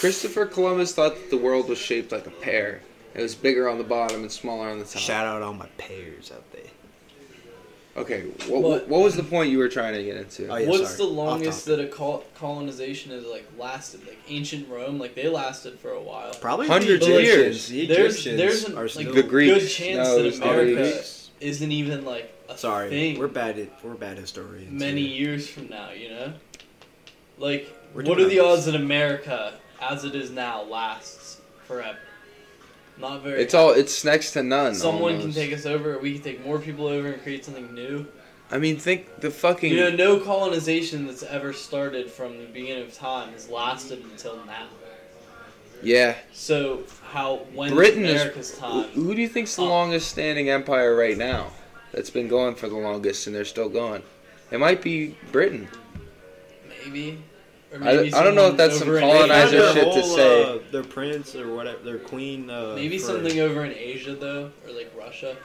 Christopher 0.00 0.46
Columbus 0.46 0.92
thought 0.92 1.14
that 1.14 1.30
the 1.30 1.36
world 1.38 1.68
was 1.68 1.78
shaped 1.78 2.10
like 2.12 2.26
a 2.26 2.30
pear. 2.30 2.82
It 3.14 3.22
was 3.22 3.34
bigger 3.34 3.68
on 3.68 3.78
the 3.78 3.84
bottom 3.84 4.22
and 4.22 4.30
smaller 4.32 4.68
on 4.68 4.78
the 4.78 4.84
top. 4.84 5.00
shout 5.02 5.26
out 5.26 5.42
all 5.42 5.52
my 5.54 5.66
pears 5.78 6.30
out 6.32 6.50
there. 6.52 6.62
Okay, 8.00 8.22
what, 8.48 8.62
But- 8.62 8.88
what 8.88 9.02
was 9.02 9.14
the 9.16 9.22
point 9.22 9.50
you 9.50 9.58
were 9.58 9.68
trying 9.68 9.94
to 9.94 10.02
get 10.02 10.16
into? 10.16 10.48
Oh, 10.48 10.56
yeah, 10.56 10.68
What's 10.68 10.96
sorry. 10.96 11.08
the 11.08 11.14
longest 11.14 11.60
Off 11.60 11.64
that 11.66 11.80
a 11.80 11.86
col- 11.88 12.24
colonization 12.34 13.12
has 13.12 13.24
like 13.26 13.44
lasted? 13.58 14.06
Like 14.06 14.18
ancient 14.28 14.68
Rome, 14.68 14.98
like 14.98 15.14
they 15.14 15.28
lasted 15.28 15.78
for 15.78 15.90
a 15.90 16.00
while. 16.02 16.32
Probably 16.34 16.66
Hundreds 16.66 17.04
of 17.06 17.12
Egyptians. 17.12 17.26
years. 17.26 17.68
The 17.68 17.86
There's- 17.94 18.12
Egyptians 18.14 18.36
there's 18.38 18.64
an- 18.64 18.78
are 18.78 18.82
like, 18.82 18.90
still. 18.90 19.14
the 19.14 19.22
Greeks. 19.22 19.54
good 19.62 19.68
chance 19.68 20.08
no, 20.08 20.14
that 20.16 20.20
it 20.22 20.24
was 20.26 20.38
the 20.38 20.44
America- 20.50 20.74
Greeks. 20.92 21.30
Isn't 21.40 21.72
even 21.72 22.04
like 22.04 22.32
a 22.50 22.56
Sorry, 22.58 22.90
thing 22.90 23.18
we're 23.18 23.26
bad 23.28 23.58
at 23.58 23.68
we're 23.84 23.94
bad 23.94 24.18
historians. 24.18 24.70
many 24.70 25.06
here. 25.06 25.30
years 25.30 25.48
from 25.48 25.68
now. 25.68 25.90
You 25.90 26.10
know, 26.10 26.32
like 27.38 27.68
We're 27.94 28.02
what 28.04 28.16
doing 28.18 28.26
are 28.26 28.28
the 28.30 28.40
odds 28.40 28.66
that 28.66 28.74
America, 28.74 29.54
as 29.80 30.04
it 30.04 30.14
is 30.14 30.30
now, 30.30 30.62
lasts 30.64 31.38
forever? 31.66 31.98
Not 33.00 33.22
very. 33.22 33.42
It's 33.42 33.54
all. 33.54 33.70
It's 33.70 34.04
next 34.04 34.32
to 34.32 34.42
none. 34.42 34.74
Someone 34.74 35.14
almost. 35.16 35.34
can 35.36 35.44
take 35.44 35.52
us 35.52 35.66
over. 35.66 35.98
We 35.98 36.14
can 36.14 36.22
take 36.22 36.44
more 36.44 36.58
people 36.58 36.86
over 36.86 37.08
and 37.12 37.22
create 37.22 37.44
something 37.44 37.72
new. 37.74 38.06
I 38.50 38.58
mean, 38.58 38.76
think 38.78 39.20
the 39.20 39.30
fucking. 39.30 39.72
You 39.72 39.90
know, 39.90 39.96
no 39.96 40.20
colonization 40.20 41.06
that's 41.06 41.22
ever 41.22 41.52
started 41.52 42.10
from 42.10 42.38
the 42.38 42.46
beginning 42.46 42.82
of 42.84 42.92
time 42.94 43.32
has 43.32 43.48
lasted 43.48 44.02
until 44.04 44.36
now. 44.44 44.66
yeah. 45.82 46.16
So 46.32 46.80
how 47.10 47.36
when 47.54 47.74
Britain 47.74 48.04
is 48.04 48.14
is. 48.16 48.20
America's 48.22 48.54
Who, 48.54 48.60
time? 48.60 48.88
who 48.90 49.14
do 49.14 49.20
you 49.22 49.28
think's 49.28 49.56
the 49.56 49.62
Oh. 49.62 49.68
longest 49.68 50.08
standing 50.10 50.50
empire 50.50 50.94
right 50.96 51.16
now? 51.16 51.52
That's 51.92 52.10
been 52.10 52.28
going 52.28 52.54
for 52.54 52.68
the 52.68 52.76
longest, 52.76 53.26
and 53.26 53.34
they're 53.34 53.44
still 53.44 53.68
going. 53.68 54.02
It 54.50 54.58
might 54.60 54.82
be 54.82 55.16
Britain. 55.32 55.68
Maybe. 56.84 57.22
Or 57.72 57.84
I- 57.84 58.10
I 58.14 58.24
don't 58.24 58.34
know 58.34 58.48
if 58.48 58.56
that's 58.56 58.78
some 58.78 58.88
over 58.88 58.98
in 58.98 59.02
They 59.06 59.10
have 59.10 59.28
colonizer 59.28 59.58
their 59.58 59.72
shit 59.72 59.92
to 59.94 60.02
say. 60.02 60.42
Uh, 60.44 60.58
their 60.72 60.82
prince 60.82 61.34
or 61.36 61.54
whatever, 61.54 61.78
their 61.84 61.98
queen. 61.98 62.50
Uh, 62.50 62.72
Maybe 62.74 62.98
for- 62.98 63.06
something 63.06 63.38
over 63.40 63.64
in 63.64 63.72
Asia 63.74 64.14
though, 64.14 64.50
or 64.66 64.72
like 64.74 64.92
Russia. 64.98 65.36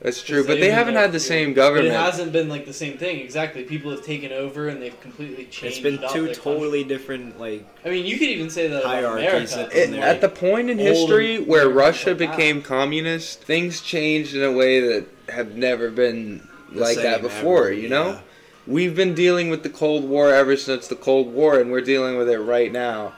That's 0.00 0.20
true, 0.20 0.42
but 0.42 0.54
they've 0.54 0.60
they 0.62 0.66
been 0.66 0.74
haven't 0.74 0.94
had 0.96 1.12
the 1.12 1.20
for 1.20 1.24
same 1.26 1.52
government. 1.52 1.90
But 1.90 1.94
it 1.94 2.00
hasn't 2.04 2.32
been 2.32 2.48
like 2.48 2.66
the 2.66 2.72
same 2.72 2.98
thing. 2.98 3.20
Exactly. 3.20 3.62
People 3.62 3.92
have 3.92 4.04
taken 4.04 4.32
over 4.32 4.66
and 4.68 4.82
they've 4.82 5.00
completely 5.00 5.44
changed. 5.44 5.76
It's 5.76 5.78
been 5.78 6.00
two 6.12 6.24
their 6.26 6.34
totally 6.34 6.82
different 6.82 7.38
like. 7.38 7.64
I 7.84 7.90
mean, 7.90 8.04
you 8.04 8.18
could 8.18 8.26
even 8.26 8.50
say 8.50 8.66
that 8.66 8.82
Hierarchies 8.84 9.52
America. 9.52 9.78
It- 9.78 9.90
and 9.90 10.00
at 10.00 10.20
the 10.20 10.28
point 10.28 10.70
in 10.70 10.78
history 10.80 11.38
where 11.38 11.68
Russia 11.68 12.08
like 12.10 12.18
that. 12.18 12.36
became 12.36 12.62
communist, 12.62 13.42
things 13.42 13.80
changed 13.80 14.34
in 14.34 14.42
a 14.42 14.50
way 14.50 14.80
that 14.80 15.04
have 15.28 15.54
never 15.54 15.88
been 15.88 16.48
the 16.72 16.80
like 16.80 16.96
that 16.96 17.22
before. 17.22 17.66
ever, 17.66 17.72
you 17.72 17.88
know, 17.88 18.08
yeah. 18.08 18.18
We've 18.66 18.94
been 18.94 19.14
dealing 19.14 19.50
with 19.50 19.62
the 19.62 19.70
Cold 19.70 20.04
War 20.04 20.32
ever 20.32 20.56
since 20.56 20.88
the 20.88 20.96
Cold 20.96 21.32
War, 21.32 21.58
and 21.58 21.70
we're 21.70 21.80
dealing 21.80 22.16
with 22.16 22.28
it 22.28 22.38
right 22.38 22.72
now. 22.72 23.14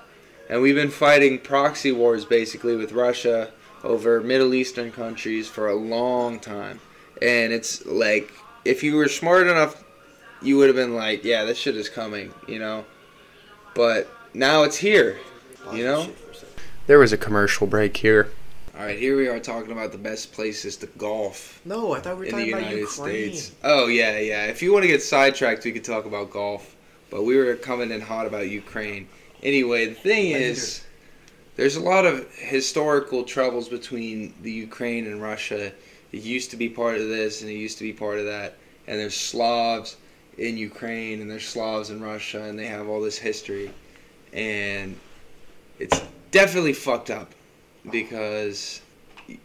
And 0.49 0.61
we've 0.61 0.75
been 0.75 0.91
fighting 0.91 1.39
proxy 1.39 1.93
wars 1.93 2.25
basically 2.25 2.77
with 2.77 2.93
Russia 2.93 3.51
over 3.83 4.21
Middle 4.21 4.55
Eastern 4.55 4.93
countries 4.93 5.49
for 5.49 5.69
a 5.69 5.75
long 5.75 6.39
time. 6.39 6.81
And 7.23 7.53
it's 7.53 7.85
like, 7.87 8.33
if 8.65 8.83
you 8.83 8.97
were 8.97 9.09
smart 9.09 9.47
enough, 9.47 9.83
you 10.43 10.57
would 10.59 10.69
have 10.69 10.77
been 10.77 10.95
like, 10.95 11.25
yeah, 11.25 11.45
this 11.45 11.59
shit 11.59 11.77
is 11.77 11.89
coming, 11.89 12.33
you 12.47 12.59
know? 12.59 12.85
But 13.75 14.09
now 14.35 14.63
it's 14.65 14.77
here. 14.77 15.19
You 15.73 15.85
know? 15.85 16.11
There 16.87 16.99
was 16.99 17.13
a 17.13 17.19
commercial 17.19 17.67
break 17.67 17.97
here. 17.97 18.31
All 18.77 18.85
right, 18.85 18.99
here 18.99 19.17
we 19.17 19.29
are 19.29 19.39
talking 19.39 19.71
about 19.71 19.93
the 19.93 19.99
best 19.99 20.33
places 20.33 20.77
to 20.79 20.89
golf 20.99 21.61
No, 21.65 21.93
I 21.93 22.01
thought 22.01 22.19
we 22.19 22.23
were 22.23 22.25
in 22.25 22.37
the 22.37 22.41
talking 22.41 22.53
about 22.55 22.63
United 22.63 22.81
Ukraine. 22.81 23.35
States. 23.37 23.57
Oh 23.63 23.87
yeah, 23.87 24.19
yeah. 24.19 24.47
If 24.47 24.63
you 24.63 24.73
want 24.73 24.83
to 24.83 24.89
get 24.89 25.01
sidetracked, 25.01 25.65
we 25.65 25.71
could 25.71 25.85
talk 25.85 26.07
about 26.07 26.33
golf. 26.33 26.75
But 27.09 27.23
we 27.23 27.37
were 27.37 27.55
coming 27.55 27.93
in 27.93 28.01
hot 28.01 28.27
about 28.27 28.49
Ukraine. 28.49 29.07
Anyway, 29.45 29.87
the 29.87 29.95
thing 29.95 30.33
is, 30.33 30.85
there's 31.55 31.77
a 31.77 31.81
lot 31.81 32.05
of 32.05 32.29
historical 32.35 33.23
troubles 33.23 33.69
between 33.69 34.35
the 34.43 34.51
Ukraine 34.51 35.07
and 35.07 35.23
Russia. 35.23 35.73
It 36.11 36.23
used 36.23 36.51
to 36.51 36.57
be 36.57 36.69
part 36.69 36.97
of 36.97 37.07
this, 37.07 37.43
and 37.43 37.51
it 37.51 37.55
used 37.55 37.79
to 37.79 37.85
be 37.85 37.93
part 37.93 38.19
of 38.19 38.25
that. 38.25 38.57
And 38.89 38.99
there's 38.99 39.17
Slavs 39.17 39.99
in 40.37 40.59
Ukraine, 40.59 41.21
and 41.21 41.31
there's 41.31 41.47
Slavs 41.47 41.91
in 41.91 42.03
Russia, 42.03 42.43
and 42.43 42.59
they 42.59 42.67
have 42.67 42.89
all 42.89 43.01
this 43.01 43.19
history. 43.19 43.71
And 44.33 44.99
it's 45.79 46.03
definitely 46.33 46.73
fucked 46.73 47.11
up 47.11 47.35
because, 47.91 48.81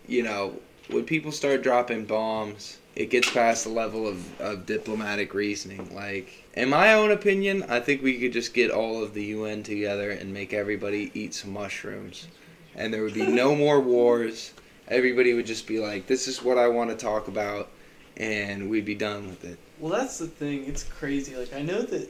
you 0.08 0.24
know, 0.24 0.54
when 0.90 1.06
people 1.06 1.32
start 1.32 1.62
dropping 1.62 2.06
bombs, 2.06 2.78
it 2.96 3.10
gets 3.10 3.30
past 3.32 3.64
the 3.64 3.70
level 3.70 4.08
of, 4.08 4.42
of 4.42 4.66
diplomatic 4.66 5.34
reasoning. 5.34 5.96
Like, 5.96 6.44
in 6.54 6.70
my 6.70 6.94
own 6.94 7.12
opinion, 7.12 7.64
I 7.70 7.80
think 7.80 8.02
we 8.02 8.18
could 8.18 8.34
just 8.34 8.54
get 8.54 8.72
all 8.72 9.04
of 9.04 9.14
the 9.14 9.24
UN 9.26 9.64
together 9.64 10.12
and 10.12 10.34
make 10.34 10.54
everybody 10.54 11.12
eat 11.14 11.34
some 11.34 11.54
mushrooms. 11.54 12.28
And 12.76 12.94
there 12.94 13.04
would 13.04 13.14
be 13.14 13.26
no 13.26 13.56
more 13.66 13.80
wars. 13.80 14.54
Everybody 14.88 15.34
would 15.34 15.46
just 15.46 15.68
be 15.68 15.80
like, 15.80 16.08
this 16.08 16.28
is 16.28 16.44
what 16.44 16.58
I 16.58 16.68
want 16.68 16.90
to 16.90 16.96
talk 16.96 17.28
about. 17.28 17.70
And 18.18 18.70
we'd 18.70 18.86
be 18.86 18.96
done 18.96 19.28
with 19.30 19.46
it. 19.46 19.58
Well, 19.80 19.98
that's 19.98 20.18
the 20.18 20.28
thing. 20.28 20.66
It's 20.66 20.84
crazy. 20.84 21.36
Like 21.38 21.54
I 21.54 21.62
know 21.62 21.82
that, 21.84 22.10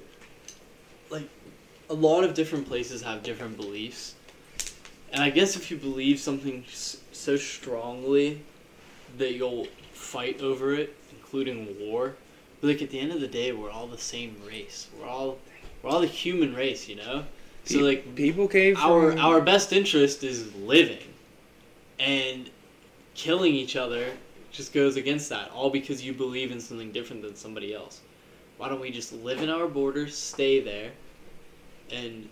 like, 1.12 1.30
a 1.90 1.94
lot 1.94 2.24
of 2.24 2.34
different 2.34 2.68
places 2.68 3.02
have 3.02 3.22
different 3.22 3.58
beliefs, 3.58 4.16
and 5.12 5.24
I 5.24 5.30
guess 5.30 5.56
if 5.56 5.72
you 5.72 5.78
believe 5.78 6.20
something 6.20 6.64
so 6.70 7.36
strongly 7.36 8.42
that 9.18 9.34
you'll 9.34 9.68
fight 9.94 10.42
over 10.42 10.74
it, 10.74 10.96
including 11.12 11.76
war. 11.80 12.16
But 12.62 12.68
like 12.68 12.82
at 12.82 12.90
the 12.90 13.00
end 13.00 13.12
of 13.12 13.22
the 13.22 13.28
day, 13.28 13.52
we're 13.52 13.72
all 13.72 13.88
the 13.88 13.98
same 13.98 14.36
race. 14.48 14.88
We're 15.00 15.08
all 15.08 15.38
we're 15.82 15.90
all 15.90 16.02
the 16.02 16.08
human 16.08 16.54
race, 16.54 16.88
you 16.88 16.96
know. 16.96 17.24
So 17.66 17.80
like 17.80 18.16
people 18.16 18.48
came 18.48 18.76
from 18.76 18.84
our 18.84 19.18
our 19.18 19.42
best 19.42 19.74
interest 19.74 20.24
is 20.24 20.54
living, 20.56 21.14
and 22.00 22.50
killing 23.14 23.54
each 23.54 23.76
other 23.76 24.12
just 24.52 24.74
goes 24.74 24.96
against 24.96 25.30
that. 25.30 25.52
All 25.52 25.70
because 25.70 26.04
you 26.04 26.14
believe 26.14 26.52
in 26.52 26.60
something 26.60 26.92
different 26.92 27.22
than 27.22 27.36
somebody 27.36 27.74
else. 27.74 28.02
Why 28.58 28.68
don't 28.68 28.82
we 28.82 28.92
just 28.92 29.14
live 29.14 29.42
in 29.42 29.50
our 29.50 29.68
borders, 29.68 30.18
stay 30.18 30.60
there, 30.60 30.92
and 31.92 32.28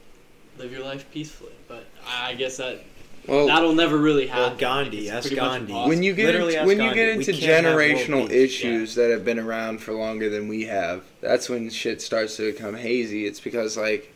live 0.58 0.72
your 0.72 0.84
life 0.84 1.06
peacefully? 1.12 1.52
But 1.68 1.86
I 2.06 2.30
I 2.32 2.36
guess 2.36 2.58
that 2.58 2.82
well, 3.28 3.48
that'll 3.48 3.74
never 3.76 3.98
really 3.98 4.26
Well, 4.28 4.44
happen. 4.52 4.58
Gandhi, 4.58 5.00
It's 5.08 5.12
ask 5.12 5.22
pretty 5.28 5.36
Gandhi. 5.36 5.72
impossible. 5.74 5.90
when 5.90 6.02
you 6.04 6.14
get 6.14 6.26
Literally 6.28 6.48
into, 6.56 6.60
ask 6.60 6.68
when 6.68 6.80
you 6.82 6.94
get 6.94 7.10
into 7.10 7.34
can't 7.34 7.66
have 7.66 7.76
world 7.76 7.92
generational 7.98 8.28
peace. 8.30 8.38
issues 8.38 8.96
that 8.96 9.12
have 9.12 9.26
been 9.26 9.40
around 9.40 9.80
for 9.82 9.94
longer 9.94 10.30
than 10.30 10.48
we 10.48 10.64
have, 10.64 11.04
that's 11.20 11.50
when 11.50 11.70
shit 11.70 12.02
starts 12.02 12.38
to 12.38 12.52
become 12.54 12.76
hazy. 12.76 13.26
It's 13.26 13.42
because 13.42 13.76
like 13.76 14.14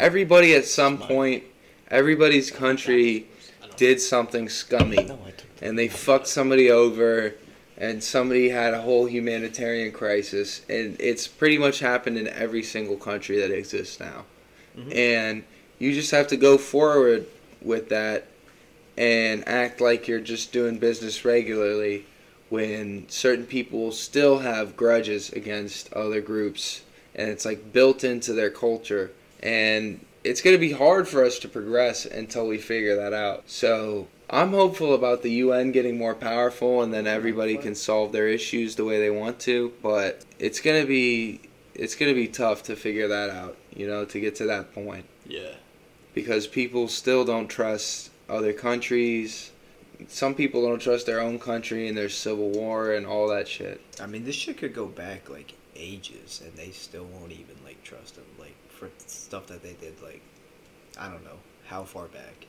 everybody 0.00 0.54
at 0.54 0.64
some 0.64 0.98
point, 0.98 1.44
everybody's 1.90 2.50
country 2.50 3.26
did 3.76 4.00
something 4.00 4.48
scummy, 4.48 5.04
No, 5.04 5.18
and 5.62 5.78
they 5.78 5.86
fucked 5.86 6.26
somebody 6.26 6.68
over, 6.68 7.34
and 7.76 8.02
somebody 8.02 8.48
had 8.48 8.74
a 8.74 8.80
whole 8.80 9.06
humanitarian 9.06 9.92
crisis, 9.92 10.62
and 10.68 10.96
it's 10.98 11.28
pretty 11.28 11.58
much 11.58 11.78
happened 11.78 12.18
in 12.18 12.26
every 12.26 12.64
single 12.64 12.96
country 12.96 13.38
that 13.38 13.52
exists 13.52 14.00
now, 14.00 14.24
Mhm. 14.76 14.96
and 14.96 15.44
you 15.78 15.94
just 15.94 16.10
have 16.10 16.28
to 16.28 16.36
go 16.36 16.58
forward 16.58 17.26
with 17.62 17.88
that 17.88 18.26
and 18.96 19.46
act 19.46 19.80
like 19.80 20.08
you're 20.08 20.20
just 20.20 20.52
doing 20.52 20.78
business 20.78 21.24
regularly 21.24 22.04
when 22.48 23.08
certain 23.08 23.46
people 23.46 23.92
still 23.92 24.38
have 24.40 24.76
grudges 24.76 25.30
against 25.30 25.92
other 25.92 26.20
groups. 26.20 26.82
And 27.14 27.30
it's 27.30 27.44
like 27.44 27.72
built 27.72 28.04
into 28.04 28.32
their 28.32 28.50
culture. 28.50 29.12
And 29.40 30.04
it's 30.24 30.40
going 30.40 30.54
to 30.54 30.60
be 30.60 30.72
hard 30.72 31.06
for 31.06 31.24
us 31.24 31.38
to 31.40 31.48
progress 31.48 32.06
until 32.06 32.46
we 32.46 32.58
figure 32.58 32.96
that 32.96 33.12
out. 33.12 33.44
So 33.46 34.08
i'm 34.30 34.50
hopeful 34.50 34.92
about 34.94 35.22
the 35.22 35.30
un 35.42 35.72
getting 35.72 35.96
more 35.96 36.14
powerful 36.14 36.82
and 36.82 36.92
then 36.92 37.06
everybody 37.06 37.56
can 37.56 37.74
solve 37.74 38.12
their 38.12 38.28
issues 38.28 38.76
the 38.76 38.84
way 38.84 38.98
they 38.98 39.10
want 39.10 39.38
to. 39.40 39.72
But 39.82 40.24
it's 40.38 40.60
going 40.60 40.80
to 40.80 40.86
be 40.86 41.40
it's 41.74 41.94
going 41.94 42.12
to 42.12 42.20
be 42.20 42.26
tough 42.28 42.64
to 42.64 42.74
figure 42.74 43.08
that 43.08 43.30
out 43.30 43.56
you 43.74 43.86
know 43.86 44.04
to 44.04 44.20
get 44.20 44.34
to 44.36 44.46
that 44.46 44.74
point. 44.74 45.04
Yeah. 45.26 45.54
Because 46.18 46.48
people 46.48 46.88
still 46.88 47.24
don't 47.24 47.46
trust 47.46 48.10
other 48.28 48.52
countries. 48.52 49.52
Some 50.08 50.34
people 50.34 50.66
don't 50.66 50.80
trust 50.80 51.06
their 51.06 51.20
own 51.20 51.38
country 51.38 51.86
and 51.86 51.96
there's 51.96 52.16
civil 52.16 52.50
war 52.50 52.94
and 52.94 53.06
all 53.06 53.28
that 53.28 53.46
shit. 53.46 53.80
I 54.02 54.06
mean, 54.06 54.24
this 54.24 54.34
shit 54.34 54.58
could 54.58 54.74
go 54.74 54.86
back 54.86 55.30
like 55.30 55.54
ages, 55.76 56.42
and 56.44 56.52
they 56.56 56.72
still 56.72 57.04
won't 57.04 57.30
even 57.30 57.54
like 57.64 57.80
trust 57.84 58.16
them, 58.16 58.24
like 58.36 58.56
for 58.68 58.90
stuff 59.06 59.46
that 59.46 59.62
they 59.62 59.74
did, 59.74 59.94
like 60.02 60.20
I 60.98 61.08
don't 61.08 61.22
know 61.22 61.38
how 61.66 61.84
far 61.84 62.06
back. 62.06 62.46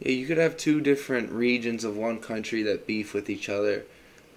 Yeah, 0.00 0.12
you 0.12 0.26
could 0.26 0.38
have 0.38 0.56
two 0.56 0.80
different 0.80 1.30
regions 1.30 1.84
of 1.84 1.98
one 1.98 2.20
country 2.20 2.62
that 2.62 2.86
beef 2.86 3.12
with 3.12 3.28
each 3.28 3.50
other 3.50 3.84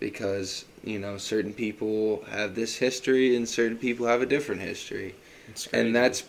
because, 0.01 0.65
you 0.83 0.99
know, 0.99 1.17
certain 1.17 1.53
people 1.53 2.25
have 2.31 2.53
this 2.53 2.75
history 2.75 3.33
and 3.37 3.47
certain 3.47 3.77
people 3.77 4.07
have 4.07 4.21
a 4.21 4.25
different 4.25 4.59
history. 4.59 5.15
And 5.71 5.95
that's 5.95 6.23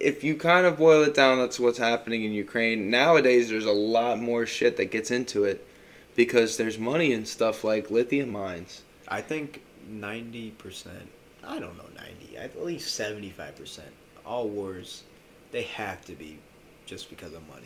if 0.00 0.22
you 0.24 0.36
kind 0.36 0.66
of 0.66 0.78
boil 0.78 1.02
it 1.02 1.14
down, 1.14 1.38
that's 1.38 1.58
what's 1.58 1.78
happening 1.78 2.24
in 2.24 2.32
Ukraine. 2.32 2.90
Nowadays, 2.90 3.48
there's 3.48 3.64
a 3.64 3.72
lot 3.72 4.18
more 4.18 4.46
shit 4.46 4.76
that 4.76 4.86
gets 4.86 5.10
into 5.10 5.44
it 5.44 5.66
because 6.14 6.56
there's 6.56 6.78
money 6.78 7.12
in 7.12 7.26
stuff 7.26 7.64
like 7.64 7.90
lithium 7.90 8.30
mines. 8.30 8.82
I 9.08 9.20
think 9.20 9.62
ninety 9.88 10.50
percent. 10.50 11.08
I 11.44 11.58
don't 11.58 11.76
know 11.76 11.88
ninety. 11.96 12.36
At 12.36 12.64
least 12.64 12.94
seventy 12.94 13.30
five 13.30 13.56
percent. 13.56 13.90
All 14.24 14.48
wars, 14.48 15.04
they 15.52 15.62
have 15.62 16.04
to 16.06 16.12
be 16.14 16.38
just 16.86 17.10
because 17.10 17.32
of 17.32 17.46
money. 17.48 17.62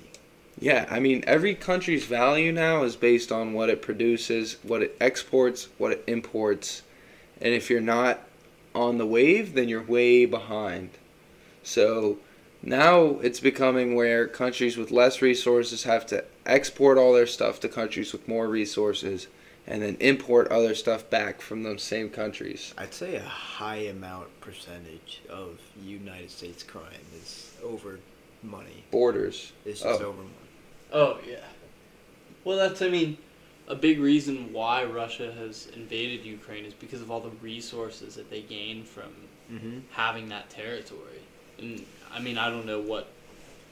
Yeah, 0.59 0.87
I 0.91 1.01
mean, 1.01 1.25
every 1.27 1.55
country's 1.55 2.05
value 2.05 2.53
now 2.53 2.85
is 2.85 2.95
based 2.95 3.33
on 3.33 3.55
what 3.55 3.71
it 3.71 3.83
produces, 3.83 4.59
what 4.63 4.83
it 4.83 4.97
exports, 5.01 5.69
what 5.79 5.93
it 5.93 6.05
imports. 6.07 6.83
And 7.41 7.55
if 7.55 7.71
you're 7.71 7.81
not 7.81 8.21
on 8.75 8.99
the 8.99 9.07
wave, 9.07 9.55
then 9.55 9.69
you're 9.69 9.83
way 9.83 10.27
behind. 10.27 10.91
So 11.63 12.19
now 12.63 13.19
it's 13.21 13.41
becoming 13.41 13.95
where 13.95 14.27
countries 14.27 14.77
with 14.77 14.91
less 14.91 15.23
resources 15.23 15.85
have 15.85 16.07
to 16.07 16.25
export 16.47 16.99
all 16.99 17.13
their 17.13 17.27
stuff 17.27 17.61
to 17.61 17.69
countries 17.69 18.13
with 18.13 18.27
more 18.29 18.49
resources 18.49 19.27
and 19.67 19.81
then 19.83 19.97
import 20.01 20.49
other 20.49 20.75
stuff 20.75 21.09
back 21.09 21.41
from 21.41 21.63
those 21.63 21.83
same 21.83 22.11
countries. 22.11 22.75
I'd 22.77 22.93
say 22.93 23.15
a 23.17 23.23
high 23.23 23.77
amount 23.87 24.41
percentage 24.41 25.21
of 25.31 25.61
United 25.85 26.31
States 26.31 26.65
crime 26.65 26.85
is 27.23 27.53
over 27.63 28.01
money. 28.43 28.83
Borders. 28.91 29.53
It's 29.65 29.83
just 29.83 30.01
Oh. 30.01 30.07
over 30.07 30.23
money. 30.23 30.35
Oh 30.93 31.19
yeah. 31.29 31.45
Well, 32.45 32.57
that's 32.59 32.83
I 32.83 32.89
mean, 32.89 33.19
a 33.69 33.77
big 33.77 34.01
reason 34.01 34.53
why 34.53 34.85
Russia 34.85 35.33
has 35.33 35.69
invaded 35.77 36.25
Ukraine 36.27 36.65
is 36.65 36.75
because 36.75 37.01
of 37.01 37.11
all 37.13 37.21
the 37.21 37.31
resources 37.41 38.17
that 38.17 38.31
they 38.31 38.43
gain 38.43 38.85
from 38.85 39.11
Mm-hmm. 39.51 39.81
having 39.91 40.29
that 40.31 40.49
territory. 40.51 41.21
And 41.63 41.85
I 42.13 42.21
mean, 42.21 42.37
I 42.37 42.51
don't 42.51 42.67
know 42.67 42.81
what 42.81 43.09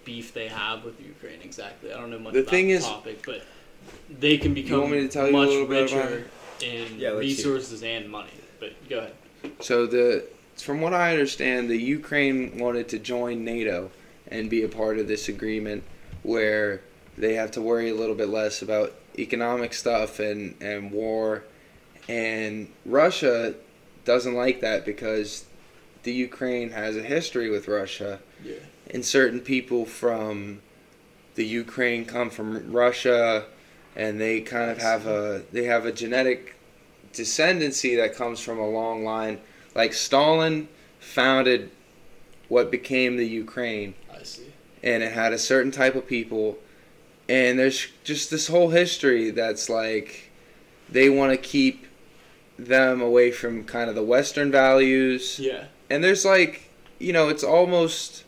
beef 0.04 0.32
they 0.32 0.48
have 0.48 0.84
with 0.84 0.98
Ukraine 1.00 1.40
exactly. 1.44 1.92
I 1.92 1.98
don't 2.00 2.10
know 2.10 2.18
much 2.18 2.32
The 2.32 2.40
about 2.40 2.50
thing 2.50 2.68
the 2.68 2.74
is- 2.74 2.84
topic, 2.84 3.24
but 3.26 3.42
they 4.18 4.38
can 4.38 4.54
become 4.54 4.80
want 4.80 4.92
me 4.92 5.00
to 5.00 5.08
tell 5.08 5.24
you 5.28 5.36
a 5.36 5.40
much 5.40 5.48
little 5.48 5.66
bit 5.66 5.82
richer 5.82 6.30
in 6.62 6.98
Yeah, 6.98 7.10
let's 7.10 7.26
hear. 7.26 7.52
resources 7.52 7.82
and 7.82 8.08
money. 8.08 8.30
But 8.58 8.72
go 8.88 8.98
ahead. 8.98 9.12
So 9.60 9.86
the 9.86 10.24
from 10.56 10.80
what 10.80 10.92
I 10.94 11.12
understand, 11.12 11.70
the 11.70 11.78
Ukraine 11.78 12.58
wanted 12.58 12.88
to 12.90 12.98
join 12.98 13.44
NATO 13.44 13.90
and 14.30 14.48
be 14.50 14.62
a 14.62 14.68
part 14.68 14.98
of 14.98 15.08
this 15.08 15.28
agreement 15.28 15.82
where 16.22 16.82
they 17.16 17.34
have 17.34 17.50
to 17.52 17.62
worry 17.62 17.88
a 17.88 17.94
little 17.94 18.14
bit 18.14 18.28
less 18.28 18.60
about 18.62 18.92
economic 19.18 19.72
stuff 19.72 20.20
and, 20.20 20.54
and 20.60 20.92
war. 20.92 21.44
And 22.08 22.68
Russia 22.84 23.54
doesn't 24.04 24.34
like 24.34 24.60
that 24.60 24.84
because 24.84 25.44
the 26.02 26.12
Ukraine 26.12 26.70
has 26.70 26.96
a 26.96 27.02
history 27.02 27.50
with 27.50 27.68
Russia 27.68 28.20
Yeah. 28.44 28.54
and 28.90 29.04
certain 29.04 29.40
people 29.40 29.84
from 29.84 30.60
the 31.34 31.44
Ukraine 31.44 32.04
come 32.04 32.30
from 32.30 32.72
Russia 32.72 33.44
and 33.96 34.20
they 34.20 34.40
kind 34.40 34.70
of 34.70 34.78
have 34.78 35.06
a 35.06 35.42
they 35.52 35.64
have 35.64 35.84
a 35.86 35.92
genetic 35.92 36.56
descendancy 37.12 37.96
that 37.96 38.14
comes 38.14 38.40
from 38.40 38.58
a 38.58 38.68
long 38.68 39.04
line 39.04 39.40
like 39.74 39.92
Stalin 39.92 40.68
founded 41.00 41.70
what 42.48 42.70
became 42.70 43.16
the 43.16 43.26
Ukraine 43.26 43.94
I 44.12 44.22
see. 44.22 44.52
and 44.82 45.02
it 45.02 45.12
had 45.12 45.32
a 45.32 45.38
certain 45.38 45.70
type 45.72 45.94
of 45.94 46.06
people 46.06 46.58
and 47.28 47.58
there's 47.58 47.88
just 48.04 48.30
this 48.30 48.48
whole 48.48 48.70
history 48.70 49.30
that's 49.30 49.68
like 49.68 50.30
they 50.88 51.08
want 51.08 51.32
to 51.32 51.36
keep 51.36 51.86
them 52.58 53.00
away 53.00 53.30
from 53.30 53.64
kind 53.64 53.88
of 53.88 53.94
the 53.96 54.02
western 54.02 54.50
values 54.50 55.38
Yeah. 55.38 55.64
And 55.90 56.02
there's 56.02 56.24
like 56.24 56.70
you 56.98 57.12
know 57.12 57.28
it's 57.28 57.44
almost 57.44 58.24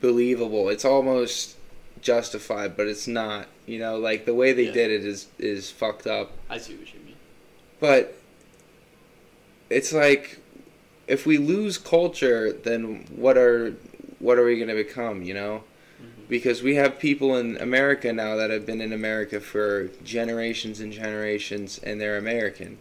believable 0.00 0.68
it's 0.70 0.84
almost 0.84 1.56
justified, 2.02 2.76
but 2.78 2.86
it's 2.86 3.06
not. 3.06 3.46
You 3.66 3.78
know, 3.78 3.98
like 3.98 4.24
the 4.24 4.34
way 4.34 4.52
they 4.52 4.64
Yeah. 4.66 4.72
did 4.72 4.90
it 4.90 5.04
is 5.04 5.26
is 5.38 5.70
fucked 5.70 6.06
up. 6.06 6.32
I 6.48 6.56
see 6.58 6.74
what 6.74 6.92
you 6.94 7.00
mean. 7.04 7.16
But 7.78 8.14
it's 9.68 9.92
like 9.92 10.38
if 11.06 11.26
we 11.26 11.38
lose 11.38 11.76
culture, 11.78 12.52
then 12.52 13.04
what 13.14 13.36
are 13.36 13.74
what 14.18 14.38
are 14.38 14.44
we 14.44 14.56
going 14.56 14.68
to 14.68 14.74
become, 14.74 15.22
you 15.22 15.32
know? 15.34 15.64
Mhm. 16.02 16.28
Because 16.28 16.62
we 16.62 16.74
have 16.76 16.98
people 16.98 17.36
in 17.36 17.56
America 17.58 18.12
now 18.12 18.36
that 18.36 18.50
have 18.50 18.66
been 18.66 18.80
in 18.80 18.92
America 18.92 19.40
for 19.40 19.88
generations 20.04 20.78
and 20.80 20.92
generations 20.92 21.80
and 21.82 22.00
they're 22.00 22.18
American. 22.18 22.78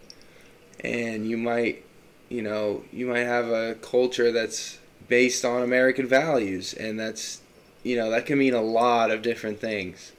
And 0.82 1.30
you 1.30 1.38
might, 1.38 1.84
you 2.30 2.42
know, 2.42 2.84
you 2.92 3.08
might 3.08 3.20
have 3.26 3.50
a 3.50 3.76
culture 3.76 4.32
that's 4.32 4.80
based 5.08 5.44
on 5.44 5.64
American 5.64 6.08
values 6.08 6.74
and 6.74 7.00
that's 7.00 7.42
you 7.84 7.96
know, 7.96 8.10
that 8.12 8.26
can 8.26 8.38
mean 8.38 8.54
a 8.54 8.62
lot 8.62 9.12
of 9.12 9.22
different 9.22 9.60
things. 9.60 10.12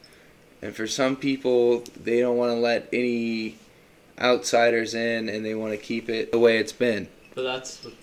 And 0.62 0.74
for 0.74 0.86
some 0.86 1.16
people, 1.16 1.84
they 2.02 2.20
don't 2.20 2.36
want 2.36 2.52
to 2.52 2.58
let 2.58 2.88
any 2.92 3.56
outsiders 4.20 4.94
in 4.94 5.28
and 5.28 5.44
they 5.44 5.54
want 5.54 5.72
to 5.72 5.78
keep 5.78 6.08
it 6.08 6.32
the 6.32 6.38
way 6.38 6.58
it's 6.58 6.72
been. 6.72 7.08
But 7.34 7.42
that's 7.42 7.84
what 7.84 7.94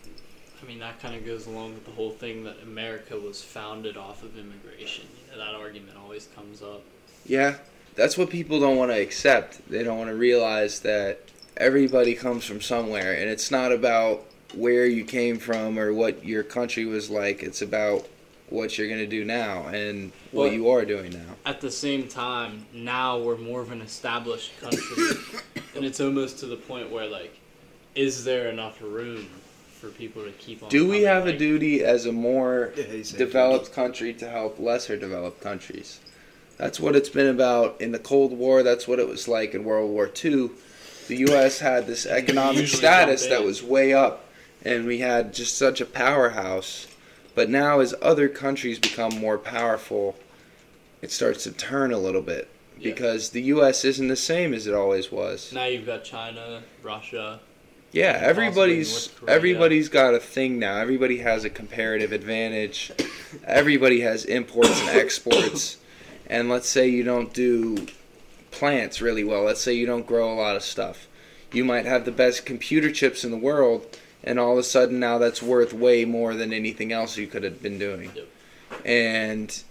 I 0.62 0.66
mean. 0.66 0.80
That 0.80 1.00
kind 1.00 1.16
of 1.16 1.26
goes 1.26 1.48
along 1.48 1.76
with 1.76 1.86
the 1.86 1.92
whole 1.92 2.12
thing 2.12 2.44
that 2.46 2.58
America 2.64 3.18
was 3.18 3.44
founded 3.44 3.98
off 3.98 4.24
of 4.24 4.38
immigration. 4.38 5.06
You 5.26 5.38
know, 5.38 5.46
that 5.46 5.56
argument 5.56 5.98
always 5.98 6.28
comes 6.36 6.62
up. 6.62 6.82
Yeah, 7.26 7.56
that's 7.96 8.18
what 8.18 8.30
people 8.30 8.60
don't 8.60 8.78
want 8.78 8.92
to 8.92 9.00
accept. 9.00 9.70
They 9.70 9.84
don't 9.84 9.98
want 9.98 10.10
to 10.10 10.16
realize 10.16 10.80
that 10.82 11.20
everybody 11.58 12.14
comes 12.14 12.46
from 12.46 12.62
somewhere 12.62 13.14
and 13.14 13.30
it's 13.30 13.52
not 13.52 13.72
about 13.72 14.26
where 14.54 14.86
you 14.86 15.04
came 15.04 15.38
from 15.40 15.78
or 15.78 15.92
what 15.94 16.24
your 16.26 16.44
country 16.44 16.86
was 16.86 17.10
like. 17.10 17.44
It's 17.44 17.62
about 17.62 18.08
what 18.50 18.78
you're 18.78 18.88
going 18.88 19.00
to 19.00 19.08
do 19.08 19.26
now 19.26 19.68
and 19.68 20.12
what 20.32 20.46
Well- 20.46 20.54
you 20.54 20.70
are 20.70 20.86
doing 20.86 21.12
now. 21.12 21.36
At 21.46 21.60
the 21.60 21.72
same 21.72 22.08
time, 22.08 22.66
now 22.74 23.18
we're 23.20 23.38
more 23.38 23.62
of 23.62 23.72
an 23.72 23.82
established 23.82 24.52
country, 24.62 25.06
and 25.76 25.84
it's 25.84 26.00
almost 26.00 26.40
to 26.40 26.46
the 26.46 26.56
point 26.56 26.90
where 26.92 27.08
like, 27.08 27.38
is 27.96 28.24
there 28.24 28.48
enough 28.50 28.82
room 28.82 29.28
for 29.82 29.90
people 29.90 30.24
to 30.24 30.32
keep 30.32 30.64
on? 30.64 30.70
Do 30.70 30.86
we 30.88 31.00
coming? 31.04 31.06
have 31.08 31.28
a 31.28 31.38
duty 31.38 31.84
as 31.84 32.06
a 32.06 32.12
more 32.12 32.74
Yeah, 32.78 32.84
developed 33.18 33.74
country 33.74 34.14
to 34.14 34.30
help 34.30 34.60
lesser 34.60 34.96
developed 34.98 35.42
countries. 35.42 36.00
That's 36.58 36.80
what 36.80 36.96
it's 36.96 37.10
been 37.10 37.28
about 37.28 37.80
in 37.82 37.92
the 37.92 38.00
Cold 38.00 38.32
War. 38.34 38.64
That's 38.64 38.88
what 38.88 39.00
it 39.00 39.08
was 39.08 39.28
like 39.28 39.54
in 39.54 39.64
World 39.64 39.92
War 39.92 40.10
II. 40.24 40.50
The 41.08 41.18
U.S. 41.18 41.60
had 41.60 41.88
this 41.88 42.06
economic 42.06 42.68
status 42.68 43.26
that 43.28 43.44
was 43.44 43.64
way 43.64 43.94
up, 43.94 44.26
and 44.64 44.86
we 44.86 45.00
had 45.00 45.34
just 45.34 45.58
such 45.58 45.80
a 45.82 45.86
powerhouse. 45.86 46.88
But 47.36 47.50
now, 47.50 47.80
as 47.80 47.94
other 48.02 48.28
countries 48.30 48.80
become 48.80 49.18
more 49.20 49.38
powerful, 49.38 50.16
it 51.02 51.12
starts 51.12 51.44
to 51.44 51.52
turn 51.52 51.92
a 51.94 51.98
little 52.00 52.22
bit 52.22 52.50
Yeah. 52.78 52.92
because 52.92 53.30
the 53.30 53.44
U.S. 53.44 53.86
isn't 53.86 54.08
the 54.08 54.16
same 54.16 54.54
as 54.54 54.68
it 54.68 54.74
always 54.74 55.12
was. 55.12 55.54
Now 55.54 55.66
you've 55.66 55.86
got 55.86 56.04
China, 56.04 56.64
Russia. 56.84 57.40
Yeah, 57.94 58.20
everybody's 58.22 59.10
everybody's 59.28 59.88
got 59.88 60.14
a 60.14 60.20
thing 60.20 60.60
now. 60.60 60.78
Everybody 60.78 61.20
has 61.20 61.46
a 61.46 61.50
comparative 61.50 62.12
advantage. 62.12 62.92
Everybody 63.46 64.02
has 64.02 64.26
imports 64.26 64.80
and 64.82 64.90
exports. 64.90 65.78
And 66.30 66.50
let's 66.50 66.68
say 66.68 66.90
you 66.90 67.04
don't 67.06 67.34
do 67.34 67.88
plants 68.52 69.02
really 69.02 69.24
well. 69.24 69.44
Let's 69.44 69.62
say 69.62 69.74
you 69.74 69.86
don't 69.86 70.08
grow 70.08 70.32
a 70.32 70.36
lot 70.36 70.56
of 70.56 70.64
stuff. 70.64 71.08
You 71.52 71.64
might 71.64 71.86
have 71.86 72.06
the 72.06 72.12
best 72.12 72.46
computer 72.46 72.92
chips 72.92 73.24
in 73.24 73.32
the 73.32 73.38
world 73.38 73.98
and 74.24 74.40
all 74.40 74.54
of 74.54 74.58
a 74.58 74.64
sudden 74.64 75.00
now 75.00 75.18
that's 75.18 75.42
worth 75.42 75.74
way 75.74 76.04
more 76.06 76.34
than 76.34 76.52
anything 76.52 76.92
else 76.92 77.18
you 77.18 77.28
could 77.28 77.44
have 77.44 77.62
been 77.62 77.80
doing. 77.80 78.12
Yep. 78.14 78.28
And 78.86 79.64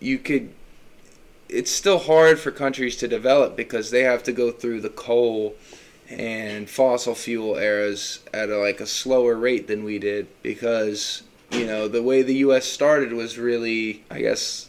you 0.00 0.18
could 0.18 0.52
it's 1.48 1.70
still 1.70 1.98
hard 1.98 2.38
for 2.38 2.50
countries 2.50 2.96
to 2.96 3.06
develop 3.06 3.56
because 3.56 3.90
they 3.90 4.02
have 4.02 4.22
to 4.22 4.32
go 4.32 4.50
through 4.50 4.80
the 4.80 4.88
coal 4.88 5.54
and 6.08 6.68
fossil 6.68 7.14
fuel 7.14 7.56
eras 7.56 8.20
at 8.32 8.48
a, 8.48 8.58
like 8.58 8.80
a 8.80 8.86
slower 8.86 9.34
rate 9.34 9.68
than 9.68 9.84
we 9.84 9.98
did 9.98 10.26
because 10.42 11.22
you 11.50 11.66
know 11.66 11.86
the 11.86 12.02
way 12.02 12.22
the 12.22 12.36
U.S. 12.36 12.64
started 12.64 13.12
was 13.12 13.38
really 13.38 14.02
I 14.10 14.20
guess 14.20 14.68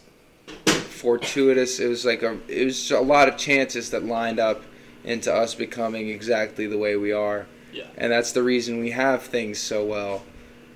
fortuitous. 0.96 1.78
It 1.80 1.88
was 1.88 2.04
like 2.04 2.22
a 2.22 2.38
it 2.48 2.64
was 2.64 2.90
a 2.90 3.00
lot 3.00 3.28
of 3.28 3.36
chances 3.36 3.90
that 3.90 4.04
lined 4.04 4.38
up 4.40 4.62
into 5.04 5.32
us 5.32 5.54
becoming 5.54 6.08
exactly 6.08 6.66
the 6.66 6.78
way 6.78 6.96
we 6.96 7.12
are, 7.12 7.46
Yeah. 7.72 7.84
and 7.96 8.10
that's 8.12 8.32
the 8.32 8.42
reason 8.42 8.80
we 8.80 8.90
have 8.90 9.22
things 9.22 9.58
so 9.58 9.84
well, 9.84 10.24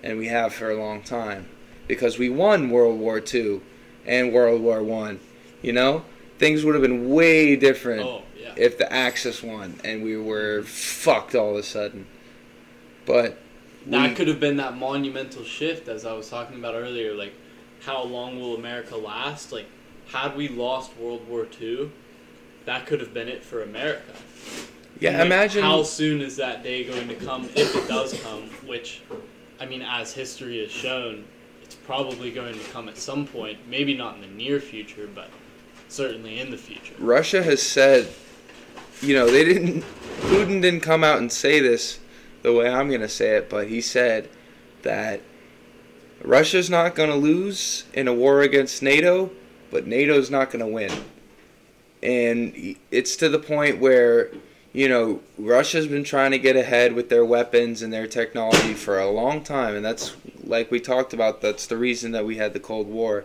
and 0.04 0.18
we 0.18 0.28
have 0.28 0.54
for 0.54 0.70
a 0.70 0.76
long 0.76 1.02
time 1.02 1.48
because 1.88 2.18
we 2.18 2.28
won 2.28 2.70
World 2.70 3.00
War 3.00 3.20
II 3.34 3.60
and 4.06 4.32
World 4.32 4.62
War 4.62 4.82
One. 4.82 5.18
You 5.62 5.72
know, 5.72 6.04
things 6.38 6.64
would 6.64 6.74
have 6.74 6.82
been 6.82 7.10
way 7.10 7.56
different 7.56 8.02
Oh 8.02 8.22
yeah. 8.38 8.52
if 8.56 8.78
the 8.78 8.90
Axis 8.92 9.42
won 9.42 9.74
and 9.84 10.02
we 10.04 10.16
were 10.16 10.62
fucked 10.62 11.34
all 11.34 11.50
of 11.50 11.56
a 11.56 11.62
sudden. 11.64 12.06
But 13.06 13.36
That 13.86 14.10
we- 14.10 14.14
could 14.14 14.28
have 14.28 14.38
been 14.40 14.56
that 14.58 14.76
monumental 14.76 15.42
shift, 15.44 15.88
as 15.88 16.04
I 16.06 16.12
was 16.12 16.28
talking 16.30 16.56
about 16.58 16.74
earlier. 16.74 17.14
Like, 17.14 17.32
how 17.80 18.02
long 18.04 18.38
will 18.40 18.54
America 18.54 18.96
last? 18.96 19.52
Like, 19.52 19.66
had 20.12 20.36
we 20.36 20.48
lost 20.48 20.96
World 20.96 21.26
War 21.28 21.46
II, 21.60 21.90
that 22.64 22.86
could 22.86 23.00
have 23.00 23.14
been 23.14 23.28
it 23.28 23.44
for 23.44 23.62
America. 23.62 24.12
yeah, 24.98 25.18
Like, 25.18 25.26
imagine 25.26 25.62
how 25.62 25.82
soon 25.82 26.20
is 26.20 26.36
that 26.36 26.62
day 26.62 26.84
going 26.84 27.08
to 27.08 27.14
come 27.14 27.44
if 27.54 27.74
it 27.74 27.88
does 27.88 28.20
come. 28.22 28.42
Which, 28.66 29.02
I 29.60 29.66
mean, 29.66 29.82
as 29.82 30.12
history 30.12 30.60
has 30.60 30.70
shown, 30.70 31.24
it's 31.62 31.74
probably 31.74 32.30
going 32.30 32.54
to 32.54 32.64
come 32.70 32.88
at 32.88 32.98
some 32.98 33.26
point. 33.26 33.58
Maybe 33.68 33.96
not 33.96 34.16
in 34.16 34.20
the 34.20 34.26
near 34.26 34.60
future, 34.60 35.08
but 35.14 35.30
certainly 35.88 36.40
in 36.40 36.50
the 36.50 36.58
future. 36.58 36.94
Russia 36.98 37.42
has 37.42 37.62
said, 37.62 38.08
you 39.00 39.14
know, 39.14 39.30
they 39.30 39.44
didn't. 39.44 39.84
Putin 40.20 40.60
didn't 40.60 40.80
come 40.80 41.02
out 41.02 41.18
and 41.18 41.32
say 41.32 41.60
this 41.60 41.98
the 42.42 42.52
way 42.52 42.68
I'm 42.68 42.90
gonna 42.90 43.08
say 43.08 43.36
it, 43.36 43.48
but 43.48 43.68
he 43.68 43.80
said 43.80 44.28
that 44.82 45.20
Russia's 46.22 46.68
not 46.68 46.94
gonna 46.94 47.16
lose 47.16 47.84
in 47.94 48.08
a 48.08 48.14
war 48.14 48.42
against 48.42 48.82
NATO, 48.82 49.30
but 49.70 49.86
NATO's 49.86 50.30
not 50.30 50.50
gonna 50.50 50.68
win. 50.68 50.92
And 52.02 52.76
it's 52.90 53.16
to 53.16 53.28
the 53.28 53.38
point 53.38 53.78
where, 53.78 54.30
you 54.72 54.88
know, 54.88 55.20
Russia's 55.38 55.86
been 55.86 56.04
trying 56.04 56.30
to 56.30 56.38
get 56.38 56.56
ahead 56.56 56.94
with 56.94 57.08
their 57.08 57.24
weapons 57.24 57.82
and 57.82 57.92
their 57.92 58.06
technology 58.06 58.74
for 58.74 58.98
a 58.98 59.10
long 59.10 59.42
time, 59.42 59.74
and 59.74 59.84
that's 59.84 60.14
like 60.44 60.70
we 60.70 60.80
talked 60.80 61.12
about. 61.12 61.40
That's 61.40 61.66
the 61.66 61.76
reason 61.76 62.12
that 62.12 62.24
we 62.24 62.36
had 62.36 62.52
the 62.52 62.60
Cold 62.60 62.88
War. 62.88 63.18